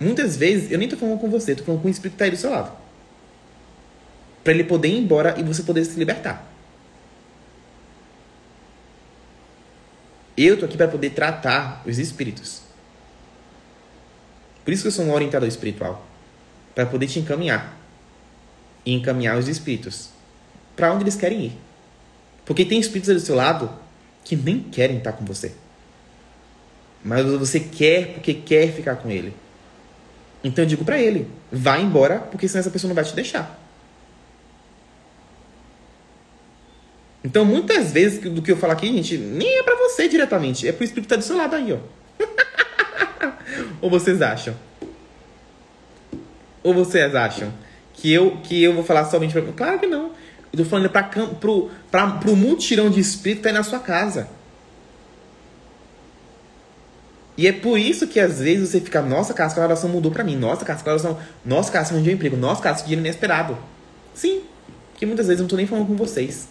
Muitas 0.00 0.36
vezes, 0.36 0.70
eu 0.70 0.78
nem 0.78 0.86
estou 0.86 0.98
falando 0.98 1.18
com 1.18 1.28
você, 1.28 1.52
estou 1.52 1.66
falando 1.66 1.82
com 1.82 1.88
o 1.88 1.90
espírito 1.90 2.12
que 2.12 2.16
está 2.16 2.24
aí 2.24 2.30
do 2.30 2.36
seu 2.36 2.50
lado 2.50 2.87
para 4.48 4.54
ele 4.54 4.64
poder 4.64 4.88
ir 4.88 4.96
embora 4.96 5.38
e 5.38 5.42
você 5.42 5.62
poder 5.62 5.84
se 5.84 5.98
libertar. 5.98 6.50
Eu 10.34 10.58
tô 10.58 10.64
aqui 10.64 10.74
para 10.74 10.88
poder 10.88 11.10
tratar 11.10 11.82
os 11.84 11.98
espíritos. 11.98 12.62
Por 14.64 14.72
isso 14.72 14.80
que 14.80 14.88
eu 14.88 14.92
sou 14.92 15.04
um 15.04 15.12
orientador 15.12 15.46
espiritual, 15.46 16.02
para 16.74 16.86
poder 16.86 17.08
te 17.08 17.18
encaminhar 17.18 17.76
e 18.86 18.94
encaminhar 18.94 19.36
os 19.36 19.48
espíritos 19.48 20.08
para 20.74 20.94
onde 20.94 21.04
eles 21.04 21.16
querem 21.16 21.44
ir. 21.44 21.52
Porque 22.46 22.64
tem 22.64 22.80
espíritos 22.80 23.12
do 23.12 23.20
seu 23.20 23.34
lado 23.34 23.70
que 24.24 24.34
nem 24.34 24.60
querem 24.60 24.96
estar 24.96 25.12
com 25.12 25.26
você. 25.26 25.52
Mas 27.04 27.26
você 27.26 27.60
quer 27.60 28.14
porque 28.14 28.32
quer 28.32 28.72
ficar 28.72 28.96
com 28.96 29.10
ele. 29.10 29.34
Então 30.42 30.64
eu 30.64 30.68
digo 30.68 30.86
para 30.86 30.98
ele: 30.98 31.28
vá 31.52 31.78
embora, 31.78 32.20
porque 32.20 32.48
senão 32.48 32.60
essa 32.60 32.70
pessoa 32.70 32.88
não 32.88 32.94
vai 32.94 33.04
te 33.04 33.14
deixar. 33.14 33.67
Então, 37.24 37.44
muitas 37.44 37.92
vezes 37.92 38.20
do 38.20 38.40
que 38.40 38.52
eu 38.52 38.56
falo 38.56 38.72
aqui, 38.72 38.86
gente, 38.86 39.18
nem 39.18 39.58
é 39.58 39.62
para 39.62 39.76
você 39.76 40.08
diretamente, 40.08 40.68
é 40.68 40.72
pro 40.72 40.84
espírito 40.84 41.08
que 41.08 41.14
tá 41.14 41.16
do 41.16 41.22
seu 41.22 41.36
lado 41.36 41.56
aí, 41.56 41.72
ó. 41.72 41.78
Ou 43.80 43.90
vocês 43.90 44.22
acham? 44.22 44.54
Ou 46.62 46.74
vocês 46.74 47.14
acham 47.14 47.52
que 47.94 48.12
eu 48.12 48.36
que 48.42 48.62
eu 48.62 48.74
vou 48.74 48.84
falar 48.84 49.04
somente 49.06 49.32
para 49.32 49.42
Claro 49.52 49.78
que 49.78 49.86
não. 49.86 50.12
Eu 50.52 50.58
tô 50.58 50.64
falando 50.64 50.88
para 50.90 51.02
pro 51.02 51.70
para 51.90 52.06
pro 52.12 52.36
mutirão 52.36 52.88
de 52.90 53.00
espírito 53.00 53.38
que 53.38 53.42
tá 53.44 53.48
aí 53.50 53.54
na 53.54 53.62
sua 53.62 53.78
casa. 53.80 54.28
E 57.36 57.46
é 57.46 57.52
por 57.52 57.78
isso 57.78 58.08
que 58.08 58.18
às 58.18 58.40
vezes 58.40 58.70
você 58.70 58.80
fica, 58.80 59.00
nossa, 59.00 59.32
cara, 59.32 59.52
a 59.54 59.64
oração 59.64 59.88
mudou 59.88 60.10
para 60.10 60.24
mim. 60.24 60.36
Nossa, 60.36 60.64
cara, 60.64 60.80
a 60.84 60.88
oração, 60.90 61.18
nossa, 61.44 61.70
cara, 61.70 61.86
arranjou 61.86 62.10
um 62.10 62.14
emprego. 62.16 62.36
Nossa, 62.36 62.60
cara, 62.60 62.74
dinheiro 62.76 63.00
inesperado. 63.00 63.56
Sim, 64.12 64.42
porque 64.90 65.06
muitas 65.06 65.28
vezes 65.28 65.38
eu 65.38 65.44
não 65.44 65.48
tô 65.48 65.54
nem 65.54 65.66
falando 65.66 65.86
com 65.86 65.94
vocês. 65.94 66.48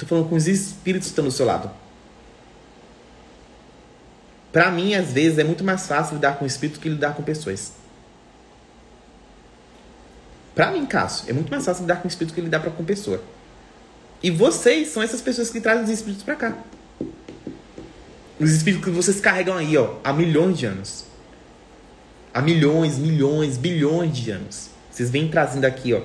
Estou 0.00 0.08
falando 0.08 0.30
com 0.30 0.34
os 0.34 0.48
espíritos 0.48 1.08
que 1.08 1.12
estão 1.12 1.26
do 1.26 1.30
seu 1.30 1.44
lado. 1.44 1.70
Para 4.50 4.70
mim, 4.70 4.94
às 4.94 5.12
vezes, 5.12 5.38
é 5.38 5.44
muito 5.44 5.62
mais 5.62 5.86
fácil 5.86 6.14
lidar 6.14 6.38
com 6.38 6.46
espírito 6.46 6.80
que 6.80 6.88
lidar 6.88 7.14
com 7.14 7.22
pessoas. 7.22 7.72
Para 10.54 10.70
mim, 10.70 10.86
Cássio, 10.86 11.28
é 11.28 11.34
muito 11.34 11.50
mais 11.50 11.66
fácil 11.66 11.82
lidar 11.82 11.96
com 11.96 12.08
espírito 12.08 12.34
que 12.34 12.40
lidar 12.40 12.60
com 12.60 12.82
pessoa. 12.82 13.22
E 14.22 14.30
vocês 14.30 14.88
são 14.88 15.02
essas 15.02 15.20
pessoas 15.20 15.50
que 15.50 15.60
trazem 15.60 15.84
os 15.84 15.90
espíritos 15.90 16.22
para 16.22 16.34
cá. 16.34 16.56
Os 18.38 18.50
espíritos 18.50 18.86
que 18.86 18.90
vocês 18.90 19.20
carregam 19.20 19.58
aí, 19.58 19.76
ó, 19.76 19.96
há 20.02 20.14
milhões 20.14 20.58
de 20.58 20.64
anos. 20.64 21.04
Há 22.32 22.40
milhões, 22.40 22.96
milhões, 22.96 23.58
bilhões 23.58 24.16
de 24.16 24.30
anos. 24.30 24.70
Vocês 24.90 25.10
vêm 25.10 25.28
trazendo 25.28 25.66
aqui, 25.66 25.92
ó. 25.92 26.00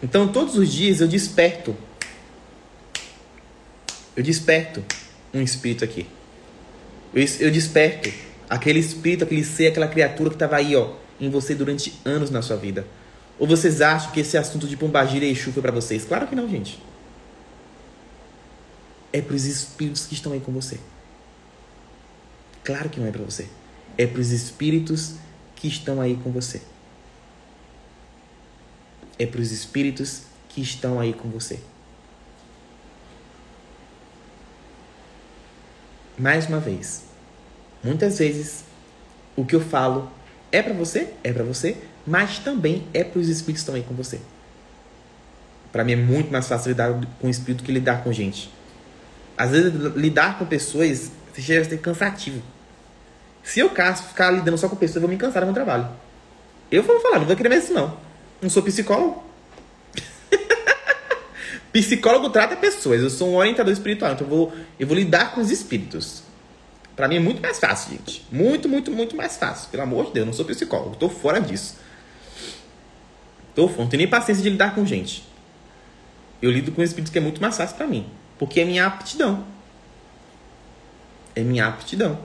Então, 0.00 0.28
todos 0.28 0.56
os 0.56 0.72
dias 0.72 1.00
eu 1.00 1.08
desperto 1.08 1.76
eu 4.16 4.22
desperto 4.22 4.84
um 5.32 5.40
espírito 5.40 5.84
aqui. 5.84 6.06
Eu, 7.14 7.50
desperto 7.50 8.10
aquele 8.48 8.78
espírito, 8.78 9.24
aquele 9.24 9.44
ser, 9.44 9.68
aquela 9.68 9.88
criatura 9.88 10.30
que 10.30 10.36
estava 10.36 10.56
aí, 10.56 10.76
ó, 10.76 10.94
em 11.20 11.30
você 11.30 11.54
durante 11.54 11.94
anos 12.04 12.30
na 12.30 12.42
sua 12.42 12.56
vida. 12.56 12.86
Ou 13.38 13.46
vocês 13.46 13.80
acham 13.80 14.12
que 14.12 14.20
esse 14.20 14.36
assunto 14.36 14.66
de 14.66 14.76
Pombagira 14.76 15.24
e 15.24 15.30
Exu 15.30 15.52
foi 15.52 15.62
para 15.62 15.72
vocês? 15.72 16.04
Claro 16.04 16.26
que 16.26 16.34
não, 16.34 16.48
gente. 16.48 16.78
É 19.12 19.20
para 19.20 19.34
os 19.34 19.44
espíritos 19.44 20.06
que 20.06 20.14
estão 20.14 20.32
aí 20.32 20.40
com 20.40 20.52
você. 20.52 20.78
Claro 22.64 22.88
que 22.88 23.00
não 23.00 23.06
é 23.06 23.10
para 23.10 23.22
você. 23.22 23.48
É 23.98 24.06
para 24.06 24.20
os 24.20 24.30
espíritos 24.30 25.14
que 25.56 25.68
estão 25.68 26.00
aí 26.00 26.16
com 26.22 26.30
você. 26.30 26.62
É 29.18 29.26
para 29.26 29.40
os 29.40 29.52
espíritos 29.52 30.22
que 30.48 30.60
estão 30.60 30.98
aí 30.98 31.12
com 31.12 31.28
você. 31.28 31.60
Mais 36.18 36.46
uma 36.46 36.58
vez, 36.58 37.04
muitas 37.82 38.18
vezes 38.18 38.64
o 39.36 39.44
que 39.44 39.54
eu 39.54 39.60
falo 39.60 40.10
é 40.50 40.62
para 40.62 40.74
você, 40.74 41.08
é 41.24 41.32
para 41.32 41.44
você, 41.44 41.76
mas 42.06 42.38
também 42.38 42.86
é 42.92 43.02
para 43.02 43.18
os 43.18 43.28
espíritos 43.28 43.64
também 43.64 43.82
com 43.82 43.94
você. 43.94 44.20
Para 45.72 45.84
mim 45.84 45.92
é 45.92 45.96
muito 45.96 46.30
mais 46.30 46.46
fácil 46.46 46.68
lidar 46.68 46.92
com 47.18 47.26
o 47.26 47.30
espírito 47.30 47.64
que 47.64 47.72
lidar 47.72 48.04
com 48.04 48.12
gente. 48.12 48.52
Às 49.36 49.52
vezes 49.52 49.72
lidar 49.96 50.38
com 50.38 50.44
pessoas 50.44 51.10
chega 51.34 51.62
a 51.62 51.64
ser 51.64 51.78
cansativo. 51.78 52.42
Se 53.42 53.60
eu 53.60 53.70
caso 53.70 54.02
ficar 54.04 54.30
lidando 54.30 54.58
só 54.58 54.68
com 54.68 54.76
pessoas, 54.76 54.96
eu 54.96 55.00
vou 55.02 55.10
me 55.10 55.16
cansar 55.16 55.42
do 55.42 55.46
meu 55.46 55.54
trabalho. 55.54 55.88
Eu 56.70 56.82
vou 56.82 57.00
falar, 57.00 57.18
não 57.18 57.26
vou 57.26 57.34
querer 57.34 57.48
mais 57.48 57.64
isso 57.64 57.72
não. 57.72 57.96
Não 58.40 58.50
sou 58.50 58.62
psicólogo. 58.62 59.24
Psicólogo 61.72 62.28
trata 62.30 62.54
pessoas, 62.54 63.00
eu 63.00 63.08
sou 63.08 63.30
um 63.30 63.36
orientador 63.36 63.72
espiritual, 63.72 64.12
então 64.12 64.26
eu 64.26 64.30
vou, 64.30 64.52
eu 64.78 64.86
vou 64.86 64.96
lidar 64.96 65.32
com 65.34 65.40
os 65.40 65.50
espíritos. 65.50 66.22
Pra 66.94 67.08
mim 67.08 67.16
é 67.16 67.20
muito 67.20 67.40
mais 67.40 67.58
fácil, 67.58 67.92
gente. 67.92 68.26
Muito, 68.30 68.68
muito, 68.68 68.90
muito 68.90 69.16
mais 69.16 69.36
fácil. 69.36 69.70
Pelo 69.70 69.82
amor 69.82 70.06
de 70.06 70.12
Deus, 70.12 70.22
eu 70.22 70.26
não 70.26 70.32
sou 70.32 70.44
psicólogo. 70.44 70.96
Tô 70.96 71.08
fora 71.08 71.40
disso. 71.40 71.76
Tô 73.54 73.66
fora. 73.66 73.82
Não 73.82 73.88
tenho 73.88 74.02
nem 74.02 74.08
paciência 74.08 74.42
de 74.42 74.50
lidar 74.50 74.74
com 74.74 74.84
gente. 74.84 75.26
Eu 76.42 76.50
lido 76.50 76.70
com 76.72 76.82
espíritos 76.82 77.10
que 77.10 77.18
é 77.18 77.20
muito 77.20 77.40
mais 77.40 77.56
fácil 77.56 77.76
para 77.76 77.86
mim. 77.86 78.06
Porque 78.38 78.60
é 78.60 78.64
minha 78.64 78.86
aptidão. 78.86 79.44
É 81.34 81.40
minha 81.40 81.66
aptidão. 81.66 82.18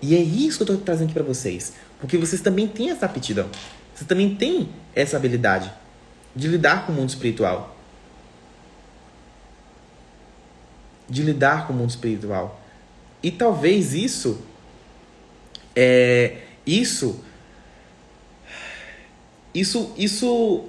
E 0.00 0.14
é 0.14 0.20
isso 0.20 0.58
que 0.58 0.70
eu 0.70 0.76
tô 0.76 0.84
trazendo 0.84 1.06
aqui 1.06 1.14
pra 1.14 1.24
vocês. 1.24 1.72
Porque 2.00 2.16
vocês 2.16 2.40
também 2.40 2.68
têm 2.68 2.90
essa 2.90 3.06
aptidão. 3.06 3.48
Vocês 3.92 4.06
também 4.06 4.36
têm 4.36 4.68
essa 4.94 5.16
habilidade 5.16 5.72
de 6.36 6.46
lidar 6.46 6.86
com 6.86 6.92
o 6.92 6.94
mundo 6.94 7.08
espiritual. 7.08 7.76
De 11.08 11.22
lidar 11.22 11.66
com 11.66 11.72
o 11.72 11.76
mundo 11.76 11.90
espiritual. 11.90 12.60
E 13.22 13.30
talvez 13.30 13.94
isso 13.94 14.40
é 15.74 16.38
isso 16.66 17.20
isso 19.54 19.92
isso 19.96 20.64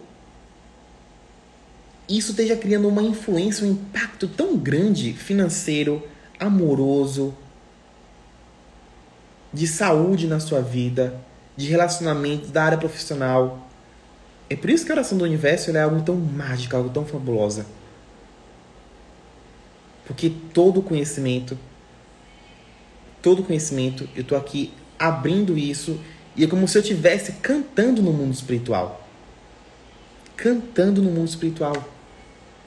isso 2.07 2.31
esteja 2.31 2.55
criando 2.55 2.87
uma 2.87 3.03
influência, 3.03 3.67
um 3.67 3.71
impacto 3.71 4.27
tão 4.27 4.57
grande 4.57 5.13
financeiro, 5.13 6.01
amoroso, 6.39 7.35
de 9.53 9.67
saúde 9.67 10.25
na 10.25 10.39
sua 10.39 10.59
vida, 10.59 11.19
de 11.55 11.67
relacionamentos, 11.67 12.49
da 12.49 12.63
área 12.63 12.77
profissional. 12.79 13.69
É 14.49 14.55
por 14.55 14.71
isso 14.71 14.85
que 14.85 14.91
a 14.91 14.95
oração 14.95 15.19
do 15.19 15.23
universo 15.23 15.69
é 15.69 15.81
algo 15.81 16.01
tão 16.01 16.15
mágico, 16.15 16.75
algo 16.75 16.89
tão 16.89 17.05
fabulosa. 17.05 17.67
Porque 20.09 20.31
todo 20.51 20.81
conhecimento, 20.81 21.55
todo 23.21 23.43
conhecimento, 23.43 24.09
eu 24.15 24.23
estou 24.23 24.35
aqui 24.35 24.73
abrindo 24.97 25.55
isso 25.55 25.99
e 26.35 26.43
é 26.43 26.47
como 26.47 26.67
se 26.67 26.79
eu 26.79 26.81
estivesse 26.81 27.33
cantando 27.33 28.01
no 28.01 28.11
mundo 28.11 28.33
espiritual. 28.33 29.07
Cantando 30.35 30.99
no 30.99 31.11
mundo 31.11 31.27
espiritual. 31.27 31.75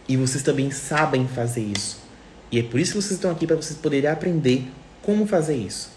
E 0.09 0.17
vocês 0.17 0.45
também 0.45 0.71
sabem 0.71 1.27
fazer 1.27 1.65
isso. 1.65 1.99
E 2.53 2.61
é 2.61 2.63
por 2.63 2.79
isso 2.79 2.93
que 2.93 3.03
vocês 3.03 3.15
estão 3.15 3.33
aqui 3.33 3.45
para 3.45 3.57
vocês 3.57 3.77
poderem 3.77 4.09
aprender 4.09 4.69
como 5.03 5.27
fazer 5.27 5.57
isso. 5.57 5.91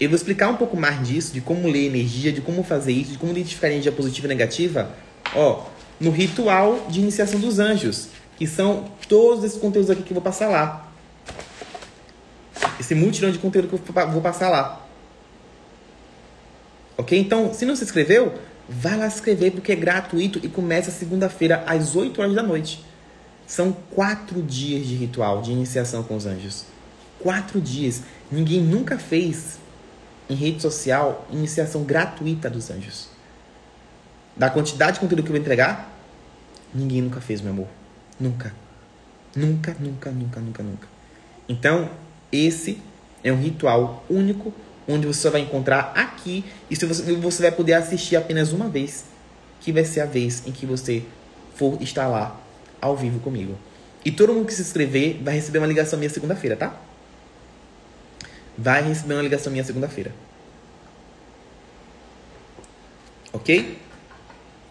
Eu 0.00 0.08
vou 0.08 0.16
explicar 0.16 0.48
um 0.48 0.56
pouco 0.56 0.76
mais 0.76 1.06
disso, 1.06 1.32
de 1.32 1.40
como 1.40 1.68
ler 1.68 1.86
energia, 1.86 2.32
de 2.32 2.40
como 2.40 2.64
fazer 2.64 2.90
isso, 2.90 3.12
de 3.12 3.18
como 3.18 3.30
identificar 3.30 3.68
energia 3.68 3.92
positiva 3.92 4.26
e 4.26 4.28
negativa, 4.30 4.90
ó, 5.32 5.66
no 6.00 6.10
ritual 6.10 6.88
de 6.90 6.98
iniciação 6.98 7.38
dos 7.38 7.60
anjos, 7.60 8.08
que 8.36 8.46
são 8.46 8.90
todos 9.08 9.44
esses 9.44 9.58
conteúdos 9.58 9.90
aqui 9.90 10.02
que 10.02 10.10
eu 10.10 10.14
vou 10.14 10.22
passar 10.22 10.48
lá. 10.48 10.88
Esse 12.78 12.94
multirão 12.94 13.30
de 13.30 13.38
conteúdo 13.38 13.68
que 13.68 13.74
eu 13.74 14.10
vou 14.10 14.20
passar 14.20 14.48
lá. 14.48 14.86
Ok? 16.96 17.18
Então, 17.18 17.52
se 17.54 17.64
não 17.64 17.74
se 17.76 17.84
inscreveu, 17.84 18.34
vai 18.68 18.96
lá 18.96 19.08
se 19.08 19.16
inscrever 19.16 19.52
porque 19.52 19.72
é 19.72 19.76
gratuito 19.76 20.40
e 20.42 20.48
começa 20.48 20.90
segunda-feira 20.90 21.64
às 21.66 21.96
8 21.96 22.20
horas 22.20 22.34
da 22.34 22.42
noite. 22.42 22.84
São 23.46 23.72
quatro 23.72 24.42
dias 24.42 24.86
de 24.86 24.94
ritual 24.94 25.42
de 25.42 25.52
iniciação 25.52 26.02
com 26.02 26.16
os 26.16 26.26
anjos. 26.26 26.64
Quatro 27.18 27.60
dias. 27.60 28.02
Ninguém 28.30 28.60
nunca 28.60 28.98
fez 28.98 29.58
em 30.28 30.34
rede 30.34 30.62
social 30.62 31.26
iniciação 31.30 31.84
gratuita 31.84 32.48
dos 32.48 32.70
anjos. 32.70 33.08
Da 34.36 34.48
quantidade 34.48 34.94
de 34.94 35.00
conteúdo 35.00 35.22
que 35.22 35.28
eu 35.28 35.32
vou 35.32 35.40
entregar, 35.40 35.92
ninguém 36.72 37.02
nunca 37.02 37.20
fez, 37.20 37.40
meu 37.40 37.52
amor. 37.52 37.68
Nunca. 38.18 38.54
Nunca, 39.34 39.76
nunca, 39.78 40.10
nunca, 40.10 40.40
nunca, 40.40 40.62
nunca. 40.62 40.88
Então, 41.48 41.90
esse 42.30 42.80
é 43.24 43.32
um 43.32 43.40
ritual 43.40 44.04
único 44.08 44.52
onde 44.88 45.06
você 45.06 45.20
só 45.20 45.30
vai 45.30 45.40
encontrar 45.40 45.92
aqui 45.94 46.44
e 46.70 46.76
se 46.76 46.84
você, 46.84 47.12
você 47.14 47.42
vai 47.42 47.52
poder 47.52 47.74
assistir 47.74 48.16
apenas 48.16 48.52
uma 48.52 48.68
vez, 48.68 49.04
que 49.60 49.72
vai 49.72 49.84
ser 49.84 50.00
a 50.00 50.06
vez 50.06 50.46
em 50.46 50.52
que 50.52 50.66
você 50.66 51.04
for 51.54 51.80
estar 51.80 52.08
lá 52.08 52.38
ao 52.80 52.96
vivo 52.96 53.20
comigo. 53.20 53.56
E 54.04 54.10
todo 54.10 54.32
mundo 54.32 54.46
que 54.46 54.54
se 54.54 54.62
inscrever 54.62 55.20
vai 55.22 55.34
receber 55.34 55.58
uma 55.58 55.66
ligação 55.66 55.98
minha 55.98 56.10
segunda-feira, 56.10 56.56
tá? 56.56 56.76
vai 58.56 58.82
receber 58.82 59.14
uma 59.14 59.22
ligação 59.22 59.50
minha 59.50 59.64
segunda-feira. 59.64 60.12
Ok? 63.32 63.78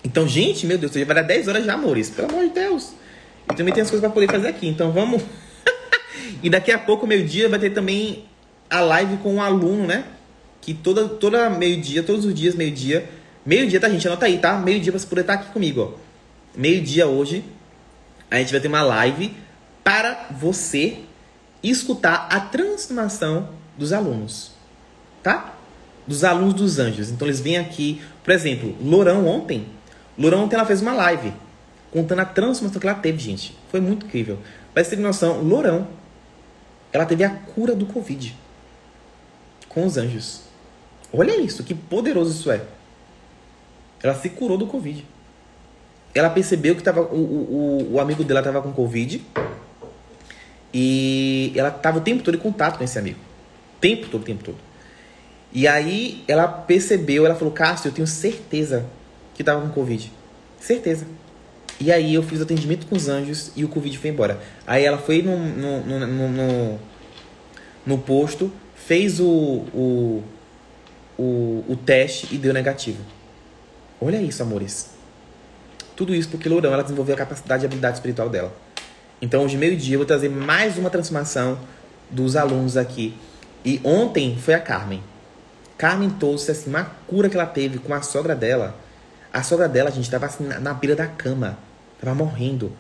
Então, 0.03 0.27
gente, 0.27 0.65
meu 0.65 0.77
Deus, 0.77 0.91
já 0.91 1.05
vai 1.05 1.15
dar 1.15 1.23
10 1.23 1.47
horas 1.47 1.65
já, 1.65 1.73
amores. 1.73 2.09
Pelo 2.09 2.29
amor 2.29 2.47
de 2.47 2.53
Deus. 2.53 2.93
E 3.51 3.55
também 3.55 3.73
tem 3.73 3.83
as 3.83 3.89
coisas 3.89 4.01
para 4.01 4.13
poder 4.13 4.31
fazer 4.31 4.47
aqui. 4.47 4.67
Então, 4.67 4.91
vamos. 4.91 5.21
e 6.41 6.49
daqui 6.49 6.71
a 6.71 6.79
pouco, 6.79 7.05
meio-dia, 7.05 7.49
vai 7.49 7.59
ter 7.59 7.71
também 7.71 8.25
a 8.69 8.79
live 8.79 9.17
com 9.17 9.35
um 9.35 9.41
aluno, 9.41 9.85
né? 9.85 10.05
Que 10.61 10.73
toda, 10.73 11.07
toda 11.07 11.49
meio-dia, 11.49 12.01
todos 12.01 12.25
os 12.25 12.33
dias, 12.33 12.55
meio-dia. 12.55 13.09
Meio-dia, 13.45 13.79
tá, 13.79 13.89
gente? 13.89 14.07
Anota 14.07 14.25
aí, 14.25 14.37
tá? 14.37 14.57
Meio-dia 14.57 14.91
pra 14.91 14.99
você 14.99 15.07
poder 15.07 15.21
estar 15.21 15.33
aqui 15.33 15.51
comigo, 15.51 15.81
ó. 15.81 15.99
Meio-dia 16.55 17.07
hoje, 17.07 17.43
a 18.29 18.37
gente 18.37 18.51
vai 18.51 18.61
ter 18.61 18.67
uma 18.67 18.81
live 18.81 19.33
para 19.83 20.27
você 20.31 20.99
escutar 21.63 22.27
a 22.31 22.39
transformação 22.39 23.49
dos 23.77 23.91
alunos, 23.91 24.51
tá? 25.21 25.55
Dos 26.07 26.23
alunos 26.23 26.53
dos 26.53 26.79
anjos. 26.79 27.09
Então 27.09 27.27
eles 27.27 27.39
vêm 27.39 27.57
aqui, 27.57 28.01
por 28.23 28.31
exemplo, 28.31 28.75
Lourão 28.81 29.27
ontem. 29.27 29.67
Lourão 30.17 30.43
ontem 30.43 30.55
ela 30.55 30.65
fez 30.65 30.81
uma 30.81 30.93
live 30.93 31.33
contando 31.91 32.19
a 32.19 32.25
transformação 32.25 32.79
que 32.79 32.87
ela 32.87 32.97
teve, 32.97 33.19
gente. 33.19 33.57
Foi 33.69 33.79
muito 33.79 34.05
incrível. 34.05 34.39
Pra 34.73 34.83
você 34.83 34.95
ter 34.95 35.01
noção, 35.01 35.41
Lourão, 35.41 35.87
ela 36.91 37.05
teve 37.05 37.23
a 37.23 37.29
cura 37.29 37.75
do 37.75 37.85
Covid 37.85 38.35
com 39.67 39.85
os 39.85 39.97
anjos. 39.97 40.41
Olha 41.13 41.39
isso, 41.39 41.63
que 41.63 41.73
poderoso 41.73 42.31
isso 42.31 42.51
é. 42.51 42.61
Ela 44.01 44.15
se 44.15 44.29
curou 44.29 44.57
do 44.57 44.67
Covid. 44.67 45.05
Ela 46.13 46.29
percebeu 46.29 46.75
que 46.75 46.83
tava, 46.83 47.01
o, 47.01 47.15
o, 47.15 47.93
o 47.93 47.99
amigo 47.99 48.23
dela 48.23 48.39
estava 48.39 48.61
com 48.61 48.71
Covid. 48.71 49.23
E 50.73 51.53
ela 51.55 51.69
estava 51.69 51.97
o 51.97 52.01
tempo 52.01 52.23
todo 52.23 52.35
em 52.35 52.39
contato 52.39 52.77
com 52.77 52.83
esse 52.83 52.97
amigo 52.97 53.31
tempo 53.81 54.07
todo, 54.07 54.23
tempo 54.23 54.43
todo. 54.43 54.57
E 55.51 55.67
aí 55.67 56.23
ela 56.27 56.47
percebeu, 56.47 57.25
ela 57.25 57.35
falou, 57.35 57.51
Cássio, 57.53 57.89
eu 57.89 57.91
tenho 57.91 58.07
certeza 58.07 58.85
que 59.33 59.43
tava 59.43 59.59
com 59.61 59.69
Covid. 59.73 60.13
Certeza. 60.59 61.05
E 61.81 61.91
aí 61.91 62.13
eu 62.13 62.21
fiz 62.21 62.39
o 62.39 62.43
atendimento 62.43 62.85
com 62.85 62.95
os 62.95 63.09
anjos 63.09 63.51
e 63.55 63.65
o 63.65 63.67
Covid 63.67 63.97
foi 63.97 64.11
embora. 64.11 64.39
Aí 64.67 64.85
ela 64.85 64.99
foi 64.99 65.23
no, 65.23 65.35
no, 65.35 65.81
no, 65.81 66.29
no, 66.29 66.79
no 67.83 67.97
posto, 67.97 68.51
fez 68.75 69.19
o, 69.19 69.25
o, 69.25 70.23
o, 71.17 71.65
o 71.67 71.75
teste 71.83 72.27
e 72.31 72.37
deu 72.37 72.53
negativo. 72.53 73.03
Olha 73.99 74.21
isso, 74.21 74.43
amores. 74.43 74.91
Tudo 75.95 76.13
isso 76.13 76.29
porque 76.29 76.47
Lourão 76.47 76.71
ela 76.71 76.83
desenvolveu 76.83 77.15
a 77.15 77.17
capacidade 77.17 77.63
e 77.63 77.65
habilidade 77.65 77.97
espiritual 77.97 78.29
dela. 78.29 78.55
Então, 79.19 79.43
hoje, 79.43 79.57
meio-dia, 79.57 79.95
eu 79.95 79.99
vou 79.99 80.05
trazer 80.05 80.29
mais 80.29 80.77
uma 80.77 80.91
transformação 80.91 81.57
dos 82.11 82.35
alunos 82.35 82.77
aqui 82.77 83.15
e 83.65 83.81
ontem 83.83 84.37
foi 84.37 84.53
a 84.53 84.59
Carmen. 84.59 85.01
Carmen 85.79 86.11
trouxe 86.11 86.51
assim, 86.51 86.69
uma 86.69 86.83
cura 87.07 87.27
que 87.27 87.35
ela 87.35 87.47
teve 87.47 87.79
com 87.79 87.91
a 87.91 88.03
sogra 88.03 88.35
dela. 88.35 88.75
A 89.33 89.41
sogra 89.41 89.67
dela, 89.67 89.89
gente, 89.89 90.03
estava 90.03 90.27
assim, 90.27 90.43
na 90.43 90.75
beira 90.75 90.95
da 90.95 91.07
cama. 91.07 91.57
Tava 92.01 92.15
morrendo. 92.15 92.73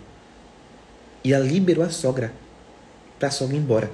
E 1.23 1.31
ela 1.31 1.45
liberou 1.45 1.85
a 1.85 1.89
sogra. 1.89 2.33
Pra 3.19 3.29
sogra 3.29 3.55
ir 3.55 3.59
embora. 3.59 3.91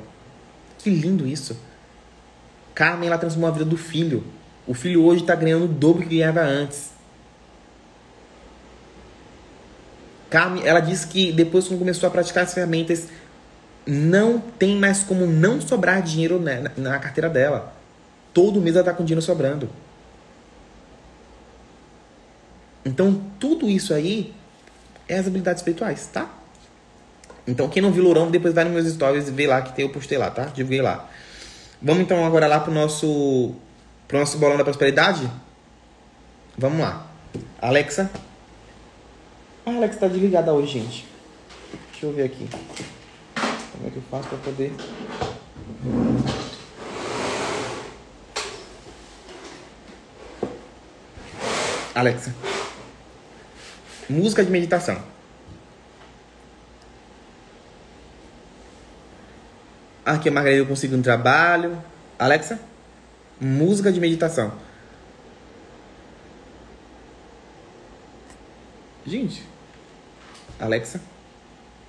Que 0.79 0.89
lindo 0.89 1.27
isso. 1.27 1.59
Carmen, 2.73 3.09
ela 3.09 3.17
transformou 3.17 3.49
a 3.49 3.53
vida 3.53 3.65
do 3.65 3.77
filho. 3.77 4.23
O 4.65 4.73
filho 4.73 5.03
hoje 5.03 5.21
está 5.21 5.35
ganhando 5.35 5.65
o 5.65 5.67
dobro 5.67 6.03
que 6.03 6.17
ganhava 6.17 6.41
antes. 6.41 6.91
Carmen, 10.29 10.65
ela 10.65 10.79
disse 10.79 11.07
que 11.07 11.31
depois 11.31 11.67
que 11.67 11.77
começou 11.77 12.07
a 12.07 12.11
praticar 12.11 12.43
as 12.43 12.53
ferramentas 12.53 13.07
não 13.85 14.39
tem 14.39 14.75
mais 14.75 15.03
como 15.03 15.25
não 15.25 15.61
sobrar 15.61 16.01
dinheiro 16.01 16.39
na, 16.39 16.69
na 16.75 16.99
carteira 16.99 17.29
dela. 17.29 17.73
Todo 18.33 18.61
mês 18.61 18.75
ela 18.75 18.83
está 18.83 18.93
com 18.93 19.03
dinheiro 19.03 19.21
sobrando. 19.21 19.69
Então, 22.85 23.21
tudo 23.39 23.69
isso 23.69 23.93
aí 23.93 24.33
é 25.07 25.17
as 25.17 25.27
habilidades 25.27 25.61
espirituais, 25.61 26.07
tá? 26.11 26.29
Então, 27.47 27.69
quem 27.69 27.81
não 27.81 27.91
viu 27.91 28.03
Lourão, 28.03 28.29
depois 28.29 28.53
vai 28.53 28.65
nos 28.65 28.73
meus 28.73 28.93
stories 28.93 29.29
e 29.29 29.31
vê 29.31 29.47
lá 29.47 29.61
que 29.61 29.73
tem, 29.73 29.85
eu 29.85 29.91
postei 29.91 30.17
lá, 30.17 30.29
tá? 30.29 30.45
Divulguei 30.45 30.81
lá. 30.81 31.09
Vamos 31.81 32.03
então 32.03 32.25
agora 32.25 32.47
lá 32.47 32.59
pro 32.59 32.73
nosso, 32.73 33.55
pro 34.07 34.19
nosso 34.19 34.37
bolão 34.37 34.57
da 34.57 34.63
prosperidade? 34.63 35.29
Vamos 36.57 36.79
lá. 36.79 37.07
Alexa. 37.61 38.09
A 39.65 39.69
Alexa 39.69 39.99
tá 39.99 40.07
desligada 40.07 40.51
hoje, 40.51 40.79
gente. 40.79 41.07
Deixa 41.91 42.05
eu 42.05 42.13
ver 42.13 42.23
aqui. 42.23 42.49
Como 43.71 43.87
é 43.87 43.91
que 43.91 43.97
eu 43.97 44.03
faço 44.09 44.27
para 44.27 44.37
poder. 44.39 44.73
Alexa. 51.93 52.46
Música 54.09 54.43
de 54.43 54.49
meditação. 54.49 55.01
Aqui 60.05 60.29
a 60.29 60.31
Margarida 60.31 60.65
conseguiu 60.65 60.97
um 60.97 61.01
trabalho. 61.01 61.81
Alexa, 62.17 62.59
música 63.39 63.91
de 63.91 63.99
meditação. 63.99 64.53
Gente, 69.05 69.43
Alexa, 70.59 71.01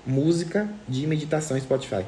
música 0.05 0.69
de 0.89 1.07
meditação 1.07 1.59
Spotify. 1.61 2.05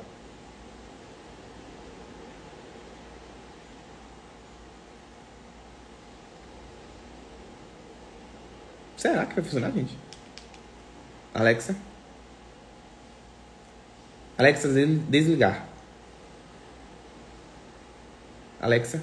Será 9.00 9.24
que 9.24 9.34
vai 9.34 9.42
funcionar, 9.42 9.72
gente? 9.72 9.96
Alexa. 11.32 11.74
Alexa, 14.36 14.68
desligar. 15.08 15.66
Alexa, 18.60 19.02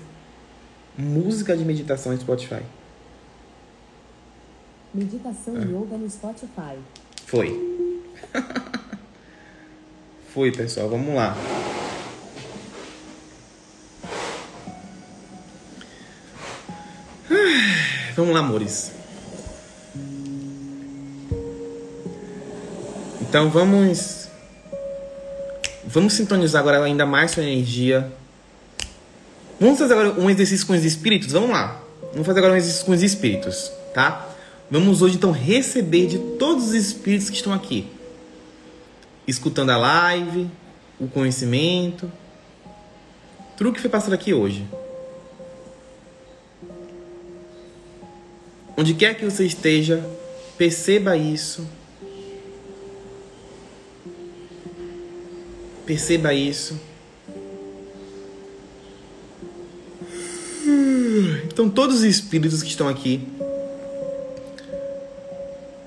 música 0.95 1.58
de 1.58 1.66
meditação 1.66 2.14
em 2.14 2.20
Spotify. 2.20 2.62
Meditação 4.93 5.56
ah. 5.56 5.62
yoga 5.62 5.98
no 5.98 6.08
Spotify. 6.08 6.78
Foi. 7.26 7.60
Foi, 10.32 10.52
pessoal. 10.52 10.89
Vamos 10.89 11.16
lá. 11.16 11.36
Vamos 18.16 18.36
lá, 18.36 18.41
amores. 18.41 18.97
Então 23.38 23.51
vamos 23.51 24.29
vamos 25.85 26.13
sintonizar 26.13 26.59
agora 26.59 26.83
ainda 26.83 27.05
mais 27.05 27.29
sua 27.29 27.43
energia. 27.43 28.11
Vamos 29.59 29.77
fazer 29.77 29.93
agora 29.93 30.19
um 30.19 30.27
exercício 30.27 30.65
com 30.65 30.73
os 30.73 30.83
espíritos. 30.83 31.33
Vamos 31.33 31.51
lá. 31.51 31.79
Vamos 32.13 32.25
fazer 32.25 32.39
agora 32.39 32.55
um 32.55 32.57
exercício 32.57 32.83
com 32.83 32.93
os 32.93 33.03
espíritos, 33.03 33.71
tá? 33.93 34.27
Vamos 34.71 35.03
hoje 35.03 35.17
então 35.17 35.29
receber 35.29 36.07
de 36.07 36.17
todos 36.39 36.69
os 36.69 36.73
espíritos 36.73 37.29
que 37.29 37.35
estão 37.35 37.53
aqui, 37.53 37.85
escutando 39.27 39.69
a 39.69 39.77
live, 39.77 40.49
o 40.99 41.07
conhecimento, 41.07 42.11
tudo 43.55 43.71
que 43.71 43.79
foi 43.79 43.89
passado 43.91 44.13
aqui 44.13 44.33
hoje. 44.33 44.67
Onde 48.75 48.95
quer 48.95 49.13
que 49.13 49.23
você 49.23 49.45
esteja, 49.45 50.03
perceba 50.57 51.15
isso 51.15 51.67
Perceba 55.88 56.33
isso. 56.33 56.77
Então, 61.45 61.69
todos 61.69 61.99
os 61.99 62.03
espíritos 62.03 62.61
que 62.61 62.69
estão 62.69 62.89
aqui, 62.89 63.25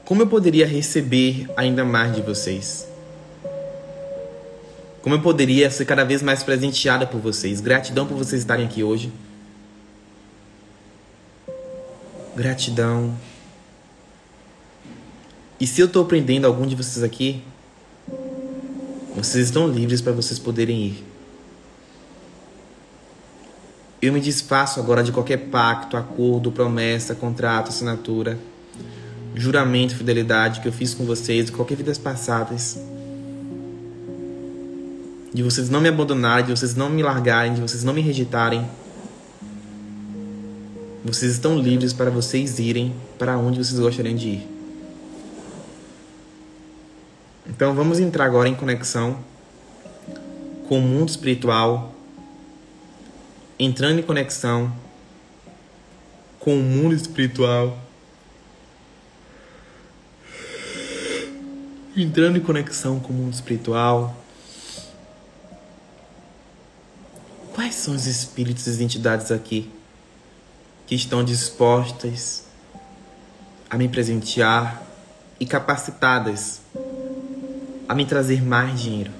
como 0.06 0.22
eu 0.22 0.26
poderia 0.26 0.66
receber 0.66 1.46
ainda 1.54 1.84
mais 1.84 2.16
de 2.16 2.22
vocês? 2.22 2.88
Como 5.02 5.14
eu 5.14 5.20
poderia 5.20 5.70
ser 5.70 5.84
cada 5.84 6.02
vez 6.02 6.22
mais 6.22 6.42
presenteada 6.42 7.06
por 7.06 7.20
vocês? 7.20 7.60
Gratidão 7.60 8.06
por 8.06 8.16
vocês 8.16 8.40
estarem 8.40 8.64
aqui 8.64 8.82
hoje. 8.82 9.12
Gratidão. 12.34 13.14
E 15.60 15.66
se 15.66 15.82
eu 15.82 15.86
estou 15.86 16.02
aprendendo 16.02 16.46
algum 16.46 16.66
de 16.66 16.74
vocês 16.74 17.04
aqui, 17.04 17.42
vocês 19.14 19.46
estão 19.46 19.68
livres 19.68 20.00
para 20.00 20.12
vocês 20.12 20.38
poderem 20.38 20.86
ir. 20.86 21.04
Eu 24.00 24.12
me 24.12 24.20
desfaço 24.20 24.80
agora 24.80 25.02
de 25.02 25.12
qualquer 25.12 25.36
pacto, 25.48 25.96
acordo, 25.96 26.50
promessa, 26.50 27.14
contrato, 27.14 27.68
assinatura, 27.68 28.38
juramento, 29.34 29.94
fidelidade 29.94 30.60
que 30.60 30.68
eu 30.68 30.72
fiz 30.72 30.94
com 30.94 31.04
vocês 31.04 31.46
de 31.46 31.52
qualquer 31.52 31.76
vidas 31.76 31.98
passadas. 31.98 32.78
De 35.34 35.42
vocês 35.42 35.68
não 35.68 35.80
me 35.80 35.88
abandonarem, 35.88 36.46
de 36.46 36.50
vocês 36.52 36.74
não 36.74 36.88
me 36.88 37.02
largarem, 37.02 37.54
de 37.54 37.60
vocês 37.60 37.84
não 37.84 37.92
me 37.92 38.00
rejeitarem. 38.00 38.66
Vocês 41.04 41.32
estão 41.32 41.58
livres 41.58 41.92
para 41.92 42.10
vocês 42.10 42.58
irem 42.58 42.94
para 43.18 43.36
onde 43.36 43.58
vocês 43.58 43.78
gostariam 43.78 44.14
de 44.14 44.28
ir. 44.28 44.59
Então 47.46 47.74
vamos 47.74 47.98
entrar 47.98 48.26
agora 48.26 48.48
em 48.48 48.54
conexão 48.54 49.18
com 50.68 50.78
o 50.78 50.82
mundo 50.82 51.08
espiritual, 51.08 51.94
entrando 53.58 53.98
em 53.98 54.02
conexão 54.02 54.72
com 56.38 56.54
o 56.54 56.62
mundo 56.62 56.94
espiritual, 56.94 57.78
entrando 61.96 62.38
em 62.38 62.40
conexão 62.40 63.00
com 63.00 63.12
o 63.12 63.16
mundo 63.16 63.34
espiritual. 63.34 64.16
Quais 67.52 67.74
são 67.74 67.94
os 67.94 68.06
espíritos 68.06 68.66
e 68.66 68.84
entidades 68.84 69.30
aqui 69.30 69.70
que 70.86 70.94
estão 70.94 71.24
dispostas 71.24 72.44
a 73.68 73.76
me 73.76 73.88
presentear 73.88 74.82
e 75.38 75.46
capacitadas 75.46 76.60
a 77.90 77.94
me 77.94 78.06
trazer 78.06 78.40
mais 78.40 78.80
dinheiro. 78.80 79.10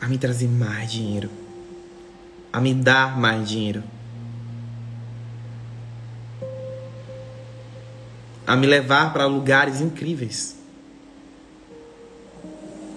A 0.00 0.06
me 0.06 0.16
trazer 0.18 0.46
mais 0.46 0.88
dinheiro. 0.88 1.28
A 2.52 2.60
me 2.60 2.72
dar 2.72 3.18
mais 3.18 3.48
dinheiro. 3.48 3.82
A 8.46 8.54
me 8.54 8.68
levar 8.68 9.12
para 9.12 9.26
lugares 9.26 9.80
incríveis. 9.80 10.58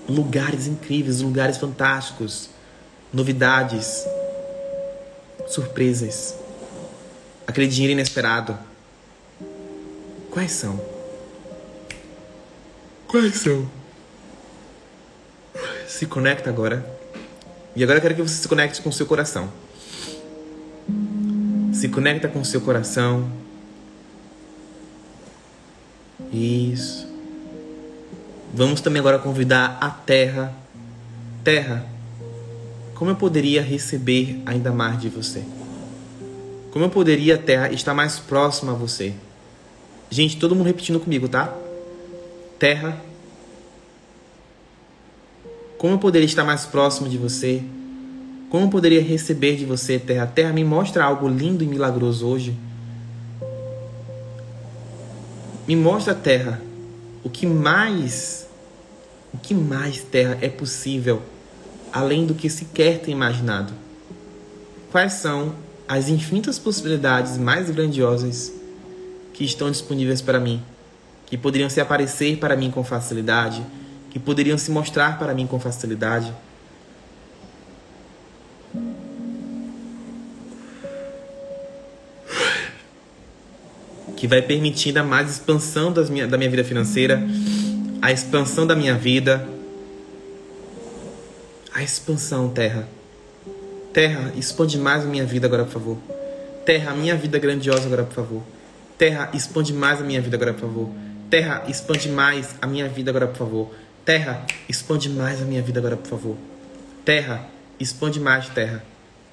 Lugares 0.07 0.67
incríveis, 0.67 1.21
lugares 1.21 1.57
fantásticos, 1.57 2.51
novidades, 3.11 4.05
surpresas. 5.47 6.35
Aquele 7.47 7.67
dinheiro 7.67 7.93
inesperado. 7.93 8.55
Quais 10.29 10.51
são? 10.51 10.79
Quais 13.07 13.35
são? 13.37 13.78
Se 15.89 16.05
conecta 16.05 16.51
agora. 16.51 16.85
E 17.75 17.83
agora 17.83 17.97
eu 17.97 18.01
quero 18.01 18.15
que 18.15 18.21
você 18.21 18.35
se 18.35 18.47
conecte 18.47 18.79
com 18.81 18.89
o 18.89 18.93
seu 18.93 19.07
coração. 19.07 19.49
Se 21.73 21.89
conecta 21.89 22.27
com 22.27 22.39
o 22.39 22.45
seu 22.45 22.61
coração. 22.61 23.29
Isso. 26.31 27.07
Vamos 28.53 28.81
também 28.81 28.99
agora 28.99 29.17
convidar 29.17 29.79
a 29.81 29.89
terra. 29.89 30.53
Terra, 31.43 31.85
como 32.93 33.09
eu 33.09 33.15
poderia 33.15 33.61
receber 33.61 34.43
ainda 34.45 34.71
mais 34.71 35.01
de 35.01 35.09
você? 35.09 35.43
Como 36.71 36.85
eu 36.85 36.89
poderia, 36.89 37.35
terra, 37.35 37.71
estar 37.71 37.95
mais 37.95 38.19
próxima 38.19 38.73
a 38.73 38.75
você? 38.75 39.13
Gente, 40.11 40.37
todo 40.37 40.55
mundo 40.55 40.67
repetindo 40.67 40.99
comigo, 40.99 41.27
tá? 41.27 41.51
Terra, 42.59 43.08
como 45.79 45.93
eu 45.93 45.97
poderia 45.97 46.25
estar 46.25 46.43
mais 46.43 46.65
próximo 46.65 47.07
de 47.07 47.17
você? 47.17 47.63
Como 48.49 48.65
eu 48.65 48.69
poderia 48.69 49.01
receber 49.01 49.55
de 49.55 49.63
você, 49.63 49.97
Terra? 49.97 50.27
Terra, 50.27 50.51
me 50.51 50.63
mostra 50.63 51.05
algo 51.05 51.25
lindo 51.25 51.63
e 51.63 51.67
milagroso 51.67 52.27
hoje. 52.27 52.53
Me 55.65 55.77
mostra, 55.77 56.13
Terra, 56.13 56.61
o 57.23 57.29
que 57.29 57.45
mais, 57.45 58.45
o 59.33 59.37
que 59.37 59.53
mais, 59.53 60.03
Terra, 60.03 60.37
é 60.41 60.49
possível, 60.49 61.21
além 61.93 62.25
do 62.25 62.35
que 62.35 62.49
sequer 62.49 62.99
tem 62.99 63.13
imaginado. 63.13 63.71
Quais 64.91 65.13
são 65.13 65.55
as 65.87 66.09
infinitas 66.09 66.59
possibilidades 66.59 67.37
mais 67.37 67.69
grandiosas 67.69 68.51
que 69.33 69.45
estão 69.45 69.71
disponíveis 69.71 70.21
para 70.21 70.41
mim, 70.41 70.61
que 71.25 71.37
poderiam 71.37 71.69
se 71.69 71.79
aparecer 71.79 72.37
para 72.37 72.57
mim 72.57 72.69
com 72.69 72.83
facilidade, 72.83 73.63
que 74.09 74.19
poderiam 74.19 74.57
se 74.57 74.71
mostrar 74.71 75.17
para 75.19 75.33
mim 75.33 75.45
com 75.45 75.59
facilidade. 75.59 76.33
Que 84.15 84.27
vai 84.27 84.41
permitir 84.41 84.89
ainda 84.89 85.03
mais 85.03 85.29
expansão 85.31 85.91
das 85.93 86.09
minha, 86.09 86.27
da 86.27 86.37
minha 86.37 86.49
vida 86.49 86.63
financeira, 86.63 87.21
a 88.01 88.11
expansão 88.11 88.67
da 88.67 88.75
minha 88.75 88.95
vida. 88.95 89.47
A 91.73 91.81
expansão, 91.81 92.49
Terra. 92.49 92.87
Terra, 93.93 94.33
expande 94.35 94.77
mais 94.77 95.03
a 95.03 95.07
minha 95.07 95.25
vida 95.25 95.47
agora, 95.47 95.63
por 95.63 95.71
favor. 95.71 95.97
Terra, 96.65 96.91
a 96.91 96.95
minha 96.95 97.15
vida 97.15 97.39
grandiosa 97.39 97.85
agora, 97.85 98.03
por 98.03 98.13
favor. 98.13 98.43
Terra, 98.97 99.29
expande 99.33 99.71
mais 99.71 100.01
a 100.01 100.03
minha 100.03 100.21
vida 100.21 100.35
agora, 100.35 100.53
por 100.53 100.61
favor. 100.61 100.89
Terra, 101.29 101.63
expande 101.67 102.09
mais 102.09 102.55
a 102.61 102.67
minha 102.67 102.87
vida 102.89 103.11
agora, 103.11 103.27
por 103.27 103.37
favor. 103.37 103.71
Terra, 104.09 104.43
expande 104.67 105.07
mais 105.07 105.39
a 105.39 105.45
minha 105.45 105.61
vida 105.61 105.79
agora, 105.79 105.95
por 105.95 106.07
favor. 106.07 106.35
Terra, 107.05 107.45
expande 107.79 108.19
mais, 108.19 108.49
terra. 108.49 108.81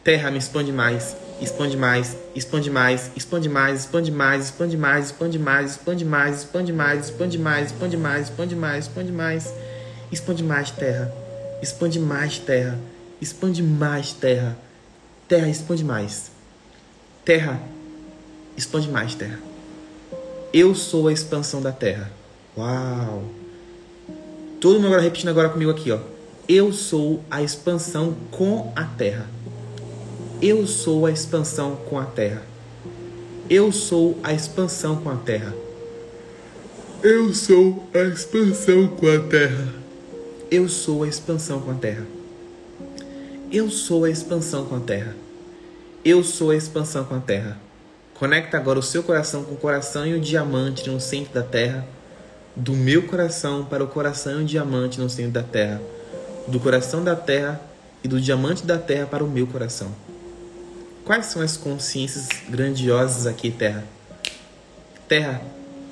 Terra, 0.05 0.31
me 0.31 0.37
expande 0.37 0.71
mais, 0.71 1.17
expande 1.41 1.79
mais, 1.79 2.15
expande 2.35 2.69
mais, 2.69 3.11
expande 3.17 3.49
mais, 3.49 3.75
expande 3.75 4.11
mais, 4.13 4.45
expande 4.45 4.77
mais, 4.77 5.07
expande 5.07 5.39
mais, 5.39 5.55
expande 5.65 6.05
mais, 6.05 6.29
expande 6.29 6.73
mais, 6.73 7.01
expande 7.01 7.39
mais, 7.39 7.65
expande 7.65 7.97
mais, 7.97 8.21
expande 8.21 8.55
mais, 8.55 8.79
expande 8.85 9.13
mais, 9.13 9.55
expande 10.13 10.45
mais, 10.45 10.71
terra, 10.73 11.13
expande 11.63 11.99
mais, 11.99 12.39
terra, 12.39 12.79
expande 13.19 13.63
mais, 13.63 14.13
terra, 14.13 14.59
terra, 15.27 15.49
expande 15.49 15.85
mais, 15.85 16.31
terra, 17.25 17.59
expande 18.55 18.91
mais, 18.91 19.15
terra. 19.15 19.39
Eu 20.53 20.75
sou 20.75 21.09
a 21.09 21.15
expansão 21.15 21.63
da 21.63 21.73
terra. 21.73 22.11
Uau! 22.55 23.36
Todo 24.67 24.81
mundo 24.81 24.87
agora 24.87 25.03
repetindo 25.03 25.29
agora 25.29 25.49
comigo 25.49 25.71
aqui, 25.71 25.93
ó. 25.93 26.01
Eu 26.49 26.73
sou 26.73 27.23
a 27.31 27.41
expansão 27.41 28.17
com 28.33 28.73
a 28.75 28.83
terra. 28.83 29.25
Eu 30.43 30.67
sou 30.67 31.07
a 31.07 31.13
expansão 31.13 31.77
com 31.89 31.97
a 32.01 32.05
terra. 32.05 32.43
Eu 33.49 33.73
sou 33.73 34.19
a 34.25 34.33
expansão 34.33 34.97
com 34.97 35.09
a 35.09 35.15
terra. 35.15 35.55
Eu 37.01 37.33
sou 37.33 37.87
a 37.95 38.09
expansão 38.09 38.89
com 38.89 39.07
a 39.07 39.21
terra. 39.21 39.73
Eu 40.51 40.69
sou 40.69 41.05
a 41.05 41.09
expansão 41.09 41.61
com 41.61 41.71
a 41.71 41.75
terra. 41.75 42.07
Eu 43.53 43.71
sou 43.71 44.05
a 44.05 44.11
expansão 44.11 44.65
com 44.65 44.75
a 44.75 44.81
terra. 44.81 45.15
Eu 46.05 46.25
sou 46.25 46.51
a 46.51 46.57
expansão 46.57 47.05
com 47.05 47.15
a 47.15 47.21
terra. 47.21 47.57
Conecta 48.15 48.57
agora 48.57 48.81
o 48.81 48.83
seu 48.83 49.05
coração 49.05 49.45
com 49.45 49.55
o 49.55 49.59
coração 49.59 50.05
e 50.05 50.15
o 50.15 50.21
diamante 50.21 50.91
no 50.91 50.99
centro 50.99 51.35
da 51.35 51.45
terra. 51.45 51.87
Do 52.57 52.73
meu 52.73 53.03
coração 53.03 53.65
para 53.65 53.85
o 53.85 53.87
coração 53.87 54.41
e 54.41 54.45
o 54.45 54.47
diamante 54.47 54.99
no 54.99 55.11
centro 55.11 55.33
da 55.33 55.43
terra. 55.43 55.81
Do 56.49 56.59
coração 56.59 57.05
da 57.05 57.15
terra 57.15 57.61
e 58.03 58.09
do 58.09 58.21
diamante 58.21 58.65
da 58.65 58.79
terra 58.79 59.07
para 59.07 59.23
o 59.23 59.29
meu 59.29 59.47
coração. 59.47 59.93
Quais 61.05 61.27
são 61.27 61.41
as 61.41 61.57
consciências 61.57 62.29
grandiosas 62.49 63.27
aqui, 63.27 63.51
Terra? 63.51 63.85
Terra, 65.07 65.41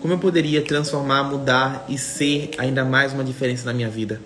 como 0.00 0.12
eu 0.12 0.18
poderia 0.18 0.60
transformar, 0.60 1.22
mudar 1.22 1.84
e 1.88 1.96
ser 1.96 2.50
ainda 2.58 2.84
mais 2.84 3.12
uma 3.12 3.22
diferença 3.22 3.64
na 3.64 3.72
minha 3.72 3.88
vida? 3.88 4.20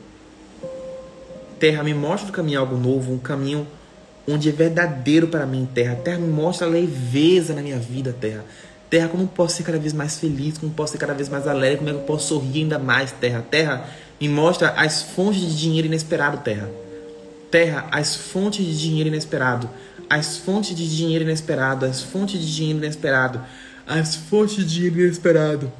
Terra, 1.59 1.83
me 1.83 1.93
mostra 1.93 2.31
o 2.31 2.33
caminho 2.33 2.61
algo 2.61 2.77
novo, 2.77 3.13
um 3.13 3.19
caminho 3.19 3.67
onde 4.27 4.49
é 4.49 4.53
verdadeiro 4.53 5.29
para 5.29 5.45
mim, 5.45 5.69
Terra. 5.75 5.95
Terra, 5.97 6.19
me 6.19 6.29
mostra 6.29 6.67
a 6.67 6.71
leveza 6.71 7.53
na 7.53 7.61
minha 7.61 7.79
vida, 7.79 8.17
Terra. 8.19 8.45
Terra, 8.91 9.09
como 9.09 9.25
eu 9.25 9.29
posso 9.29 9.57
ser 9.57 9.63
cada 9.65 9.79
vez 9.79 9.93
mais 9.93 10.19
feliz, 10.19 10.59
como 10.59 10.73
eu 10.73 10.77
posso 10.77 10.93
ser 10.93 10.99
cada 10.99 11.15
vez 11.15 11.29
mais 11.29 11.47
alegre, 11.47 11.79
como 11.79 11.91
é 11.91 11.93
que 11.93 11.99
eu 11.99 12.05
posso 12.05 12.29
sorrir 12.29 12.63
ainda 12.63 12.79
mais, 12.79 13.13
Terra. 13.13 13.45
Terra, 13.51 13.89
me 14.21 14.29
mostra 14.29 14.71
as 14.71 15.03
fontes 15.03 15.41
de 15.41 15.57
dinheiro 15.59 15.87
inesperado, 15.87 16.39
Terra. 16.39 16.71
Terra, 17.51 17.87
as 17.91 18.17
fontes 18.17 18.65
de 18.65 18.79
dinheiro 18.79 19.09
inesperado 19.09 19.69
as 20.09 20.39
fontes 20.39 20.75
de 20.75 20.97
dinheiro 20.97 21.25
inesperado, 21.25 21.85
as 21.85 22.03
fontes 22.03 22.41
de 22.41 22.55
dinheiro 22.55 22.79
inesperado, 22.79 23.41
as 23.87 24.17
fontes 24.17 24.57
de 24.57 24.65
dinheiro 24.65 25.01
inesperado. 25.01 25.71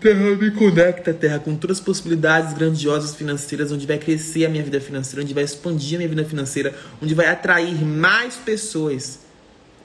Terra 0.00 0.36
me 0.36 0.50
conecta, 0.50 1.14
Terra, 1.14 1.38
com 1.38 1.56
todas 1.56 1.78
as 1.78 1.84
possibilidades 1.84 2.52
grandiosas 2.52 3.14
financeiras, 3.14 3.72
onde 3.72 3.86
vai 3.86 3.98
crescer 3.98 4.44
a 4.44 4.48
minha 4.48 4.62
vida 4.62 4.80
financeira, 4.80 5.22
onde 5.22 5.32
vai 5.32 5.44
expandir 5.44 5.94
a 5.94 5.98
minha 5.98 6.08
vida 6.08 6.24
financeira, 6.24 6.74
onde 7.00 7.14
vai 7.14 7.26
atrair 7.26 7.76
mais 7.84 8.34
pessoas 8.34 9.20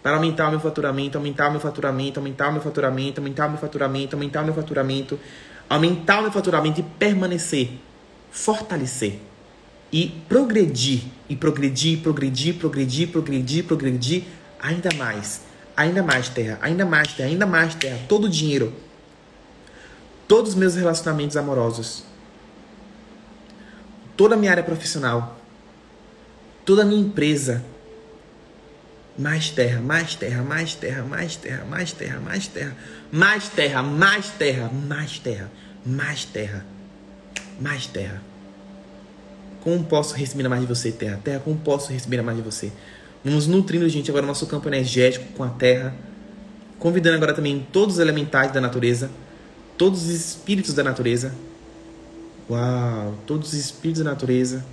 para 0.02 0.16
aumentar 0.16 0.48
o 0.48 0.52
meu 0.52 0.60
faturamento, 0.60 1.18
aumentar 1.18 1.50
o 1.50 1.52
meu 1.52 1.60
faturamento, 1.60 2.20
aumentar 2.20 2.50
o 2.50 2.54
meu 2.54 2.62
faturamento, 2.62 3.20
aumentar 3.20 3.48
o 3.48 3.52
meu 3.52 3.60
faturamento, 3.60 4.16
aumentar 4.16 4.42
o 4.42 4.46
meu 4.46 4.54
faturamento, 4.54 5.20
aumentar 5.70 6.20
o 6.20 6.22
meu 6.24 6.32
faturamento 6.32 6.80
e 6.80 6.84
permanecer, 6.84 7.72
fortalecer 8.32 9.20
e 9.92 10.08
progredir, 10.28 11.04
e 11.30 11.36
progredir, 11.36 12.00
progredir, 12.00 12.56
progredir, 12.56 13.10
progredir, 13.10 13.64
progredir 13.66 14.24
ainda 14.60 14.90
mais, 14.96 15.42
ainda 15.76 16.02
mais 16.02 16.30
terra, 16.30 16.58
ainda 16.62 16.86
mais 16.86 17.14
terra, 17.14 17.30
ainda 17.30 17.46
mais 17.46 17.76
terra, 17.76 18.00
todo 18.08 18.26
o 18.26 18.30
dinheiro, 18.30 18.74
todos 20.28 20.52
os 20.52 20.56
meus 20.56 20.76
relacionamentos 20.76 21.36
amorosos, 21.36 22.06
toda 24.16 24.36
a 24.36 24.38
minha 24.38 24.52
área 24.52 24.64
profissional, 24.64 25.38
toda 26.66 26.84
a 26.84 26.86
minha 26.86 27.02
empresa, 27.02 27.64
mais 29.18 29.50
terra, 29.50 29.82
mais 29.82 30.16
terra, 30.16 30.44
mais 30.44 30.76
terra, 30.76 31.04
mais 31.04 31.36
terra, 31.36 31.66
mais 31.66 31.92
terra, 31.92 32.20
mais 32.20 32.48
terra, 32.48 32.76
mais 33.12 33.50
terra, 33.50 33.84
mais 33.84 34.30
terra, 34.30 34.72
mais 34.74 35.20
terra, 35.20 35.52
mais 35.86 36.26
terra, 36.26 36.66
mais 37.60 37.88
terra. 37.88 38.22
Como 39.62 39.84
posso 39.84 40.16
receber 40.16 40.48
mais 40.48 40.62
de 40.62 40.68
você, 40.68 40.92
Terra? 40.92 41.20
Terra, 41.24 41.40
como 41.40 41.56
posso 41.58 41.94
receber 41.94 42.22
mais 42.24 42.36
de 42.36 42.44
você? 42.44 42.72
Vamos 43.24 43.46
nutrindo, 43.46 43.88
gente, 43.88 44.10
agora 44.10 44.24
o 44.24 44.28
nosso 44.28 44.48
campo 44.48 44.68
energético 44.68 45.26
com 45.34 45.44
a 45.44 45.50
Terra. 45.50 45.94
Convidando 46.80 47.18
agora 47.18 47.34
também 47.34 47.68
todos 47.72 47.96
os 47.96 48.02
elementais 48.02 48.52
da 48.52 48.60
natureza, 48.60 49.12
todos 49.78 50.02
os 50.02 50.10
espíritos 50.10 50.74
da 50.74 50.84
natureza. 50.84 51.32
Uau, 52.50 53.14
todos 53.28 53.50
os 53.50 53.54
espíritos 53.54 54.04
da 54.04 54.10
natureza. 54.10 54.66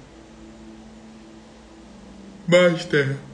Mais 2.46 2.86
terra. 2.86 3.27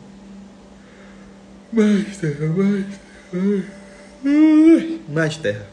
Mais 1.75 2.17
terra, 2.19 2.47
mais 2.47 2.87
terra. 3.33 3.65
Mais 5.09 5.37
terra. 5.37 5.67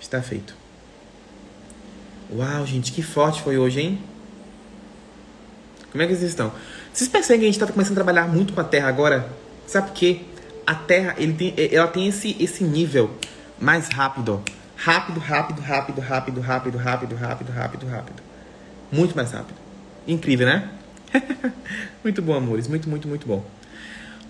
Está 0.00 0.20
feito. 0.20 0.54
Uau, 2.34 2.66
gente, 2.66 2.90
que 2.90 3.02
forte 3.02 3.40
foi 3.40 3.56
hoje, 3.56 3.80
hein? 3.80 4.02
Como 5.92 6.02
é 6.02 6.08
que 6.08 6.16
vocês 6.16 6.30
estão? 6.30 6.52
Vocês 6.92 7.08
percebem 7.08 7.40
que 7.40 7.44
a 7.44 7.48
gente 7.52 7.62
está 7.62 7.72
começando 7.72 7.92
a 7.92 8.02
trabalhar 8.02 8.26
muito 8.26 8.52
com 8.52 8.60
a 8.60 8.64
Terra 8.64 8.88
agora? 8.88 9.28
Sabe 9.64 9.88
por 9.88 9.94
quê? 9.94 10.22
A 10.66 10.74
Terra, 10.74 11.14
ele 11.18 11.34
tem, 11.34 11.54
ela 11.72 11.86
tem 11.86 12.08
esse, 12.08 12.36
esse 12.40 12.64
nível 12.64 13.12
mais 13.60 13.88
rápido. 13.88 14.42
Rápido, 14.74 15.20
rápido, 15.20 15.60
rápido, 15.60 16.00
rápido, 16.00 16.40
rápido, 16.40 16.78
rápido, 16.78 17.14
rápido, 17.14 17.52
rápido, 17.52 17.86
rápido. 17.86 18.22
Muito 18.90 19.14
mais 19.14 19.30
rápido. 19.30 19.56
Incrível, 20.06 20.48
né? 20.48 20.68
muito 22.02 22.20
bom, 22.20 22.34
amores. 22.34 22.66
Muito, 22.66 22.88
muito, 22.88 23.06
muito 23.06 23.26
bom. 23.26 23.44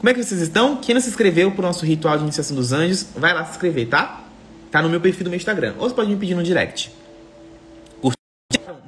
Como 0.04 0.10
é 0.10 0.12
que 0.12 0.22
vocês 0.22 0.42
estão? 0.42 0.76
Quem 0.76 0.94
não 0.94 1.00
se 1.00 1.08
inscreveu 1.08 1.50
para 1.50 1.60
o 1.60 1.66
nosso 1.66 1.86
ritual 1.86 2.18
de 2.18 2.24
iniciação 2.24 2.54
dos 2.54 2.74
anjos, 2.74 3.06
vai 3.16 3.32
lá 3.32 3.42
se 3.46 3.52
inscrever, 3.52 3.88
tá? 3.88 4.20
Tá 4.70 4.82
no 4.82 4.90
meu 4.90 5.00
perfil 5.00 5.24
do 5.24 5.30
meu 5.30 5.38
Instagram. 5.38 5.72
Ou 5.78 5.88
você 5.88 5.94
pode 5.94 6.10
me 6.10 6.16
pedir 6.16 6.34
no 6.34 6.42
direct. 6.42 6.92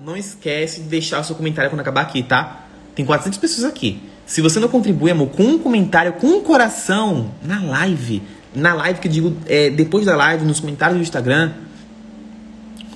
Não 0.04 0.14
esquece 0.14 0.82
de 0.82 0.88
deixar 0.88 1.18
o 1.20 1.24
seu 1.24 1.34
comentário 1.34 1.70
quando 1.70 1.80
acabar 1.80 2.02
aqui, 2.02 2.22
tá? 2.22 2.66
Tem 2.94 3.02
400 3.02 3.38
pessoas 3.38 3.64
aqui. 3.64 3.98
Se 4.26 4.42
você 4.42 4.60
não 4.60 4.68
contribui, 4.68 5.10
amor, 5.10 5.30
com 5.30 5.42
um 5.42 5.58
comentário, 5.58 6.12
com 6.12 6.26
um 6.26 6.42
coração, 6.42 7.30
na 7.42 7.62
live, 7.64 8.22
na 8.54 8.74
live 8.74 9.00
que 9.00 9.08
eu 9.08 9.12
digo, 9.12 9.36
é, 9.46 9.70
depois 9.70 10.04
da 10.04 10.14
live, 10.14 10.44
nos 10.44 10.60
comentários 10.60 10.98
do 10.98 11.02
Instagram, 11.02 11.54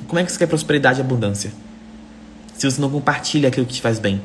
como 0.06 0.18
é 0.18 0.24
que 0.24 0.30
você 0.30 0.38
quer 0.38 0.46
prosperidade 0.46 0.98
e 0.98 1.00
abundância? 1.00 1.50
Se 2.52 2.70
você 2.70 2.82
não 2.82 2.90
compartilha 2.90 3.48
aquilo 3.48 3.64
que 3.64 3.72
te 3.72 3.80
faz 3.80 3.98
bem. 3.98 4.20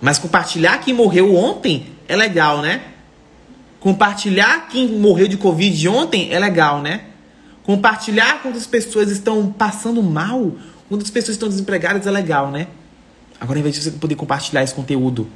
Mas 0.00 0.18
compartilhar 0.18 0.78
quem 0.78 0.94
morreu 0.94 1.34
ontem 1.34 1.94
é 2.08 2.16
legal, 2.16 2.60
né? 2.60 2.82
Compartilhar 3.80 4.68
quem 4.68 4.98
morreu 4.98 5.28
de 5.28 5.36
Covid 5.36 5.88
ontem 5.88 6.32
é 6.32 6.38
legal, 6.38 6.80
né? 6.80 7.02
Compartilhar 7.62 8.42
quantas 8.42 8.66
pessoas 8.66 9.10
estão 9.10 9.52
passando 9.52 10.02
mal, 10.02 10.52
quantas 10.88 11.10
pessoas 11.10 11.34
estão 11.34 11.48
desempregadas 11.48 12.06
é 12.06 12.10
legal, 12.10 12.50
né? 12.50 12.68
Agora, 13.40 13.58
ao 13.58 13.60
invés 13.60 13.74
de 13.74 13.82
você 13.82 13.90
poder 13.92 14.14
compartilhar 14.14 14.62
esse 14.62 14.74
conteúdo 14.74 15.28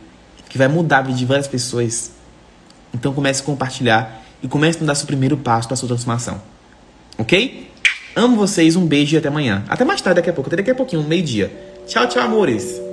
que 0.48 0.56
vai 0.56 0.68
mudar 0.68 0.98
a 0.98 1.02
vida 1.02 1.18
de 1.18 1.26
várias 1.26 1.46
pessoas, 1.46 2.12
então 2.94 3.12
comece 3.12 3.42
a 3.42 3.44
compartilhar 3.44 4.22
e 4.42 4.48
comece 4.48 4.82
a 4.82 4.86
dar 4.86 4.94
seu 4.94 5.06
primeiro 5.06 5.36
passo 5.36 5.68
para 5.68 5.76
sua 5.76 5.88
transformação. 5.88 6.40
Ok? 7.18 7.70
Amo 8.16 8.36
vocês, 8.36 8.74
um 8.74 8.86
beijo 8.86 9.14
e 9.14 9.18
até 9.18 9.28
amanhã. 9.28 9.64
Até 9.68 9.84
mais 9.84 10.00
tarde, 10.00 10.16
daqui 10.16 10.30
a 10.30 10.32
pouco. 10.32 10.48
Até 10.48 10.56
daqui 10.56 10.70
a 10.70 10.74
pouquinho, 10.74 11.02
meio-dia. 11.02 11.52
Tchau, 11.86 12.08
tchau, 12.08 12.22
amores. 12.22 12.89